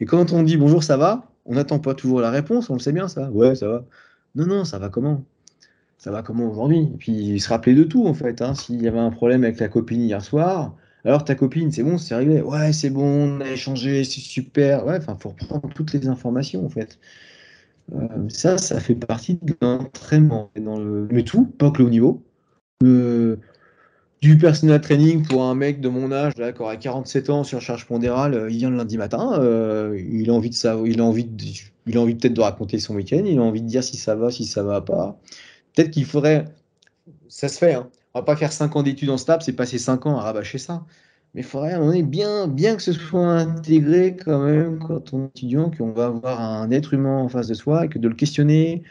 [0.00, 2.80] Et quand on dit bonjour, ça va, on n'attend pas toujours la réponse, on le
[2.80, 3.30] sait bien, ça.
[3.30, 3.84] Ouais, ça va.
[4.34, 5.24] Non, non, ça va comment?
[5.98, 6.90] Ça va comment aujourd'hui?
[6.94, 8.42] Et puis se rappeler de tout, en fait.
[8.42, 8.54] Hein.
[8.54, 11.98] S'il y avait un problème avec la copine hier soir, alors ta copine, c'est bon,
[11.98, 12.40] c'est réglé.
[12.40, 14.86] Ouais, c'est bon, on a échangé, c'est super.
[14.86, 16.98] Ouais, enfin, faut reprendre toutes les informations, en fait.
[17.94, 20.50] Euh, ça, ça fait partie de l'entraînement.
[20.56, 21.08] Le...
[21.10, 22.22] Mais tout, pas que le haut niveau.
[24.22, 27.60] Du personal training pour un mec de mon âge, là, qui a 47 ans sur
[27.60, 31.00] charge pondérale, euh, il vient le lundi matin, euh, il a envie de savoir, il
[31.00, 31.44] a envie de,
[31.86, 34.14] il a envie peut-être de raconter son week-end, il a envie de dire si ça
[34.14, 35.18] va, si ça va pas.
[35.74, 36.44] Peut-être qu'il faudrait,
[37.26, 37.88] ça se fait, hein.
[38.14, 40.58] on va pas faire 5 ans d'études en STAPS c'est passer 5 ans à rabâcher
[40.58, 40.86] ça.
[41.34, 45.28] Mais il faudrait on bien, bien que ce soit intégré quand même quand on est
[45.30, 48.14] étudiant, qu'on va avoir un être humain en face de soi et que de le
[48.14, 48.84] questionner,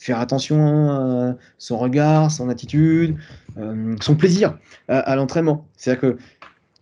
[0.00, 3.16] faire attention à son regard, son attitude,
[3.58, 4.58] euh, son plaisir
[4.88, 5.68] à, l'entraînement.
[5.76, 6.16] C'est-à-dire que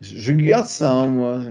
[0.01, 1.43] je garde ça, hein, moi.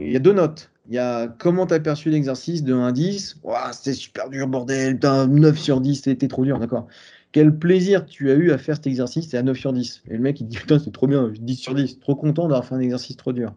[0.00, 0.70] il y a deux notes.
[0.88, 3.40] Il y a comment tu as perçu l'exercice de 1 à 10.
[3.72, 4.98] c'était super dur, bordel.
[5.02, 6.86] un 9 sur 10, c'était trop dur, d'accord.
[7.32, 10.04] Quel plaisir tu as eu à faire cet exercice, c'est à 9 sur 10.
[10.08, 12.64] Et le mec, il dit Putain, c'est trop bien, 10 sur 10, trop content d'avoir
[12.64, 13.54] fait un exercice trop dur.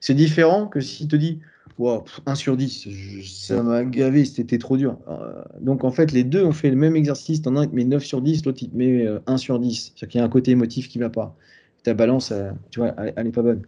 [0.00, 1.40] C'est différent que s'il te dit
[1.78, 2.88] wow, 1 sur 10,
[3.24, 4.96] ça m'a gavé, c'était trop dur.
[5.08, 7.42] Euh, donc en fait, les deux ont fait le même exercice.
[7.42, 9.92] T'en as un qui met 9 sur 10, l'autre il te met 1 sur 10.
[9.94, 11.36] C'est-à-dire qu'il y a un côté émotif qui ne va pas.
[11.82, 12.32] Ta balance,
[12.70, 13.62] tu vois, elle n'est pas bonne.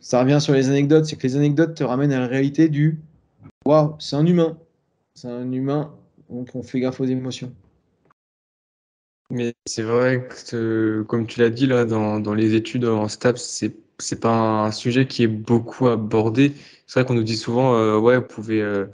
[0.00, 3.00] Ça revient sur les anecdotes, c'est que les anecdotes te ramènent à la réalité du
[3.66, 4.58] waouh, c'est un humain.
[5.14, 5.94] C'est un humain,
[6.28, 7.52] donc on fait gaffe aux émotions.
[9.30, 13.42] Mais c'est vrai que, comme tu l'as dit là, dans, dans les études en STAPS,
[13.42, 16.52] c'est c'est pas un sujet qui est beaucoup abordé.
[16.86, 18.86] C'est vrai qu'on nous dit souvent, euh, ouais, vous pouvez, euh,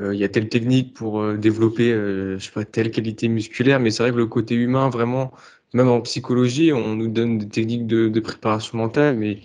[0.00, 3.90] euh, il y a telle technique pour développer, je sais pas, telle qualité musculaire, mais
[3.90, 5.32] c'est vrai que le côté humain, vraiment,
[5.74, 9.40] même en psychologie, on nous donne des techniques de, préparation mentale, mais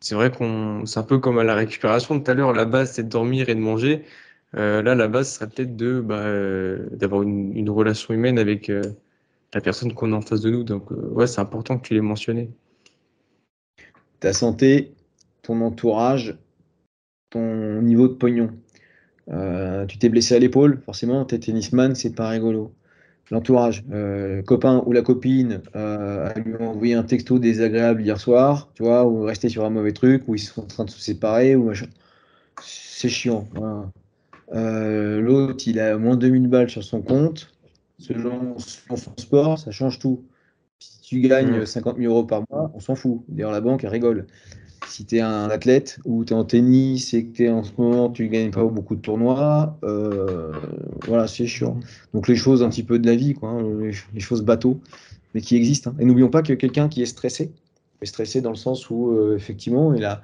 [0.00, 2.92] c'est vrai qu'on, c'est un peu comme à la récupération tout à l'heure, la base
[2.92, 4.04] c'est de dormir et de manger.
[4.54, 6.24] là, la base serait peut-être de, bah,
[6.92, 8.68] d'avoir une, une, relation humaine avec
[9.54, 10.64] la personne qu'on a en face de nous.
[10.64, 12.50] Donc, ouais, c'est important que tu l'aies mentionné
[14.22, 14.94] ta santé,
[15.42, 16.38] ton entourage,
[17.32, 18.50] ton niveau de pognon.
[19.30, 22.72] Euh, tu t'es blessé à l'épaule, forcément, t'es tennisman, c'est pas rigolo.
[23.30, 28.70] L'entourage, euh, copain ou la copine euh, a lui envoyé un texto désagréable hier soir,
[28.74, 31.00] tu vois, ou rester sur un mauvais truc, ou ils sont en train de se
[31.00, 31.72] séparer, ou
[32.60, 33.48] C'est chiant.
[34.52, 37.48] L'autre, il a moins de 2000 balles sur son compte.
[37.98, 40.24] Selon son sport, ça change tout
[41.12, 42.02] tu gagnes 50 mm.
[42.02, 43.22] 000 euros par mois, on s'en fout.
[43.28, 44.26] D'ailleurs, la banque, elle rigole.
[44.86, 47.72] Si tu es un athlète ou tu es en tennis et que tu en ce
[47.78, 50.52] moment, tu gagnes pas beaucoup de tournois, euh,
[51.06, 51.78] voilà, c'est chiant.
[52.12, 54.80] Donc, les choses un petit peu de la vie, quoi, hein, les, choses bateaux,
[55.34, 55.90] mais qui existent.
[55.90, 55.96] Hein.
[56.00, 57.52] Et n'oublions pas que quelqu'un qui est stressé,
[58.02, 60.20] est stressé dans le sens où, euh, effectivement, il a,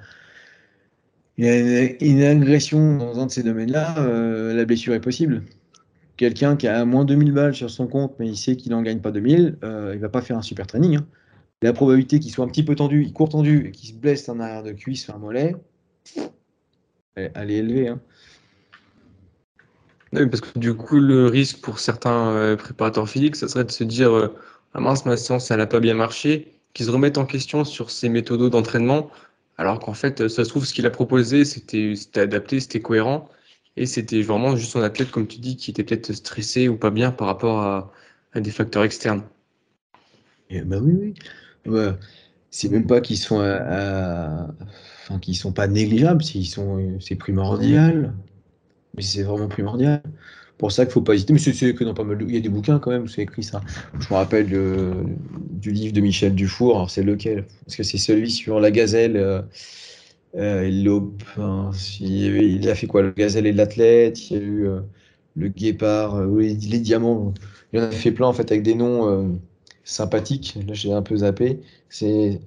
[1.39, 1.55] a
[2.01, 5.43] une, agression dans un de ces domaines-là, euh, la blessure est possible
[6.19, 8.81] quelqu'un qui a moins de 2000 balles sur son compte, mais il sait qu'il n'en
[8.81, 10.97] gagne pas 2000, euh, il va pas faire un super training.
[10.97, 11.05] Hein.
[11.61, 14.29] La probabilité qu'il soit un petit peu tendu, il court tendu et qu'il se blesse
[14.29, 15.55] en arrière de cuisse, un mollet,
[17.15, 17.89] elle, est élevée.
[17.89, 17.99] Hein.
[20.13, 23.71] Oui, parce que du coup, le risque pour certains euh, préparateurs physiques, ça serait de
[23.71, 24.35] se dire euh,
[24.73, 27.91] Ah mince, ma séance, elle n'a pas bien marché, qu'ils se remettent en question sur
[27.91, 29.11] ces méthodes d'entraînement,
[29.57, 33.29] alors qu'en fait, ça se trouve, ce qu'il a proposé, c'était adapté, c'était cohérent.
[33.75, 36.89] Et c'était vraiment juste un athlète, comme tu dis, qui était peut-être stressé ou pas
[36.89, 37.93] bien par rapport à,
[38.35, 39.23] des facteurs externes.
[40.49, 41.13] Et bah oui, oui.
[42.51, 48.13] C'est même pas qu'ils sont, enfin, qu'ils sont pas négligeables, sont, c'est primordial.
[48.95, 50.01] Mais c'est vraiment primordial.
[50.57, 51.31] Pour ça qu'il faut pas hésiter.
[51.31, 53.21] Mais c'est, que dans pas mal Il y a des bouquins quand même où c'est
[53.21, 53.61] écrit ça.
[53.99, 56.75] Je me rappelle du livre de Michel Dufour.
[56.75, 57.45] Alors c'est lequel?
[57.65, 59.15] Parce que c'est celui sur la gazelle.
[59.15, 59.41] Euh,
[60.35, 60.67] euh,
[61.99, 63.01] il, a fait quoi?
[63.01, 64.81] Le gazelle et l'athlète, il y a eu euh,
[65.35, 67.33] le guépard, euh, les, diamants.
[67.73, 69.39] Il en a fait plein en fait avec des noms
[69.91, 70.57] sympathiques.
[70.67, 71.61] Là, j'ai un peu zappé.
[71.89, 72.39] C'est,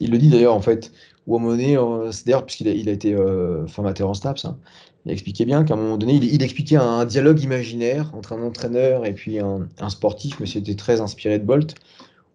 [0.00, 0.92] il le dit d'ailleurs en fait,
[1.26, 1.76] ou à un moment donné,
[2.12, 3.16] c'est d'ailleurs puisqu'il a, il a été
[3.68, 4.58] formateur en STAPS, hein,
[5.06, 9.06] il expliquait bien qu'à un moment donné, il, expliquait un, dialogue imaginaire entre un entraîneur
[9.06, 11.74] et puis un, sportif, mais c'était très inspiré de Bolt,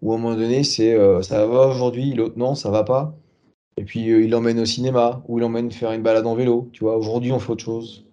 [0.02, 3.16] où à un moment donné, c'est ça va aujourd'hui, l'autre non, ça va pas.
[3.78, 6.70] Et puis euh, il l'emmène au cinéma ou il l'emmène faire une balade en vélo.
[6.72, 8.06] Tu vois, aujourd'hui on fait autre chose.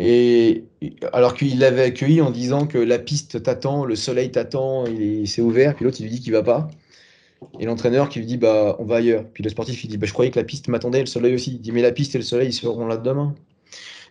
[0.00, 0.64] Et
[1.12, 5.42] alors qu'il l'avait accueilli en disant que la piste t'attend, le soleil t'attend, il c'est
[5.42, 6.68] ouvert, puis l'autre il lui dit qu'il va pas.
[7.58, 9.24] Et l'entraîneur qui lui dit bah on va ailleurs.
[9.34, 11.52] Puis le sportif il dit bah je croyais que la piste m'attendait, le soleil aussi.
[11.52, 13.34] Il dit mais la piste et le soleil ils seront là demain.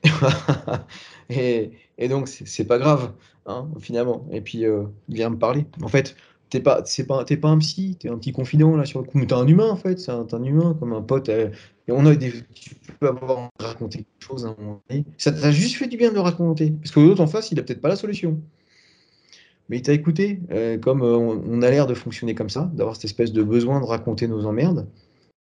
[1.29, 1.71] et,
[2.09, 3.13] donc c'est pas grave
[3.45, 4.27] hein, finalement.
[4.31, 5.65] Et puis euh, il vient me parler.
[5.81, 6.17] En fait
[6.49, 9.05] t'es pas, c'est pas, t'es pas un psy, t'es un petit confident là sur le
[9.05, 9.17] coup.
[9.19, 11.29] Mais t'es un humain en fait, c'est un, un, humain comme un pote.
[11.87, 15.05] Et on a des, tu peux avoir raconté quelque chose à un moment donné.
[15.17, 17.59] Ça t'a juste fait du bien de le raconter, parce que l'autre en face, il
[17.59, 18.41] a peut-être pas la solution.
[19.69, 22.95] Mais il t'a écouté, euh, comme euh, on, a l'air de fonctionner comme ça, d'avoir
[22.95, 24.87] cette espèce de besoin de raconter nos emmerdes,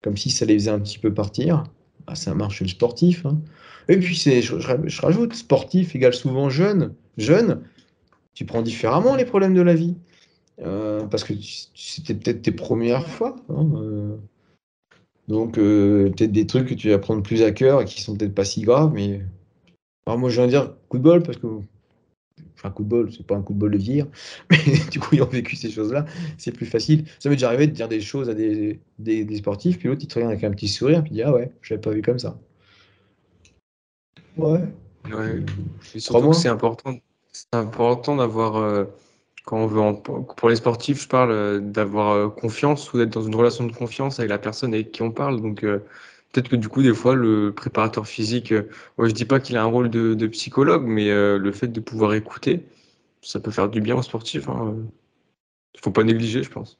[0.02, 1.64] comme si ça les faisait un petit peu partir.
[2.06, 3.24] Ah, ça marche le sportif.
[3.24, 3.40] Hein.
[3.88, 6.94] Et puis c'est, je, je, rajoute, sportif égale souvent jeune.
[7.16, 7.62] Jeune,
[8.34, 9.94] tu prends différemment les problèmes de la vie.
[10.62, 11.34] Euh, parce que
[11.74, 13.36] c'était peut-être tes premières fois.
[13.48, 14.18] Hein.
[15.28, 18.16] Donc, euh, peut-être des trucs que tu vas prendre plus à cœur et qui sont
[18.16, 18.92] peut-être pas si graves.
[18.92, 19.22] Mais
[20.06, 21.46] Alors, moi, je viens de dire coup de bol parce que.
[22.56, 24.06] Enfin, coup de bol, c'est pas un coup de bol de vieillir.
[24.51, 24.59] Mais
[24.90, 26.05] du coup, ayant vécu ces choses-là,
[26.38, 27.05] c'est plus facile.
[27.18, 30.02] Ça m'est déjà arrivé de dire des choses à des, des, des sportifs, puis l'autre,
[30.02, 31.90] il te regarde avec un petit sourire, puis il dit Ah ouais, je l'avais pas
[31.90, 32.38] vu comme ça.
[34.36, 34.60] Ouais.
[35.12, 35.44] Ouais.
[35.98, 36.96] surtout que c'est important,
[37.30, 38.86] c'est important d'avoir
[39.44, 40.02] quand on veut
[40.36, 43.72] pour les sportifs, je parle euh, d'avoir euh, confiance ou d'être dans une relation de
[43.72, 45.40] confiance avec la personne avec qui on parle.
[45.40, 45.80] Donc euh,
[46.32, 48.52] peut-être que du coup, des fois, le préparateur physique,
[48.96, 52.14] moi je dis pas qu'il a un rôle de, psychologue, mais le fait de pouvoir
[52.14, 52.66] écouter,
[53.22, 54.44] ça peut faire du bien aux sportifs.
[54.46, 54.76] Il hein.
[55.80, 56.78] faut pas négliger, je pense.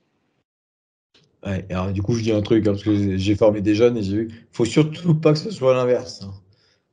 [1.43, 4.03] Alors du coup, je dis un truc, hein, parce que j'ai formé des jeunes et
[4.03, 6.23] j'ai vu, faut surtout pas que ce soit l'inverse.
[6.23, 6.33] Hein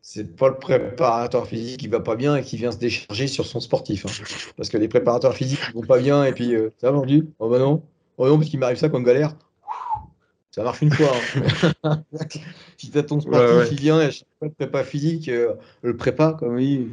[0.01, 3.45] c'est pas le préparateur physique qui va pas bien et qui vient se décharger sur
[3.45, 4.05] son sportif.
[4.05, 4.23] Hein.
[4.57, 7.29] Parce que les préparateurs physiques qui vont pas bien et puis euh, ça va vendu
[7.39, 7.83] Oh bah non,
[8.17, 9.35] oh non, parce qu'il m'arrive ça comme galère.
[10.49, 11.11] Ça marche une fois.
[11.83, 12.03] Hein.
[12.77, 16.59] si t'as ton sportif qui vient et fois le prépa physique, euh, le prépa, comme
[16.59, 16.89] il,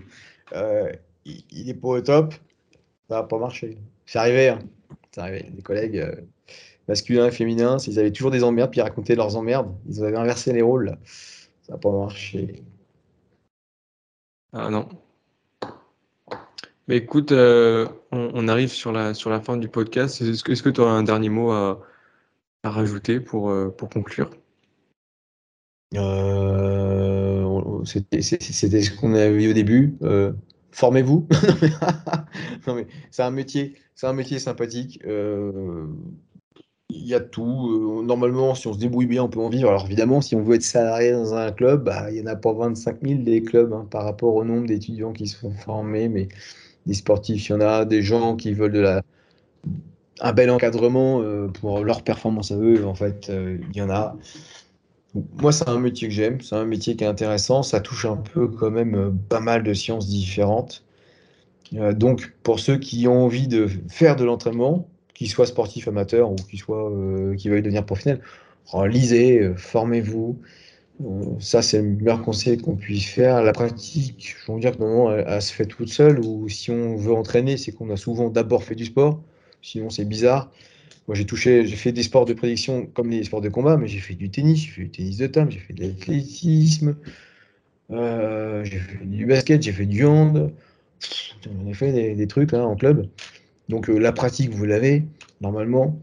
[0.55, 0.93] euh,
[1.25, 2.35] il, est pas au top,
[3.09, 3.79] ça va pas marcher.
[4.07, 4.51] C'est arrivé.
[4.51, 4.61] Hein.
[5.11, 5.51] C'est arrivé.
[5.51, 6.25] Des collègues
[6.87, 10.17] masculins et féminins, s'ils avaient toujours des emmerdes, puis ils racontaient leurs emmerdes, ils avaient
[10.17, 10.97] inversé les rôles.
[11.63, 12.63] Ça n'a pas marché.
[14.53, 14.89] Ah non.
[16.89, 20.23] Mais écoute, euh, on, arrive sur la, sur la fin du podcast.
[20.23, 21.85] Est-ce que tu aurais un dernier mot à,
[22.65, 24.31] rajouter pour, euh, pour conclure?
[25.95, 29.99] Euh, C'était ce qu'on avait vu au début.
[30.73, 31.29] Formez-vous.
[33.11, 35.03] c'est un métier, c'est un métier sympathique
[36.91, 38.01] il y a tout.
[38.01, 39.69] Euh, normalement, si on se débrouille bien, on peut en vivre.
[39.69, 42.37] Alors évidemment, si on veut être salarié dans un club, bah, il y en a
[42.37, 46.09] pas 25 000 des clubs hein, par rapport au nombre d'étudiants qui se font former.
[46.09, 46.29] Mais
[46.87, 47.85] des sportifs, il y en a.
[47.85, 49.03] Des gens qui veulent
[50.21, 52.87] un bel encadrement euh, pour leur performance à eux.
[52.87, 54.17] En fait, euh, il y en a.
[55.43, 56.41] Moi, c'est un métier que j'aime.
[56.41, 57.63] C'est un métier qui est intéressant.
[57.63, 60.85] Ça touche un peu quand même pas mal de sciences différentes.
[61.73, 64.89] donc, pour ceux qui ont envie de faire de l'entraînement,
[65.19, 68.23] qu'il soit sportif amateur ou qu'il soit euh, qui veuille devenir professionnel.
[68.87, 70.39] lisez, euh, formez-vous.
[71.05, 73.43] Euh, ça, c'est le meilleur conseil qu'on puisse faire.
[73.43, 76.21] La pratique, je veux dire que normalement, elle, se fait toute seule.
[76.21, 79.21] Ou si on veut entraîner, c'est qu'on a souvent d'abord fait du sport.
[79.61, 80.53] Sinon, c'est bizarre.
[81.09, 83.89] Moi, j'ai touché, j'ai fait des sports de prédiction comme les sports de combat, mais
[83.89, 86.97] j'ai fait du tennis, j'ai fait du tennis de table, j'ai fait de l'athlétisme,
[87.91, 90.53] j'ai fait du basket, j'ai fait du hand.
[91.43, 93.09] J'en ai fait des, des trucs hein, en club.
[93.69, 95.05] Donc euh, la pratique, vous l'avez,
[95.41, 96.01] normalement.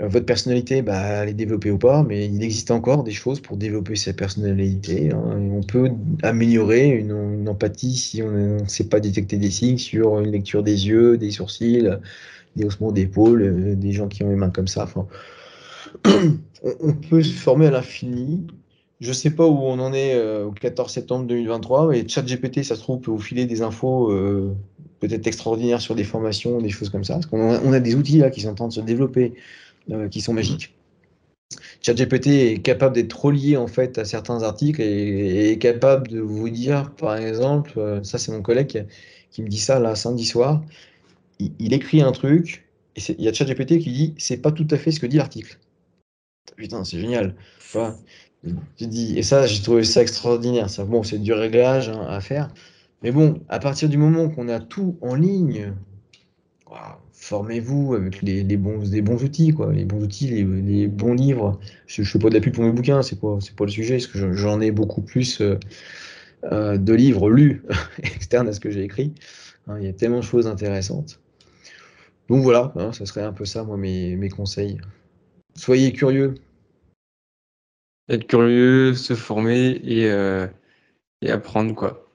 [0.00, 3.40] Euh, votre personnalité, bah, elle est développée ou pas, mais il existe encore des choses
[3.40, 5.12] pour développer sa personnalité.
[5.12, 5.20] Hein.
[5.52, 5.90] on peut
[6.22, 10.86] améliorer une, empathie si on ne sait pas détecter des signes sur une lecture des
[10.86, 11.88] yeux, des sourcils,
[12.56, 14.88] des ossements d'épaule, euh, des gens qui ont les mains comme ça.
[16.04, 18.46] On peut se former à l'infini.
[19.00, 22.76] Je ne sais pas où on en est au 14 septembre 2023, mais ChatGPT, ça
[22.76, 24.10] se trouve, peut vous filer des infos
[25.00, 27.14] peut-être extraordinaire sur des formations, des choses comme ça.
[27.14, 29.34] Parce qu'on a, on a des outils là qui sont en train de se développer,
[29.90, 30.74] euh, qui sont magiques.
[31.82, 36.48] ChatGPT est capable d'être relié en fait à certains articles et, est capable de vous
[36.50, 38.86] dire, par exemple, euh, ça c'est mon collègue
[39.30, 40.62] qui, me dit ça là samedi soir.
[41.38, 44.76] Il, écrit un truc et il y a ChatGPT qui dit c'est pas tout à
[44.76, 45.58] fait ce que dit l'article.
[46.56, 47.34] Putain, c'est génial.
[48.76, 50.70] Tu dis, et ça, j'ai trouvé ça extraordinaire.
[50.70, 52.48] Ça, bon, c'est du réglage hein, à faire,
[53.02, 55.72] mais bon, à partir du moment qu'on a tout en ligne,
[57.12, 61.58] formez-vous avec les, bons, bons outils, quoi, les bons outils, les, bons livres.
[61.86, 63.70] Je ne fais pas de la pub pour mes bouquins, c'est pas, c'est pas le
[63.70, 65.58] sujet, parce que j'en ai beaucoup plus euh,
[66.44, 67.62] euh, de livres lus
[68.02, 69.14] externes à ce que j'ai écrit.
[69.66, 71.20] Hein, il y a tellement de choses intéressantes.
[72.28, 74.78] Donc voilà, hein, ça serait un peu ça, moi, mes conseils.
[75.54, 76.34] Soyez curieux.
[78.08, 80.46] Être curieux, se former et, euh,
[81.22, 82.10] et apprendre, quoi.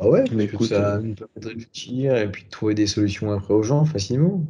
[0.00, 3.32] Ah ouais, mais écoute, ça nous permet de réfléchir et puis de trouver des solutions
[3.32, 4.44] après aux gens facilement.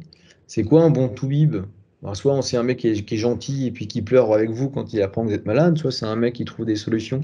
[0.45, 1.55] C'est quoi un bon toubib
[2.03, 4.93] Alors, Soit c'est un mec qui est, gentil et puis qui pleure avec vous quand
[4.93, 7.21] il apprend que vous êtes malade, soit c'est un mec qui trouve des solutions.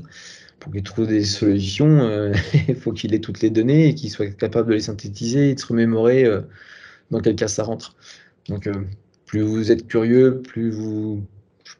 [0.59, 2.33] Pour qu'il trouve des solutions, euh,
[2.67, 5.55] il faut qu'il ait toutes les données et qu'il soit capable de les synthétiser et
[5.55, 6.41] de se remémorer euh,
[7.11, 7.95] dans quel cas ça rentre.
[8.49, 8.67] Donc,
[9.27, 11.23] plus vous êtes curieux, plus vous,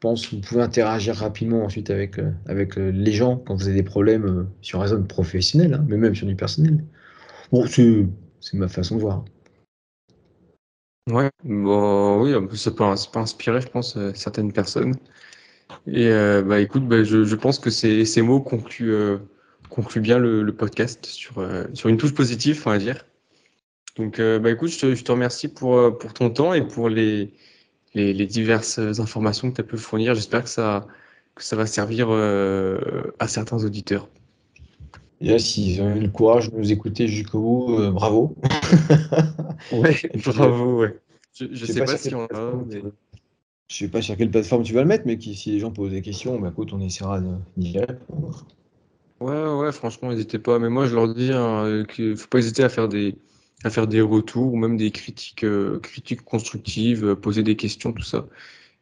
[0.05, 4.47] pense, vous pouvez interagir rapidement ensuite avec, avec les gens quand vous avez des problèmes
[4.61, 6.83] sur un zone professionnelle, hein, mais même sur du personnel.
[7.51, 8.07] Bon, c'est
[8.53, 9.25] ma façon de voir.
[11.09, 14.95] Ouais, bon, oui, ça peut, ça peut inspirer, je pense, certaines personnes.
[15.87, 19.17] Et euh, bah, écoute, bah, je, je, pense que ces, mots concluent, euh,
[19.69, 23.05] concluent bien le, podcast sur, euh, sur une touche positive, on va dire.
[23.97, 26.89] Donc, euh, bah, écoute, je te, je te, remercie pour, pour ton temps et pour
[26.89, 27.33] les,
[27.95, 30.13] les, les diverses informations que tu as pu fournir.
[30.13, 30.85] J'espère que ça,
[31.33, 34.07] que ça va servir à certains auditeurs.
[35.21, 38.35] Et s'ils ont eu le courage de nous écouter jusqu'au bout, bravo.
[39.71, 39.95] ouais,
[40.25, 40.99] bravo, ouais.
[41.33, 42.81] Je, je sais pas, pas si on a, mais...
[43.67, 45.71] Je sais pas sur quelle plateforme tu vas le mettre, mais qui, si les gens
[45.71, 47.21] posent des questions, bah, écoute, on essaiera
[47.57, 48.45] d'y répondre.
[49.19, 50.59] Ouais, ouais, franchement, n'hésitez pas.
[50.59, 53.15] Mais moi, je leur dis hein, qu'il ne faut pas hésiter à faire des,
[53.63, 57.93] à faire des retours ou même des critiques, euh, critiques constructives, euh, poser des questions,
[57.93, 58.27] tout ça.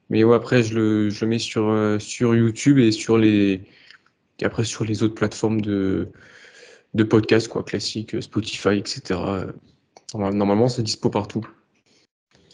[0.09, 3.61] Mais ouais, après, je le, je le mets sur, euh, sur YouTube et sur les,
[4.39, 6.09] et après sur les autres plateformes de,
[6.93, 9.19] de podcasts, quoi, classiques, Spotify, etc.
[10.13, 11.47] Normalement, c'est dispo partout.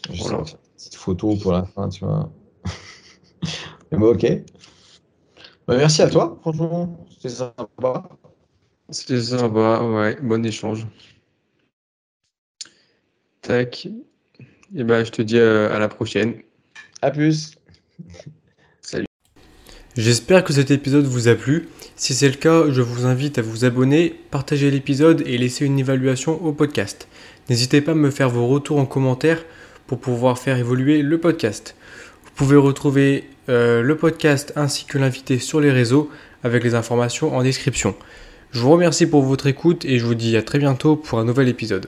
[0.09, 0.43] Voilà
[0.79, 2.31] petite photo pour la fin, tu vois.
[3.91, 4.25] Mais bon, ok.
[5.67, 8.09] Bah, merci à toi, franchement, c'était sympa.
[8.89, 10.87] C'était sympa, ouais, bon échange.
[13.41, 13.87] Tac.
[14.75, 16.35] Et ben, je te dis euh, à la prochaine.
[17.01, 17.55] À plus.
[18.81, 19.05] Salut.
[19.95, 21.67] J'espère que cet épisode vous a plu.
[21.95, 25.79] Si c'est le cas, je vous invite à vous abonner, partager l'épisode et laisser une
[25.79, 27.07] évaluation au podcast.
[27.49, 29.43] N'hésitez pas à me faire vos retours en commentaire
[29.87, 31.75] pour pouvoir faire évoluer le podcast.
[32.23, 36.09] Vous pouvez retrouver euh, le podcast ainsi que l'invité sur les réseaux
[36.43, 37.95] avec les informations en description.
[38.51, 41.25] Je vous remercie pour votre écoute et je vous dis à très bientôt pour un
[41.25, 41.87] nouvel épisode.